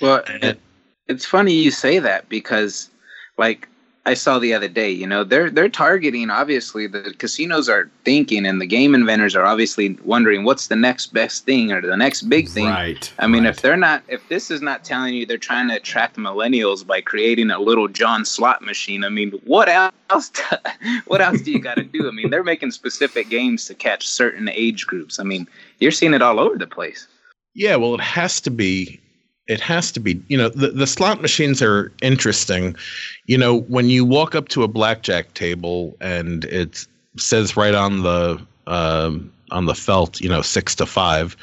Well, 0.00 0.22
it, 0.26 0.60
it's 1.08 1.24
funny 1.24 1.54
you 1.54 1.70
say 1.70 1.98
that 1.98 2.28
because, 2.28 2.90
like, 3.38 3.68
I 4.10 4.14
saw 4.14 4.40
the 4.40 4.52
other 4.52 4.66
day, 4.66 4.90
you 4.90 5.06
know, 5.06 5.22
they're 5.22 5.50
they're 5.50 5.68
targeting. 5.68 6.30
Obviously, 6.30 6.88
the 6.88 7.14
casinos 7.18 7.68
are 7.68 7.88
thinking, 8.04 8.44
and 8.44 8.60
the 8.60 8.66
game 8.66 8.92
inventors 8.92 9.36
are 9.36 9.44
obviously 9.44 9.96
wondering 10.04 10.42
what's 10.42 10.66
the 10.66 10.74
next 10.74 11.12
best 11.12 11.44
thing 11.44 11.70
or 11.70 11.80
the 11.80 11.96
next 11.96 12.22
big 12.22 12.48
thing. 12.48 12.66
Right. 12.66 13.12
I 13.20 13.28
mean, 13.28 13.46
if 13.46 13.62
they're 13.62 13.76
not, 13.76 14.02
if 14.08 14.28
this 14.28 14.50
is 14.50 14.62
not 14.62 14.82
telling 14.82 15.14
you 15.14 15.26
they're 15.26 15.38
trying 15.38 15.68
to 15.68 15.76
attract 15.76 16.16
millennials 16.16 16.84
by 16.84 17.00
creating 17.00 17.52
a 17.52 17.60
Lil 17.60 17.86
Jon 17.86 18.24
slot 18.24 18.62
machine, 18.62 19.04
I 19.04 19.10
mean, 19.10 19.30
what 19.44 19.68
else? 19.68 20.32
what 21.06 21.20
else 21.20 21.40
do 21.42 21.52
you 21.52 21.60
got 21.60 21.76
to 21.76 21.84
do? 21.84 22.08
I 22.08 22.10
mean, 22.10 22.30
they're 22.30 22.42
making 22.42 22.72
specific 22.72 23.28
games 23.28 23.66
to 23.66 23.76
catch 23.76 24.08
certain 24.08 24.48
age 24.48 24.88
groups. 24.88 25.20
I 25.20 25.22
mean, 25.22 25.46
you're 25.78 25.92
seeing 25.92 26.14
it 26.14 26.22
all 26.22 26.40
over 26.40 26.58
the 26.58 26.66
place. 26.66 27.06
Yeah, 27.54 27.76
well, 27.76 27.94
it 27.94 28.00
has 28.00 28.40
to 28.40 28.50
be. 28.50 29.00
It 29.50 29.60
has 29.60 29.90
to 29.92 30.00
be. 30.00 30.22
You 30.28 30.38
know, 30.38 30.48
the 30.48 30.68
the 30.68 30.86
slot 30.86 31.20
machines 31.20 31.60
are 31.60 31.92
interesting. 32.02 32.76
You 33.26 33.36
know, 33.36 33.62
when 33.62 33.90
you 33.90 34.04
walk 34.04 34.34
up 34.34 34.48
to 34.48 34.62
a 34.62 34.68
blackjack 34.68 35.34
table 35.34 35.96
and 36.00 36.44
it 36.44 36.86
says 37.16 37.56
right 37.56 37.74
on 37.74 38.02
the 38.02 38.40
um, 38.66 39.32
on 39.50 39.66
the 39.66 39.74
felt, 39.74 40.20
you 40.20 40.28
know, 40.28 40.42
six 40.42 40.74
to 40.76 40.86
five. 40.86 41.36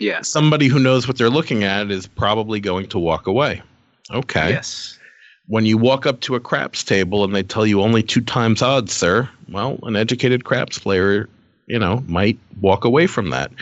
Yeah. 0.00 0.22
Somebody 0.22 0.66
who 0.66 0.78
knows 0.78 1.06
what 1.06 1.18
they're 1.18 1.30
looking 1.30 1.62
at 1.62 1.90
is 1.90 2.06
probably 2.06 2.60
going 2.60 2.88
to 2.88 2.98
walk 2.98 3.26
away. 3.26 3.62
Okay. 4.10 4.50
Yes. 4.50 4.98
When 5.46 5.66
you 5.66 5.76
walk 5.76 6.06
up 6.06 6.20
to 6.20 6.34
a 6.34 6.40
craps 6.40 6.82
table 6.82 7.22
and 7.22 7.34
they 7.34 7.42
tell 7.42 7.66
you 7.66 7.82
only 7.82 8.02
two 8.02 8.22
times 8.22 8.62
odds, 8.62 8.92
sir, 8.92 9.28
well, 9.50 9.78
an 9.82 9.94
educated 9.94 10.44
craps 10.44 10.78
player, 10.78 11.28
you 11.66 11.78
know, 11.78 12.02
might 12.08 12.38
walk 12.60 12.84
away 12.84 13.06
from 13.06 13.30
that. 13.30 13.52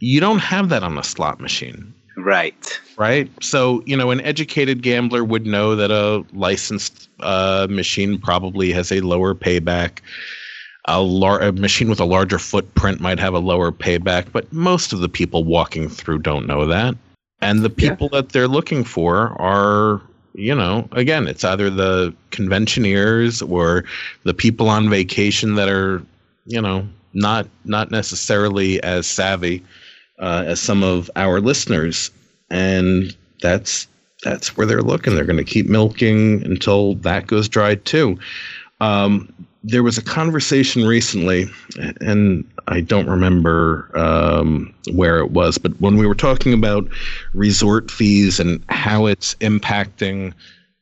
You 0.00 0.20
don't 0.20 0.40
have 0.40 0.68
that 0.68 0.82
on 0.82 0.98
a 0.98 1.02
slot 1.02 1.40
machine. 1.40 1.94
Right. 2.16 2.80
Right. 2.96 3.30
So, 3.42 3.82
you 3.86 3.96
know, 3.96 4.10
an 4.10 4.20
educated 4.20 4.82
gambler 4.82 5.24
would 5.24 5.46
know 5.46 5.74
that 5.76 5.90
a 5.90 6.24
licensed 6.32 7.08
uh, 7.20 7.66
machine 7.68 8.18
probably 8.18 8.72
has 8.72 8.92
a 8.92 9.00
lower 9.00 9.34
payback. 9.34 9.98
A, 10.86 11.00
lar- 11.00 11.40
a 11.40 11.52
machine 11.52 11.88
with 11.88 12.00
a 12.00 12.04
larger 12.04 12.38
footprint 12.38 13.00
might 13.00 13.18
have 13.18 13.34
a 13.34 13.38
lower 13.38 13.72
payback, 13.72 14.30
but 14.32 14.52
most 14.52 14.92
of 14.92 15.00
the 15.00 15.08
people 15.08 15.42
walking 15.42 15.88
through 15.88 16.18
don't 16.18 16.46
know 16.46 16.66
that. 16.66 16.94
And 17.40 17.62
the 17.62 17.70
people 17.70 18.08
that 18.10 18.30
they're 18.30 18.48
looking 18.48 18.84
for 18.84 19.40
are, 19.40 20.00
you 20.34 20.54
know, 20.54 20.88
again, 20.92 21.26
it's 21.26 21.44
either 21.44 21.68
the 21.68 22.14
conventioneers 22.30 23.42
or 23.42 23.84
the 24.22 24.34
people 24.34 24.68
on 24.68 24.88
vacation 24.88 25.54
that 25.56 25.68
are, 25.68 26.02
you 26.46 26.60
know, 26.60 26.86
not 27.12 27.46
not 27.64 27.90
necessarily 27.90 28.82
as 28.82 29.06
savvy 29.06 29.62
uh, 30.18 30.44
as 30.46 30.60
some 30.60 30.82
of 30.82 31.10
our 31.16 31.40
listeners, 31.40 32.10
and 32.50 33.14
that's 33.42 33.86
that's 34.22 34.56
where 34.56 34.66
they're 34.66 34.82
looking. 34.82 35.14
They're 35.14 35.24
going 35.24 35.36
to 35.36 35.44
keep 35.44 35.68
milking 35.68 36.42
until 36.44 36.94
that 36.96 37.26
goes 37.26 37.48
dry 37.48 37.74
too. 37.76 38.18
Um, 38.80 39.32
there 39.62 39.82
was 39.82 39.96
a 39.96 40.02
conversation 40.02 40.84
recently, 40.86 41.46
and 42.00 42.44
I 42.68 42.80
don't 42.80 43.08
remember 43.08 43.90
um, 43.94 44.74
where 44.92 45.18
it 45.20 45.30
was, 45.30 45.56
but 45.58 45.72
when 45.80 45.96
we 45.96 46.06
were 46.06 46.14
talking 46.14 46.52
about 46.52 46.86
resort 47.32 47.90
fees 47.90 48.38
and 48.38 48.62
how 48.68 49.06
it's 49.06 49.34
impacting 49.36 50.34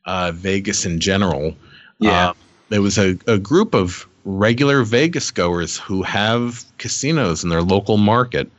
uh, 0.05 0.33
Vegas 0.35 0.85
in 0.85 0.99
general, 0.99 1.55
Yeah. 1.99 2.29
uh, 2.29 2.33
there 2.69 2.81
was 2.81 2.97
a, 2.97 3.17
a 3.27 3.37
group 3.39 3.73
of 3.73 4.05
regular 4.25 4.83
Vegas 4.83 5.31
goers 5.31 5.77
who 5.77 6.03
have 6.03 6.65
casinos 6.77 7.43
in 7.43 7.49
their 7.49 7.61
local 7.61 7.95
market 7.97 8.49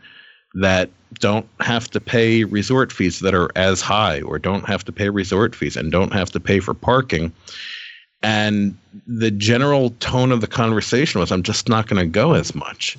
that 0.55 0.91
don't 1.21 1.47
have 1.61 1.89
to 1.91 2.01
pay 2.01 2.45
resort 2.45 2.93
fees 2.93 3.21
that 3.21 3.35
are 3.35 3.51
as 3.57 3.81
high 3.81 4.21
or 4.23 4.39
don't 4.39 4.67
have 4.67 4.85
to 4.85 4.93
pay 4.93 5.09
resort 5.09 5.55
fees 5.55 5.77
and 5.77 5.93
don't 5.93 6.13
have 6.13 6.31
to 6.33 6.41
pay 6.41 6.61
for 6.61 6.75
parking. 6.75 7.33
And 8.23 8.77
the 9.07 9.31
general 9.31 9.91
tone 10.01 10.33
of 10.33 10.41
the 10.41 10.47
conversation 10.47 11.21
was, 11.21 11.31
I'm 11.31 11.43
just 11.43 11.69
not 11.69 11.87
going 11.87 12.03
to 12.03 12.11
go 12.11 12.33
as 12.35 12.55
much. 12.55 12.97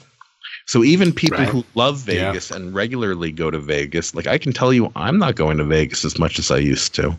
So 0.68 0.84
even 0.84 1.14
people 1.14 1.40
Right. 1.40 1.50
who 1.50 1.64
love 1.76 2.00
Vegas 2.00 2.52
and 2.52 2.74
regularly 2.74 3.32
go 3.32 3.52
to 3.52 3.60
Vegas, 3.60 4.16
like 4.16 4.28
I 4.28 4.38
can 4.38 4.52
tell 4.54 4.74
you, 4.74 4.92
I'm 4.96 5.18
not 5.20 5.36
going 5.36 5.58
to 5.58 5.64
Vegas 5.64 6.06
as 6.06 6.18
much 6.20 6.40
as 6.40 6.52
I 6.52 6.58
used 6.58 6.96
to. 6.96 7.18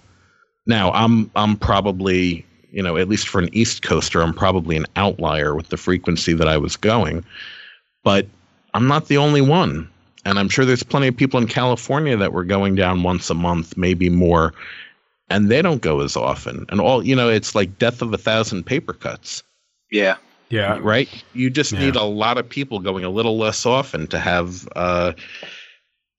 Now 0.66 0.90
I'm 0.92 1.30
I'm 1.36 1.56
probably 1.56 2.44
you 2.72 2.82
know 2.82 2.96
at 2.96 3.08
least 3.08 3.28
for 3.28 3.40
an 3.40 3.48
East 3.52 3.82
Coaster, 3.82 4.20
I'm 4.20 4.34
probably 4.34 4.76
an 4.76 4.86
outlier 4.96 5.54
with 5.54 5.68
the 5.68 5.76
frequency 5.76 6.32
that 6.34 6.48
I 6.48 6.58
was 6.58 6.76
going, 6.76 7.24
but 8.02 8.26
I'm 8.74 8.88
not 8.88 9.06
the 9.06 9.16
only 9.18 9.40
one, 9.40 9.88
and 10.26 10.40
I'm 10.40 10.48
sure 10.48 10.64
there's 10.64 10.82
plenty 10.82 11.06
of 11.06 11.16
people 11.16 11.40
in 11.40 11.46
California 11.46 12.16
that 12.16 12.32
were 12.32 12.44
going 12.44 12.74
down 12.74 13.04
once 13.04 13.30
a 13.30 13.34
month, 13.34 13.76
maybe 13.76 14.10
more, 14.10 14.52
and 15.30 15.48
they 15.48 15.62
don't 15.62 15.80
go 15.80 16.00
as 16.00 16.16
often. 16.16 16.66
And 16.68 16.80
all 16.80 17.06
you 17.06 17.14
know, 17.14 17.28
it's 17.28 17.54
like 17.54 17.78
death 17.78 18.02
of 18.02 18.12
a 18.12 18.18
thousand 18.18 18.64
paper 18.64 18.92
cuts. 18.92 19.44
Yeah. 19.90 20.16
Yeah. 20.50 20.78
Right. 20.82 21.08
You 21.32 21.48
just 21.48 21.72
Yeah. 21.72 21.78
need 21.80 21.96
a 21.96 22.04
lot 22.04 22.38
of 22.38 22.48
people 22.48 22.80
going 22.80 23.04
a 23.04 23.08
little 23.08 23.38
less 23.38 23.64
often 23.64 24.08
to 24.08 24.18
have 24.18 24.68
uh, 24.74 25.12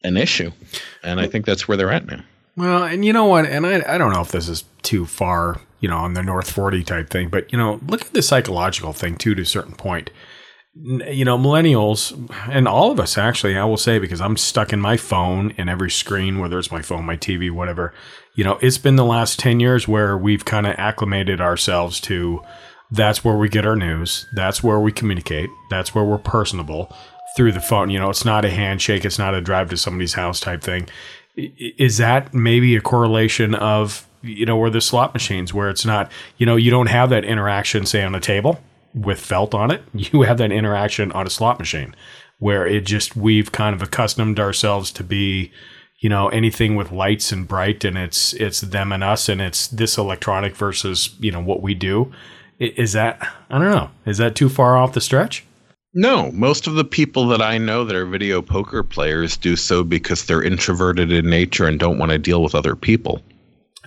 an 0.04 0.16
issue, 0.16 0.52
and 1.04 1.20
I 1.20 1.28
think 1.28 1.46
that's 1.46 1.68
where 1.68 1.76
they're 1.78 1.92
at 1.92 2.08
now. 2.08 2.24
Well, 2.56 2.84
and 2.84 3.04
you 3.04 3.14
know 3.14 3.26
what? 3.26 3.46
And 3.46 3.68
I, 3.68 3.84
I 3.88 3.98
don't 3.98 4.14
know 4.14 4.22
if 4.22 4.32
this 4.32 4.48
is 4.48 4.64
too 4.84 5.06
far 5.06 5.60
you 5.80 5.88
know, 5.88 5.98
on 5.98 6.14
the 6.14 6.24
North 6.24 6.50
40 6.50 6.84
type 6.84 7.10
thing. 7.10 7.30
But, 7.30 7.52
you 7.52 7.58
know, 7.58 7.80
look 7.88 8.02
at 8.02 8.14
the 8.14 8.24
psychological 8.24 8.94
thing 8.94 9.16
too, 9.16 9.36
to 9.36 9.44
a 9.44 9.46
certain 9.46 9.76
point. 9.76 10.10
You 10.84 11.26
know, 11.26 11.38
millennials 11.38 12.30
and 12.50 12.68
all 12.68 12.92
of 12.92 13.00
us 13.00 13.18
actually, 13.18 13.58
I 13.58 13.66
will 13.66 13.78
say, 13.78 14.00
because 14.00 14.22
I'm 14.22 14.38
stuck 14.38 14.74
in 14.74 14.80
my 14.80 14.98
phone 14.98 15.52
in 15.58 15.70
every 15.70 15.90
screen, 15.90 16.40
whether 16.40 16.60
it's 16.60 16.72
my 16.72 16.82
phone, 16.82 17.06
my 17.06 17.18
TV, 17.18 17.50
whatever. 17.52 17.94
You 18.36 18.44
know, 18.44 18.60
it's 18.62 18.78
been 18.78 18.96
the 18.96 19.06
last 19.06 19.40
10 19.40 19.60
years 19.60 19.88
where 19.88 20.18
we've 20.18 20.46
kind 20.46 20.68
of 20.68 20.76
acclimated 20.78 21.42
ourselves 21.42 22.00
to 22.02 22.42
that's 22.92 23.24
where 23.24 23.36
we 23.36 23.50
get 23.50 23.66
our 23.66 23.76
news. 23.76 24.28
That's 24.34 24.64
where 24.64 24.80
we 24.80 24.92
communicate. 24.92 25.50
That's 25.70 25.96
where 25.96 26.04
we're 26.04 26.20
personable 26.20 26.96
through 27.36 27.54
the 27.54 27.62
phone. 27.62 27.90
You 27.90 28.00
know, 28.00 28.10
it's 28.10 28.26
not 28.26 28.46
a 28.46 28.50
handshake. 28.50 29.04
It's 29.04 29.20
not 29.20 29.34
a 29.34 29.42
drive 29.42 29.70
to 29.72 29.78
somebody's 29.78 30.14
house 30.14 30.40
type 30.40 30.62
thing. 30.62 30.88
Is 31.36 31.98
that 31.98 32.34
maybe 32.34 32.76
a 32.76 32.82
correlation 32.82 33.56
of, 33.56 34.08
you 34.22 34.46
know, 34.46 34.58
where 34.58 34.70
the 34.70 34.82
slot 34.82 35.14
machines, 35.14 35.54
where 35.54 35.70
it's 35.70 35.86
not, 35.86 36.12
you 36.38 36.46
know, 36.46 36.56
you 36.56 36.72
don't 36.72 36.88
have 36.88 37.10
that 37.10 37.26
interaction, 37.26 37.86
say, 37.86 38.04
on 38.04 38.16
a 38.16 38.20
table 38.20 38.60
with 38.94 39.20
felt 39.20 39.54
on 39.54 39.72
it. 39.72 39.84
You 39.94 40.24
have 40.24 40.38
that 40.38 40.52
interaction 40.52 41.12
on 41.12 41.28
a 41.28 41.30
slot 41.30 41.60
machine 41.60 41.96
where 42.40 42.68
it 42.68 42.86
just, 42.86 43.16
we've 43.16 43.52
kind 43.52 43.76
of 43.76 43.82
accustomed 43.82 44.40
ourselves 44.40 44.92
to 44.92 45.04
be, 45.04 45.52
you 46.00 46.10
know, 46.10 46.30
anything 46.30 46.76
with 46.76 46.92
lights 46.92 47.32
and 47.32 47.48
bright 47.48 47.84
and 47.84 47.98
it's, 47.98 48.34
it's 48.34 48.62
them 48.62 48.92
and 48.92 49.04
us 49.04 49.28
and 49.28 49.42
it's 49.42 49.68
this 49.68 49.98
electronic 49.98 50.56
versus, 50.56 51.16
you 51.20 51.32
know, 51.32 51.42
what 51.42 51.62
we 51.62 51.74
do. 51.74 52.12
Is 52.60 52.94
that, 52.94 53.20
I 53.50 53.58
don't 53.58 53.72
know, 53.72 53.90
is 54.06 54.18
that 54.20 54.36
too 54.36 54.50
far 54.50 54.78
off 54.78 54.94
the 54.94 55.02
stretch? 55.02 55.46
No, 55.94 56.32
most 56.32 56.68
of 56.68 56.76
the 56.76 56.84
people 56.84 57.28
that 57.30 57.42
I 57.42 57.58
know 57.58 57.84
that 57.84 57.96
are 57.96 58.06
video 58.06 58.42
poker 58.42 58.84
players 58.84 59.36
do 59.36 59.56
so 59.56 59.84
because 59.84 60.26
they're 60.26 60.44
introverted 60.44 61.12
in 61.12 61.30
nature 61.30 61.66
and 61.66 61.80
don't 61.80 61.98
want 61.98 62.12
to 62.12 62.20
deal 62.20 62.44
with 62.44 62.54
other 62.54 62.76
people. 62.76 63.22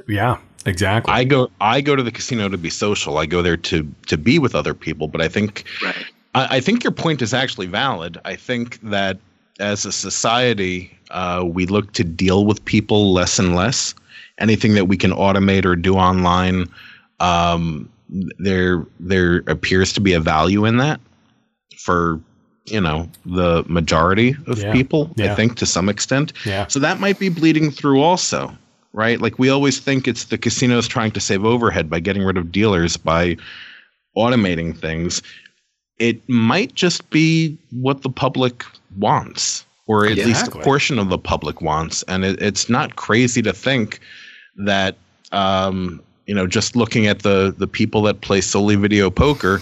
Yeah, 0.09 0.39
exactly. 0.67 1.13
I 1.13 1.25
go 1.25 1.51
I 1.61 1.81
go 1.81 1.97
to 1.97 2.03
the 2.03 2.13
casino 2.13 2.49
to 2.49 2.59
be 2.59 2.71
social. 2.71 3.19
I 3.19 3.27
go 3.27 3.43
there 3.43 3.57
to 3.57 3.87
to 4.07 4.17
be 4.19 4.39
with 4.39 4.55
other 4.55 4.75
people. 4.75 5.09
But 5.09 5.21
I 5.21 5.29
think 5.29 5.65
I, 6.35 6.57
I 6.57 6.61
think 6.61 6.85
your 6.85 6.93
point 6.93 7.23
is 7.23 7.35
actually 7.35 7.67
valid. 7.67 8.19
I 8.25 8.37
think 8.37 8.81
that 8.83 9.19
as 9.59 9.85
a 9.85 9.93
society, 9.93 10.97
uh, 11.11 11.45
we 11.47 11.67
look 11.67 11.93
to 11.93 12.05
deal 12.05 12.47
with 12.47 12.65
people 12.65 13.13
less 13.13 13.39
and 13.39 13.55
less. 13.55 13.95
Anything 14.39 14.75
that 14.75 14.87
we 14.87 14.97
can 14.97 15.11
automate 15.11 15.67
or 15.67 15.77
do 15.77 15.97
online, 15.97 16.67
um, 17.21 17.89
there 18.39 18.85
there 18.99 19.43
appears 19.47 19.93
to 19.95 20.01
be 20.01 20.15
a 20.15 20.21
value 20.21 20.65
in 20.65 20.79
that 20.79 21.01
for 21.79 22.21
you 22.67 22.81
know 22.81 23.09
the 23.27 23.65
majority 23.69 24.35
of 24.47 24.59
Yeah. 24.59 24.73
people. 24.73 25.11
Yeah. 25.17 25.33
I 25.33 25.35
think 25.35 25.57
to 25.57 25.67
some 25.67 25.89
extent. 25.89 26.33
Yeah. 26.47 26.67
So 26.69 26.79
that 26.79 27.01
might 27.01 27.19
be 27.19 27.29
bleeding 27.29 27.71
through 27.71 28.01
also, 28.01 28.57
right? 28.93 29.21
Like 29.21 29.39
we 29.39 29.49
always 29.49 29.79
think 29.79 30.09
it's 30.09 30.25
the 30.25 30.39
casinos 30.39 30.89
trying 30.89 31.11
to 31.13 31.21
save 31.21 31.45
overhead 31.45 31.89
by 31.89 32.01
getting 32.01 32.25
rid 32.25 32.37
of 32.37 32.53
dealers 32.53 32.97
by 32.97 33.37
automating 34.17 34.77
things. 34.77 35.23
It 35.99 36.27
might 36.29 36.75
just 36.75 37.09
be 37.11 37.59
what 37.71 38.03
the 38.03 38.11
public 38.11 38.65
wants, 38.97 39.65
or 39.87 40.07
at 40.07 40.17
least 40.17 40.49
a 40.49 40.51
portion 40.53 40.99
of 40.99 41.11
the 41.11 41.19
public 41.19 41.61
wants, 41.61 42.03
and 42.05 42.25
it, 42.25 42.41
it's 42.41 42.69
not 42.69 42.97
crazy 42.97 43.43
to 43.43 43.53
think 43.53 44.01
that 44.57 44.97
um, 45.33 46.03
you 46.27 46.35
know 46.35 46.47
just 46.47 46.75
looking 46.75 47.07
at 47.07 47.21
the 47.21 47.55
the 47.57 47.67
people 47.67 48.03
that 48.03 48.23
play 48.23 48.41
solely 48.41 48.77
video 48.77 49.11
poker 49.11 49.61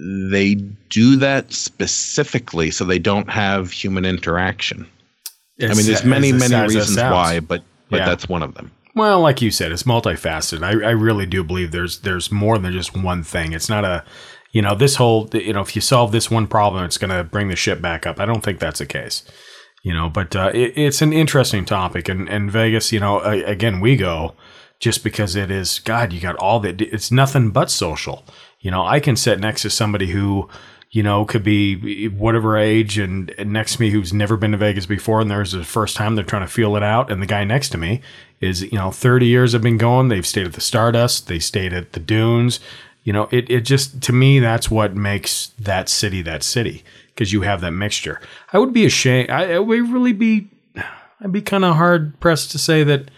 they 0.00 0.54
do 0.88 1.16
that 1.16 1.52
specifically 1.52 2.70
so 2.70 2.84
they 2.84 2.98
don't 2.98 3.30
have 3.30 3.70
human 3.70 4.04
interaction. 4.04 4.86
I 5.60 5.74
mean, 5.74 5.84
there's 5.84 6.04
many, 6.04 6.32
many 6.32 6.48
sad 6.48 6.64
as 6.64 6.70
that 6.70 6.74
reasons 6.74 6.96
why, 6.96 7.40
but 7.40 7.62
but 7.90 7.98
Yeah. 8.00 8.06
that's 8.06 8.28
one 8.28 8.42
of 8.42 8.54
them. 8.54 8.70
Well, 8.94 9.20
like 9.20 9.40
you 9.40 9.50
said, 9.50 9.70
it's 9.72 9.84
multifaceted. 9.84 10.62
I, 10.64 10.70
I 10.88 10.90
really 10.90 11.26
do 11.26 11.44
believe 11.44 11.70
there's 11.72 12.00
there's 12.00 12.32
more 12.32 12.58
than 12.58 12.72
just 12.72 12.96
one 12.96 13.22
thing. 13.22 13.52
It's 13.52 13.68
not 13.68 13.84
a, 13.84 14.04
you 14.52 14.62
know, 14.62 14.74
this 14.74 14.96
whole 14.96 15.28
you 15.32 15.52
know, 15.52 15.60
if 15.60 15.76
you 15.76 15.80
solve 15.82 16.10
this 16.12 16.30
one 16.30 16.46
problem, 16.48 16.84
it's 16.84 16.98
going 16.98 17.10
to 17.16 17.22
bring 17.22 17.48
the 17.48 17.56
ship 17.56 17.80
back 17.80 18.06
up. 18.06 18.18
I 18.18 18.26
don't 18.26 18.42
think 18.42 18.58
that's 18.58 18.80
the 18.80 18.86
case. 18.86 19.22
You 19.82 19.94
know, 19.94 20.10
but 20.10 20.34
uh, 20.36 20.50
it, 20.52 20.72
it's 20.76 21.00
an 21.02 21.12
interesting 21.12 21.64
topic, 21.64 22.08
and 22.08 22.28
and 22.28 22.50
Vegas, 22.50 22.92
you 22.92 23.00
know, 23.00 23.20
a- 23.20 23.44
again, 23.44 23.80
we 23.80 23.96
go 23.96 24.34
just 24.80 25.04
because 25.04 25.36
it 25.36 25.50
is. 25.50 25.78
God, 25.78 26.12
you 26.12 26.20
got 26.20 26.36
all 26.36 26.58
that. 26.60 26.80
It's 26.82 27.10
nothing 27.12 27.50
but 27.50 27.70
social. 27.70 28.24
You 28.60 28.70
know, 28.70 28.84
I 28.84 29.00
can 29.00 29.16
sit 29.16 29.38
next 29.40 29.62
to 29.62 29.70
somebody 29.70 30.08
who, 30.08 30.48
you 30.90 31.04
know, 31.04 31.24
could 31.24 31.44
be 31.44 32.08
whatever 32.08 32.56
age 32.56 32.98
and, 32.98 33.30
and 33.38 33.52
next 33.52 33.76
to 33.76 33.80
me 33.80 33.90
who's 33.90 34.12
never 34.12 34.36
been 34.36 34.50
to 34.50 34.56
Vegas 34.56 34.86
before 34.86 35.20
and 35.20 35.30
there's 35.30 35.52
the 35.52 35.64
first 35.64 35.96
time 35.96 36.16
they're 36.16 36.24
trying 36.24 36.46
to 36.46 36.52
feel 36.52 36.76
it 36.76 36.82
out. 36.82 37.12
And 37.12 37.22
the 37.22 37.26
guy 37.26 37.44
next 37.44 37.68
to 37.70 37.78
me 37.78 38.00
is, 38.40 38.62
you 38.62 38.76
know, 38.76 38.90
30 38.90 39.26
years 39.26 39.52
have 39.52 39.62
been 39.62 39.78
going. 39.78 40.08
They've 40.08 40.26
stayed 40.26 40.46
at 40.46 40.54
the 40.54 40.60
Stardust. 40.60 41.28
They 41.28 41.38
stayed 41.38 41.72
at 41.72 41.92
the 41.92 42.00
Dunes. 42.00 42.58
You 43.04 43.12
know, 43.12 43.28
it, 43.30 43.48
it 43.48 43.60
just, 43.60 44.02
to 44.02 44.12
me, 44.12 44.40
that's 44.40 44.70
what 44.70 44.96
makes 44.96 45.48
that 45.58 45.88
city 45.88 46.22
that 46.22 46.42
city 46.42 46.82
because 47.14 47.32
you 47.32 47.42
have 47.42 47.60
that 47.60 47.70
mixture. 47.70 48.20
I 48.52 48.58
would 48.58 48.72
be 48.72 48.84
ashamed. 48.84 49.30
I, 49.30 49.54
I 49.54 49.58
would 49.60 49.90
really 49.90 50.12
be, 50.12 50.48
I'd 51.20 51.32
be 51.32 51.42
kind 51.42 51.64
of 51.64 51.76
hard 51.76 52.18
pressed 52.18 52.50
to 52.50 52.58
say 52.58 52.82
that, 52.82 53.10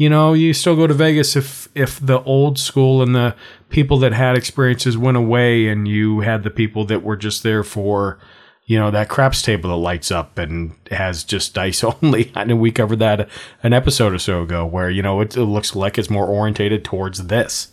you 0.00 0.08
know, 0.08 0.32
you 0.32 0.54
still 0.54 0.76
go 0.76 0.86
to 0.86 0.94
Vegas 0.94 1.36
if 1.36 1.68
if 1.74 2.00
the 2.00 2.22
old 2.22 2.58
school 2.58 3.02
and 3.02 3.14
the 3.14 3.36
people 3.68 3.98
that 3.98 4.14
had 4.14 4.34
experiences 4.34 4.96
went 4.96 5.18
away, 5.18 5.68
and 5.68 5.86
you 5.86 6.20
had 6.20 6.42
the 6.42 6.48
people 6.48 6.86
that 6.86 7.02
were 7.02 7.18
just 7.18 7.42
there 7.42 7.62
for, 7.62 8.18
you 8.64 8.78
know, 8.78 8.90
that 8.90 9.10
craps 9.10 9.42
table 9.42 9.68
that 9.68 9.76
lights 9.76 10.10
up 10.10 10.38
and 10.38 10.72
has 10.90 11.22
just 11.22 11.52
dice 11.62 11.84
only. 11.84 12.32
I 12.34 12.44
know 12.44 12.56
we 12.56 12.72
covered 12.72 13.00
that 13.00 13.28
an 13.62 13.74
episode 13.74 14.14
or 14.14 14.18
so 14.18 14.40
ago, 14.40 14.64
where 14.64 14.88
you 14.88 15.02
know 15.02 15.20
it, 15.20 15.36
it 15.36 15.44
looks 15.44 15.76
like 15.76 15.98
it's 15.98 16.08
more 16.08 16.26
orientated 16.26 16.82
towards 16.82 17.26
this. 17.26 17.70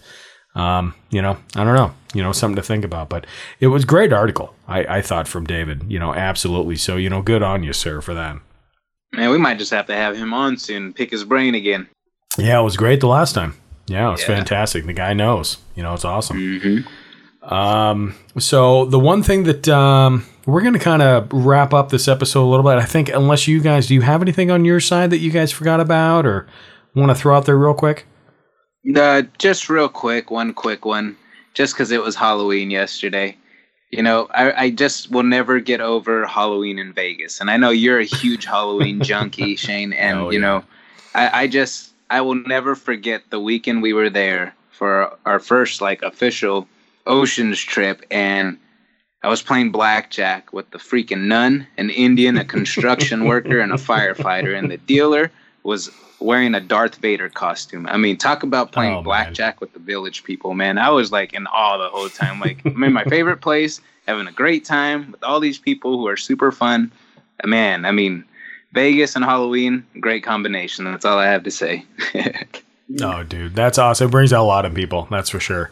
Um, 0.53 0.95
you 1.09 1.21
know, 1.21 1.38
I 1.55 1.63
don't 1.63 1.75
know, 1.75 1.93
you 2.13 2.23
know, 2.23 2.34
something 2.34 2.57
to 2.57 2.61
think 2.61 2.84
about. 2.84 3.07
But 3.07 3.25
it 3.61 3.67
was 3.67 3.86
great 3.86 4.11
article, 4.11 4.53
I, 4.67 4.97
I 4.97 5.01
thought 5.01 5.30
from 5.30 5.45
David. 5.45 5.86
You 5.88 5.99
know, 5.99 6.13
absolutely. 6.13 6.75
So 6.75 6.97
you 6.97 7.09
know, 7.09 7.21
good 7.21 7.41
on 7.41 7.63
you, 7.63 7.71
sir, 7.71 8.01
for 8.01 8.13
that. 8.15 8.38
Man, 9.13 9.30
we 9.30 9.38
might 9.38 9.59
just 9.59 9.71
have 9.71 9.86
to 9.86 9.95
have 9.95 10.17
him 10.17 10.34
on 10.34 10.57
soon 10.57 10.91
pick 10.91 11.11
his 11.11 11.23
brain 11.23 11.55
again. 11.55 11.88
Yeah, 12.38 12.59
it 12.59 12.63
was 12.63 12.78
great 12.78 12.99
the 12.99 13.07
last 13.07 13.34
time. 13.34 13.55
Yeah, 13.88 14.09
it 14.09 14.11
was 14.11 14.21
Yeah. 14.21 14.28
fantastic. 14.28 14.86
The 14.86 14.93
guy 14.93 15.13
knows. 15.13 15.57
You 15.75 15.84
know, 15.84 15.93
it's 15.93 16.05
awesome. 16.05 16.86
Um, 17.41 18.15
so 18.38 18.86
the 18.86 18.99
one 18.99 19.23
thing 19.23 19.43
that 19.43 19.67
um, 19.69 20.25
we're 20.45 20.61
going 20.61 20.73
to 20.73 20.80
kind 20.80 21.01
of 21.01 21.32
wrap 21.32 21.73
up 21.73 21.89
this 21.89 22.07
episode 22.07 22.43
a 22.43 22.49
little 22.49 22.65
bit. 22.65 22.78
I 22.78 22.86
think, 22.86 23.09
unless 23.09 23.47
you 23.47 23.61
guys, 23.61 23.88
do 23.88 23.93
you 23.93 24.01
have 24.01 24.21
anything 24.21 24.51
on 24.51 24.65
your 24.65 24.80
side 24.80 25.11
that 25.11 25.19
you 25.19 25.32
guys 25.32 25.51
forgot 25.51 25.80
about 25.80 26.25
or 26.25 26.47
want 26.95 27.09
to 27.09 27.15
throw 27.15 27.36
out 27.38 27.45
there 27.45 27.57
real 27.57 27.73
quick? 27.73 28.05
Uh, 28.95 29.23
just 29.38 29.69
real 29.69 29.89
quick, 29.89 30.30
one 30.32 30.53
quick 30.53 30.86
one. 30.86 31.15
Just 31.53 31.73
because 31.73 31.91
it 31.91 32.01
was 32.03 32.15
Halloween 32.15 32.69
yesterday. 32.69 33.36
You 33.91 34.03
know, 34.03 34.28
I, 34.34 34.63
I 34.65 34.69
just 34.69 35.09
will 35.11 35.23
never 35.23 35.59
get 35.61 35.80
over 35.80 36.28
Halloween 36.28 36.78
in 36.78 36.91
Vegas. 36.93 37.39
And 37.39 37.49
I 37.49 37.55
know 37.57 37.69
you're 37.69 37.99
a 37.99 38.03
huge 38.05 38.45
Halloween 38.45 39.01
junkie, 39.03 39.55
Shane. 39.55 39.93
And, 39.93 40.32
you 40.34 40.39
know, 40.39 40.63
I, 41.15 41.43
I 41.43 41.47
just, 41.47 41.93
I 42.09 42.21
will 42.21 42.35
never 42.35 42.75
forget 42.75 43.23
the 43.29 43.39
weekend 43.39 43.81
we 43.81 43.93
were 43.93 44.09
there 44.09 44.55
for 44.71 45.17
our 45.25 45.39
first, 45.39 45.81
like, 45.81 46.01
official 46.03 46.67
Oceans 47.05 47.59
trip. 47.59 48.05
And 48.11 48.57
I 49.23 49.29
was 49.29 49.41
playing 49.41 49.71
blackjack 49.71 50.53
with 50.53 50.69
the 50.71 50.77
freaking 50.77 51.25
nun, 51.25 51.67
an 51.77 51.89
Indian, 51.89 52.37
a 52.37 52.45
construction 52.45 53.25
worker, 53.31 53.59
and 53.59 53.71
a 53.71 53.75
firefighter. 53.75 54.57
And 54.57 54.69
the 54.71 54.77
dealer 54.77 55.31
was 55.63 55.89
wearing 56.19 56.55
a 56.55 56.59
Darth 56.59 56.95
Vader 56.95 57.29
costume. 57.29 57.87
I 57.87 57.97
mean, 57.97 58.17
talk 58.17 58.43
about 58.43 58.71
playing 58.71 58.95
Oh, 58.95 59.01
blackjack 59.03 59.61
with 59.61 59.73
the 59.73 59.79
village 59.79 60.23
people, 60.23 60.53
man. 60.53 60.77
I 60.77 60.89
was 60.89 61.11
like 61.11 61.33
in 61.33 61.45
awe 61.47 61.77
the 61.77 61.89
whole 61.89 62.09
time. 62.09 62.39
Like, 62.39 62.65
I'm 62.65 62.83
in 62.83 62.93
my 62.93 63.03
favorite 63.03 63.41
place, 63.41 63.81
having 64.07 64.27
a 64.27 64.31
great 64.31 64.65
time 64.65 65.11
with 65.11 65.23
all 65.23 65.39
these 65.39 65.57
people 65.57 65.97
who 65.97 66.07
are 66.07 66.17
super 66.17 66.51
fun. 66.51 66.91
Man, 67.45 67.85
I 67.85 67.91
mean, 67.91 68.23
Vegas 68.78 69.15
and 69.15 69.25
Halloween, 69.25 69.84
great 69.99 70.23
combination. 70.23 70.86
That's 70.86 71.03
all 71.03 71.17
I 71.17 71.25
have 71.25 71.43
to 71.43 71.51
say. 71.51 71.86
Oh, 73.01 73.21
dude, 73.21 73.53
that's 73.53 73.78
awesome. 73.78 74.07
It 74.07 74.11
brings 74.11 74.32
out 74.32 74.43
a 74.43 74.47
lot 74.47 74.65
of 74.65 74.73
people, 74.73 75.09
that's 75.11 75.30
for 75.30 75.41
sure. 75.41 75.69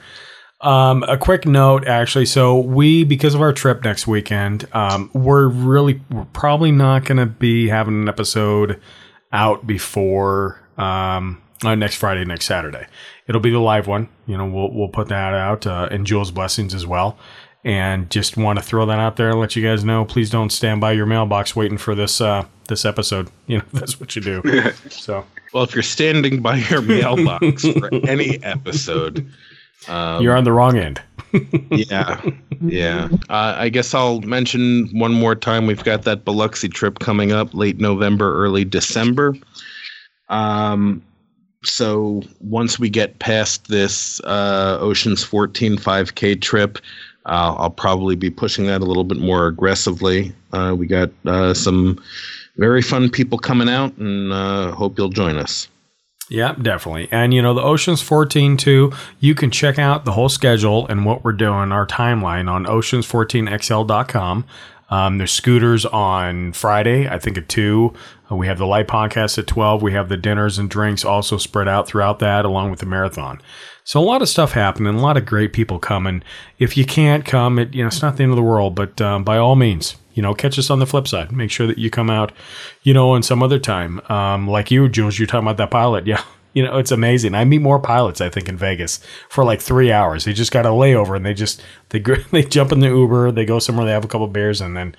Um, 0.59 1.01
a 1.03 1.17
quick 1.17 1.45
note, 1.45 1.87
actually. 1.87 2.25
So 2.25 2.59
we, 2.59 3.05
because 3.05 3.35
of 3.35 3.41
our 3.41 3.53
trip 3.53 3.85
next 3.85 4.05
weekend, 4.05 4.67
um, 4.73 5.09
we're 5.13 5.47
really, 5.47 6.01
we're 6.11 6.25
probably 6.33 6.71
not 6.71 7.05
going 7.05 7.19
to 7.19 7.25
be 7.25 7.69
having 7.69 8.01
an 8.01 8.09
episode 8.09 8.81
out 9.31 9.65
before 9.65 10.61
um, 10.77 11.41
uh, 11.63 11.75
next 11.75 11.95
Friday, 11.95 12.25
next 12.25 12.47
Saturday. 12.47 12.85
It'll 13.27 13.39
be 13.39 13.51
the 13.51 13.59
live 13.59 13.87
one. 13.87 14.09
You 14.27 14.37
know, 14.37 14.47
we'll 14.47 14.73
we'll 14.73 14.89
put 14.89 15.07
that 15.07 15.33
out 15.33 15.65
uh, 15.65 15.87
in 15.89 16.03
Jules' 16.03 16.31
blessings 16.31 16.73
as 16.73 16.85
well. 16.85 17.17
And 17.63 18.11
just 18.11 18.35
want 18.35 18.59
to 18.59 18.65
throw 18.65 18.85
that 18.87 18.99
out 18.99 19.15
there 19.15 19.29
and 19.29 19.39
let 19.39 19.55
you 19.55 19.63
guys 19.63 19.85
know. 19.85 20.03
Please 20.03 20.29
don't 20.29 20.51
stand 20.51 20.81
by 20.81 20.91
your 20.91 21.05
mailbox 21.05 21.55
waiting 21.55 21.77
for 21.77 21.95
this 21.95 22.19
uh, 22.19 22.45
this 22.67 22.85
episode. 22.85 23.29
You 23.47 23.59
know, 23.59 23.63
that's 23.73 23.99
what 23.99 24.15
you 24.15 24.21
do. 24.21 24.41
so 24.89 25.23
Well, 25.53 25.63
if 25.63 25.75
you're 25.75 25.83
standing 25.83 26.41
by 26.41 26.57
your 26.57 26.81
mailbox 26.95 27.63
for 27.63 27.93
any 28.07 28.43
episode, 28.43 29.29
um, 29.87 30.23
you're 30.23 30.35
on 30.35 30.43
the 30.45 30.51
wrong 30.51 30.77
end. 30.77 31.01
yeah, 31.69 32.21
yeah. 32.61 33.09
Uh, 33.29 33.55
I 33.57 33.69
guess 33.69 33.93
I'll 33.93 34.21
mention 34.21 34.89
one 34.93 35.13
more 35.13 35.35
time. 35.35 35.67
We've 35.67 35.83
got 35.83 36.03
that 36.03 36.25
Biloxi 36.25 36.69
trip 36.69 36.99
coming 36.99 37.31
up 37.31 37.53
late 37.53 37.77
November, 37.79 38.35
early 38.43 38.65
December. 38.65 39.35
Um, 40.29 41.03
so 41.63 42.21
once 42.39 42.79
we 42.79 42.89
get 42.89 43.19
past 43.19 43.67
this 43.67 44.19
uh, 44.21 44.77
Oceans 44.79 45.23
14 45.23 45.77
5K 45.77 46.41
trip, 46.41 46.77
uh, 47.25 47.55
I'll 47.57 47.69
probably 47.69 48.15
be 48.15 48.29
pushing 48.29 48.65
that 48.67 48.81
a 48.81 48.85
little 48.85 49.03
bit 49.03 49.17
more 49.17 49.47
aggressively. 49.47 50.33
Uh, 50.53 50.75
we 50.77 50.87
got 50.87 51.09
uh, 51.25 51.53
some 51.53 52.01
very 52.57 52.81
fun 52.81 53.09
people 53.09 53.37
coming 53.37 53.69
out, 53.69 53.95
and 53.97 54.31
uh, 54.31 54.71
hope 54.71 54.97
you'll 54.97 55.09
join 55.09 55.37
us. 55.37 55.67
Yeah, 56.29 56.55
definitely. 56.59 57.07
And 57.11 57.33
you 57.33 57.41
know, 57.41 57.53
the 57.53 57.61
Oceans 57.61 58.01
14 58.01 58.57
too, 58.57 58.91
you 59.19 59.35
can 59.35 59.51
check 59.51 59.77
out 59.77 60.05
the 60.05 60.13
whole 60.13 60.29
schedule 60.29 60.87
and 60.87 61.05
what 61.05 61.23
we're 61.23 61.33
doing, 61.33 61.71
our 61.71 61.85
timeline 61.85 62.49
on 62.49 62.65
oceans14xl.com. 62.65 64.45
Um, 64.89 65.17
there's 65.17 65.31
scooters 65.31 65.85
on 65.85 66.53
Friday, 66.53 67.07
I 67.07 67.17
think 67.17 67.37
at 67.37 67.49
2. 67.49 67.93
Uh, 68.31 68.35
we 68.35 68.47
have 68.47 68.57
the 68.57 68.67
light 68.67 68.87
podcast 68.87 69.37
at 69.37 69.47
12. 69.47 69.81
We 69.81 69.93
have 69.93 70.09
the 70.09 70.17
dinners 70.17 70.57
and 70.57 70.69
drinks 70.69 71.03
also 71.03 71.37
spread 71.37 71.67
out 71.67 71.87
throughout 71.87 72.19
that, 72.19 72.45
along 72.45 72.69
with 72.69 72.79
the 72.79 72.85
marathon. 72.85 73.41
So 73.83 73.99
a 73.99 74.01
lot 74.01 74.21
of 74.21 74.29
stuff 74.29 74.53
happening, 74.53 74.95
a 74.95 75.01
lot 75.01 75.17
of 75.17 75.25
great 75.25 75.53
people 75.53 75.79
coming. 75.79 76.23
If 76.57 76.75
you 76.75 76.85
can't 76.85 77.23
come, 77.23 77.59
it 77.59 77.73
you 77.73 77.83
know 77.83 77.87
it's 77.87 78.01
not 78.01 78.17
the 78.17 78.23
end 78.23 78.31
of 78.31 78.35
the 78.35 78.43
world, 78.43 78.73
but 78.73 78.99
um, 78.99 79.23
by 79.23 79.37
all 79.37 79.55
means, 79.55 79.95
you 80.15 80.23
know, 80.23 80.33
catch 80.33 80.57
us 80.57 80.69
on 80.69 80.79
the 80.79 80.85
flip 80.87 81.07
side. 81.07 81.31
Make 81.31 81.51
sure 81.51 81.67
that 81.67 81.77
you 81.77 81.91
come 81.91 82.09
out, 82.09 82.31
you 82.81 82.93
know, 82.93 83.13
in 83.15 83.21
some 83.21 83.43
other 83.43 83.59
time. 83.59 84.01
Um, 84.09 84.47
like 84.47 84.71
you, 84.71 84.89
Jules, 84.89 85.19
you're 85.19 85.27
talking 85.27 85.45
about 85.47 85.57
that 85.57 85.71
pilot. 85.71 86.07
Yeah. 86.15 86.23
You 86.53 86.63
know, 86.63 86.77
it's 86.77 86.91
amazing. 86.91 87.35
I 87.35 87.43
meet 87.43 87.61
more 87.61 87.79
pilots, 87.79 88.21
I 88.21 88.29
think, 88.29 88.47
in 88.47 88.55
Vegas 88.55 89.01
for 89.27 89.43
like 89.43 89.59
three 89.59 89.91
hours. 89.91 90.23
They 90.23 90.31
just 90.31 90.53
got 90.53 90.65
a 90.65 90.69
layover 90.69 91.17
and 91.17 91.25
they 91.25 91.33
just, 91.33 91.61
they, 91.89 91.99
they 92.31 92.43
jump 92.43 92.71
in 92.71 92.79
the 92.79 92.87
Uber, 92.87 93.33
they 93.33 93.43
go 93.43 93.59
somewhere, 93.59 93.85
they 93.85 93.91
have 93.91 94.05
a 94.05 94.07
couple 94.07 94.27
beers, 94.27 94.61
and 94.61 94.77
then 94.77 94.95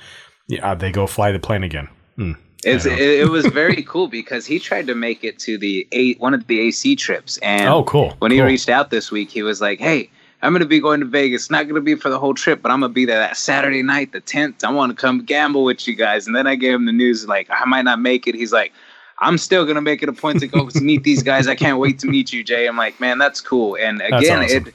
yeah, 0.48 0.74
they 0.74 0.92
go 0.92 1.06
fly 1.06 1.32
the 1.32 1.38
plane 1.38 1.62
again. 1.62 1.88
Hmm. 2.16 2.32
It's, 2.62 2.84
it, 2.84 2.98
it 2.98 3.30
was 3.30 3.46
very 3.62 3.82
cool 3.84 4.06
because 4.06 4.44
he 4.44 4.58
tried 4.58 4.86
to 4.88 4.94
make 4.94 5.24
it 5.24 5.38
to 5.40 5.56
the 5.56 5.88
eight 5.92 6.20
one 6.20 6.34
of 6.34 6.46
the 6.46 6.60
AC 6.60 6.94
trips, 6.96 7.38
and 7.38 7.68
Oh, 7.70 7.84
cool, 7.84 8.14
When 8.18 8.32
he 8.32 8.42
reached 8.42 8.68
out 8.68 8.90
this 8.90 9.10
week, 9.10 9.30
he 9.30 9.42
was 9.42 9.62
like, 9.62 9.78
"Hey, 9.78 10.10
I'm 10.46 10.52
gonna 10.52 10.64
be 10.64 10.78
going 10.78 11.00
to 11.00 11.06
Vegas. 11.06 11.50
Not 11.50 11.66
gonna 11.66 11.80
be 11.80 11.96
for 11.96 12.08
the 12.08 12.20
whole 12.20 12.32
trip, 12.32 12.62
but 12.62 12.70
I'm 12.70 12.78
gonna 12.78 12.92
be 12.92 13.04
there 13.04 13.18
that 13.18 13.36
Saturday 13.36 13.82
night, 13.82 14.12
the 14.12 14.20
10th. 14.20 14.62
I 14.62 14.70
want 14.70 14.90
to 14.90 14.96
come 14.96 15.24
gamble 15.24 15.64
with 15.64 15.88
you 15.88 15.96
guys." 15.96 16.28
And 16.28 16.36
then 16.36 16.46
I 16.46 16.54
gave 16.54 16.74
him 16.74 16.84
the 16.86 16.92
news 16.92 17.26
like 17.26 17.48
I 17.50 17.64
might 17.64 17.82
not 17.82 18.00
make 18.00 18.28
it. 18.28 18.36
He's 18.36 18.52
like, 18.52 18.72
"I'm 19.18 19.38
still 19.38 19.66
gonna 19.66 19.82
make 19.82 20.04
it 20.04 20.08
a 20.08 20.12
point 20.12 20.38
to 20.38 20.46
go 20.46 20.68
to 20.68 20.80
meet 20.90 21.02
these 21.02 21.24
guys. 21.24 21.48
I 21.48 21.56
can't 21.56 21.80
wait 21.80 21.98
to 21.98 22.06
meet 22.06 22.32
you, 22.32 22.44
Jay." 22.44 22.68
I'm 22.68 22.76
like, 22.76 23.00
"Man, 23.00 23.18
that's 23.18 23.40
cool." 23.40 23.76
And 23.76 24.00
again, 24.00 24.40
awesome. 24.40 24.68
it 24.68 24.74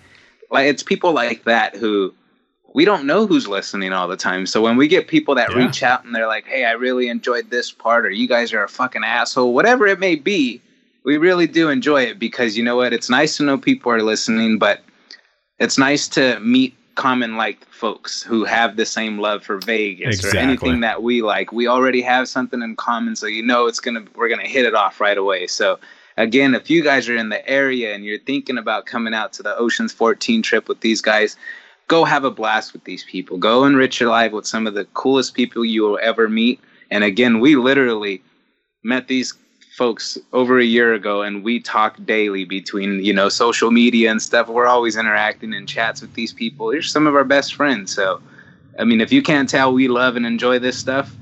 like 0.52 0.68
it's 0.68 0.84
people 0.84 1.14
like 1.14 1.46
that 1.46 1.78
who 1.78 2.14
we 2.74 2.84
don't 2.84 3.06
know 3.06 3.26
who's 3.26 3.48
listening 3.48 3.94
all 3.94 4.10
the 4.10 4.18
time. 4.18 4.46
So 4.46 4.62
when 4.62 4.76
we 4.76 4.90
get 4.90 5.08
people 5.08 5.36
that 5.36 5.52
Yeah. 5.52 5.58
reach 5.58 5.84
out 5.84 6.04
and 6.04 6.14
they're 6.14 6.28
like, 6.28 6.48
"Hey, 6.48 6.66
I 6.66 6.72
really 6.72 7.08
enjoyed 7.08 7.50
this 7.50 7.72
part," 7.72 8.06
or 8.06 8.10
"You 8.10 8.28
guys 8.28 8.52
are 8.52 8.64
a 8.64 8.68
fucking 8.68 9.06
asshole," 9.06 9.54
whatever 9.54 9.88
it 9.88 10.00
may 10.00 10.16
be, 10.16 10.60
we 11.06 11.18
really 11.18 11.48
do 11.48 11.70
enjoy 11.70 12.04
it 12.04 12.20
because 12.20 12.58
you 12.58 12.64
know 12.64 12.76
what? 12.76 12.92
It's 12.92 13.10
nice 13.10 13.38
to 13.38 13.44
know 13.44 13.58
people 13.58 13.90
are 13.94 14.04
listening, 14.04 14.58
but 14.58 14.82
it's 15.62 15.78
nice 15.78 16.08
to 16.10 16.40
meet 16.40 16.76
common 16.96 17.38
like 17.38 17.66
folks 17.70 18.22
who 18.22 18.44
have 18.44 18.76
the 18.76 18.86
same 18.86 19.20
love 19.20 19.44
for 19.44 19.60
Vegas 19.60 20.16
Exactly. 20.16 20.40
or 20.40 20.44
anything 20.44 20.80
that 20.82 21.04
we 21.04 21.22
like. 21.22 21.52
We 21.52 21.68
already 21.68 22.02
have 22.02 22.28
something 22.28 22.62
in 22.62 22.76
common, 22.76 23.16
so 23.16 23.28
you 23.28 23.44
know 23.44 23.68
it's 23.68 23.80
gonna 23.80 24.04
we're 24.16 24.28
gonna 24.28 24.48
hit 24.48 24.66
it 24.66 24.74
off 24.76 25.00
right 25.00 25.18
away. 25.18 25.48
So 25.48 25.80
again, 26.18 26.56
if 26.56 26.70
you 26.70 26.84
guys 26.84 27.08
are 27.08 27.16
in 27.16 27.30
the 27.30 27.48
area 27.48 27.94
and 27.94 28.04
you're 28.04 28.20
thinking 28.20 28.58
about 28.58 28.88
coming 28.88 29.14
out 29.14 29.34
to 29.34 29.44
the 29.44 29.56
Oceans 29.56 29.94
14 29.94 30.42
trip 30.42 30.68
with 30.68 30.82
these 30.82 31.00
guys, 31.00 31.38
go 31.88 32.04
have 32.06 32.24
a 32.24 32.32
blast 32.32 32.74
with 32.74 32.84
these 32.84 33.04
people. 33.04 33.38
Go 33.38 33.64
enrich 33.64 34.00
your 34.00 34.10
life 34.10 34.32
with 34.32 34.48
some 34.48 34.66
of 34.66 34.74
the 34.74 34.86
coolest 34.94 35.36
people 35.36 35.64
you 35.64 35.84
will 35.84 36.00
ever 36.02 36.28
meet. 36.28 36.60
And 36.90 37.04
again, 37.04 37.40
we 37.40 37.56
literally 37.56 38.22
met 38.84 39.08
these 39.08 39.34
folks 39.72 40.18
over 40.34 40.60
a 40.60 40.66
year 40.66 40.94
ago 40.94 41.22
and 41.22 41.44
we 41.44 41.60
talk 41.60 41.98
daily 42.06 42.44
between, 42.44 43.04
you 43.04 43.14
know, 43.14 43.30
social 43.30 43.72
media 43.72 44.12
and 44.12 44.22
stuff. 44.22 44.48
We're 44.48 44.68
always 44.68 44.98
interacting 44.98 45.54
in 45.54 45.66
chats 45.66 46.02
with 46.02 46.14
these 46.14 46.34
people. 46.34 46.68
They're 46.72 46.82
some 46.82 47.08
of 47.08 47.16
our 47.16 47.24
best 47.24 47.56
friends. 47.56 47.94
So, 47.94 48.22
I 48.78 48.84
mean, 48.84 49.02
if 49.02 49.12
you 49.12 49.22
can't 49.22 49.50
tell 49.50 49.74
we 49.74 49.88
love 49.88 50.16
and 50.16 50.26
enjoy 50.26 50.60
this 50.60 50.78
stuff, 50.78 51.16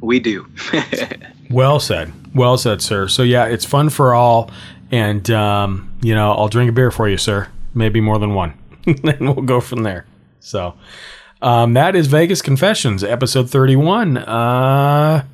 we 0.00 0.20
do. 0.20 0.46
Well 1.50 1.78
said. 1.78 2.12
Well 2.34 2.56
said, 2.58 2.82
sir. 2.82 3.06
So 3.06 3.22
yeah, 3.22 3.44
it's 3.44 3.64
fun 3.64 3.90
for 3.90 4.14
all, 4.14 4.50
and 4.90 5.28
um, 5.30 5.94
you 6.02 6.14
know, 6.14 6.32
I'll 6.32 6.48
drink 6.48 6.68
a 6.68 6.72
beer 6.72 6.90
for 6.90 7.08
you, 7.08 7.16
sir. 7.16 7.48
Maybe 7.74 8.00
more 8.00 8.18
than 8.18 8.34
one, 8.34 8.54
and 8.86 9.20
we'll 9.20 9.44
go 9.44 9.60
from 9.60 9.82
there. 9.82 10.06
So 10.40 10.74
um, 11.42 11.74
that 11.74 11.94
is 11.94 12.08
Vegas 12.08 12.42
Confessions, 12.42 13.04
episode 13.04 13.50
thirty-one. 13.50 14.18
Uh, 14.18 15.24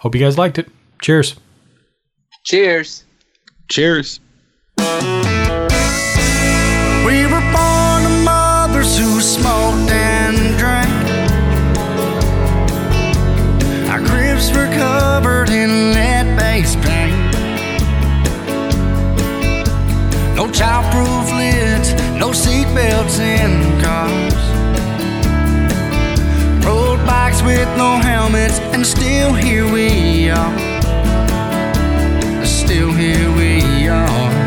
hope 0.00 0.14
you 0.14 0.20
guys 0.20 0.36
liked 0.36 0.58
it. 0.58 0.68
Cheers. 1.00 1.36
Cheers. 2.44 3.04
Cheers. 3.70 4.20
We 4.78 4.84
were 7.24 7.44
born 7.56 8.02
to 8.02 8.22
mothers 8.22 8.98
who 8.98 9.18
smoked 9.22 9.90
and 9.90 10.58
drank. 10.58 10.90
Our 13.88 13.98
cribs 14.06 14.52
were 14.52 14.66
covered 14.76 15.48
in 15.48 15.94
lead-based 15.94 16.78
paint. 16.82 17.34
No 20.36 20.46
child-proof 20.52 21.32
lids, 21.32 21.94
no 22.20 22.32
seatbelts 22.32 23.20
in 23.20 23.80
cars. 23.80 24.34
Road 26.62 27.06
bikes 27.06 27.40
with 27.40 27.68
no 27.78 27.96
helmets, 27.96 28.58
and 28.74 28.84
still 28.84 29.32
here 29.32 29.66
we 29.72 30.28
are. 30.28 30.73
Still 32.74 32.90
here 32.90 33.30
we 33.36 33.86
are. 33.86 34.43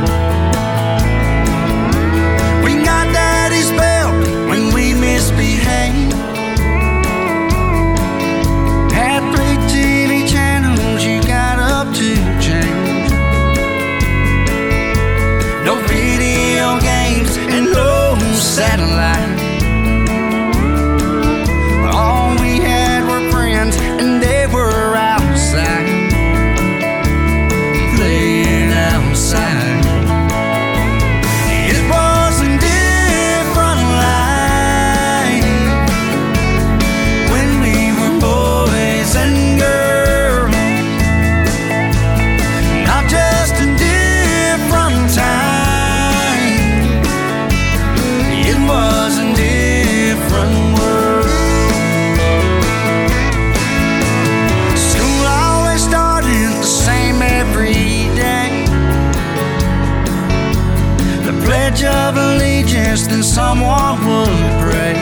Someone 63.38 63.96
would 64.08 64.46
pray. 64.64 64.98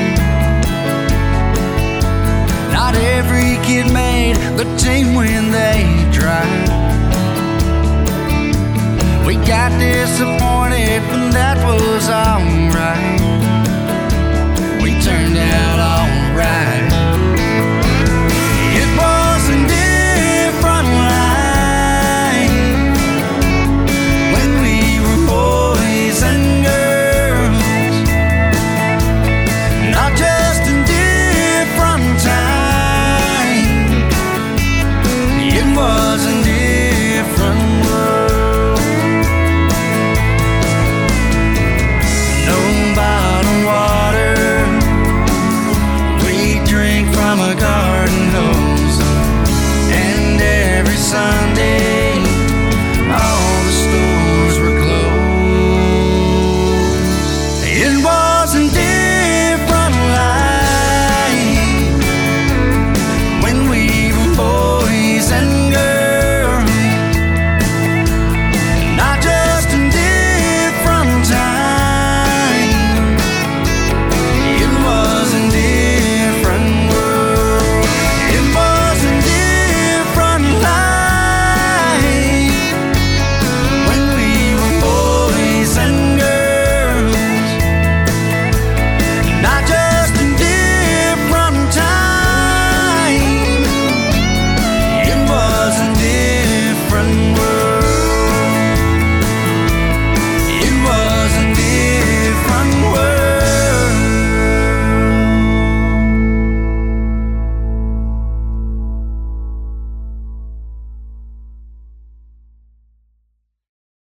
Not 2.78 2.94
every 3.16 3.52
kid 3.66 3.86
made 3.94 4.36
the 4.60 4.68
team 4.78 5.16
when 5.16 5.52
they 5.52 5.80
tried. 6.12 6.68
We 9.26 9.36
got 9.54 9.72
disappointed, 9.80 11.00
but 11.10 11.32
that 11.40 11.58
was 11.66 12.10
alright. 12.10 13.25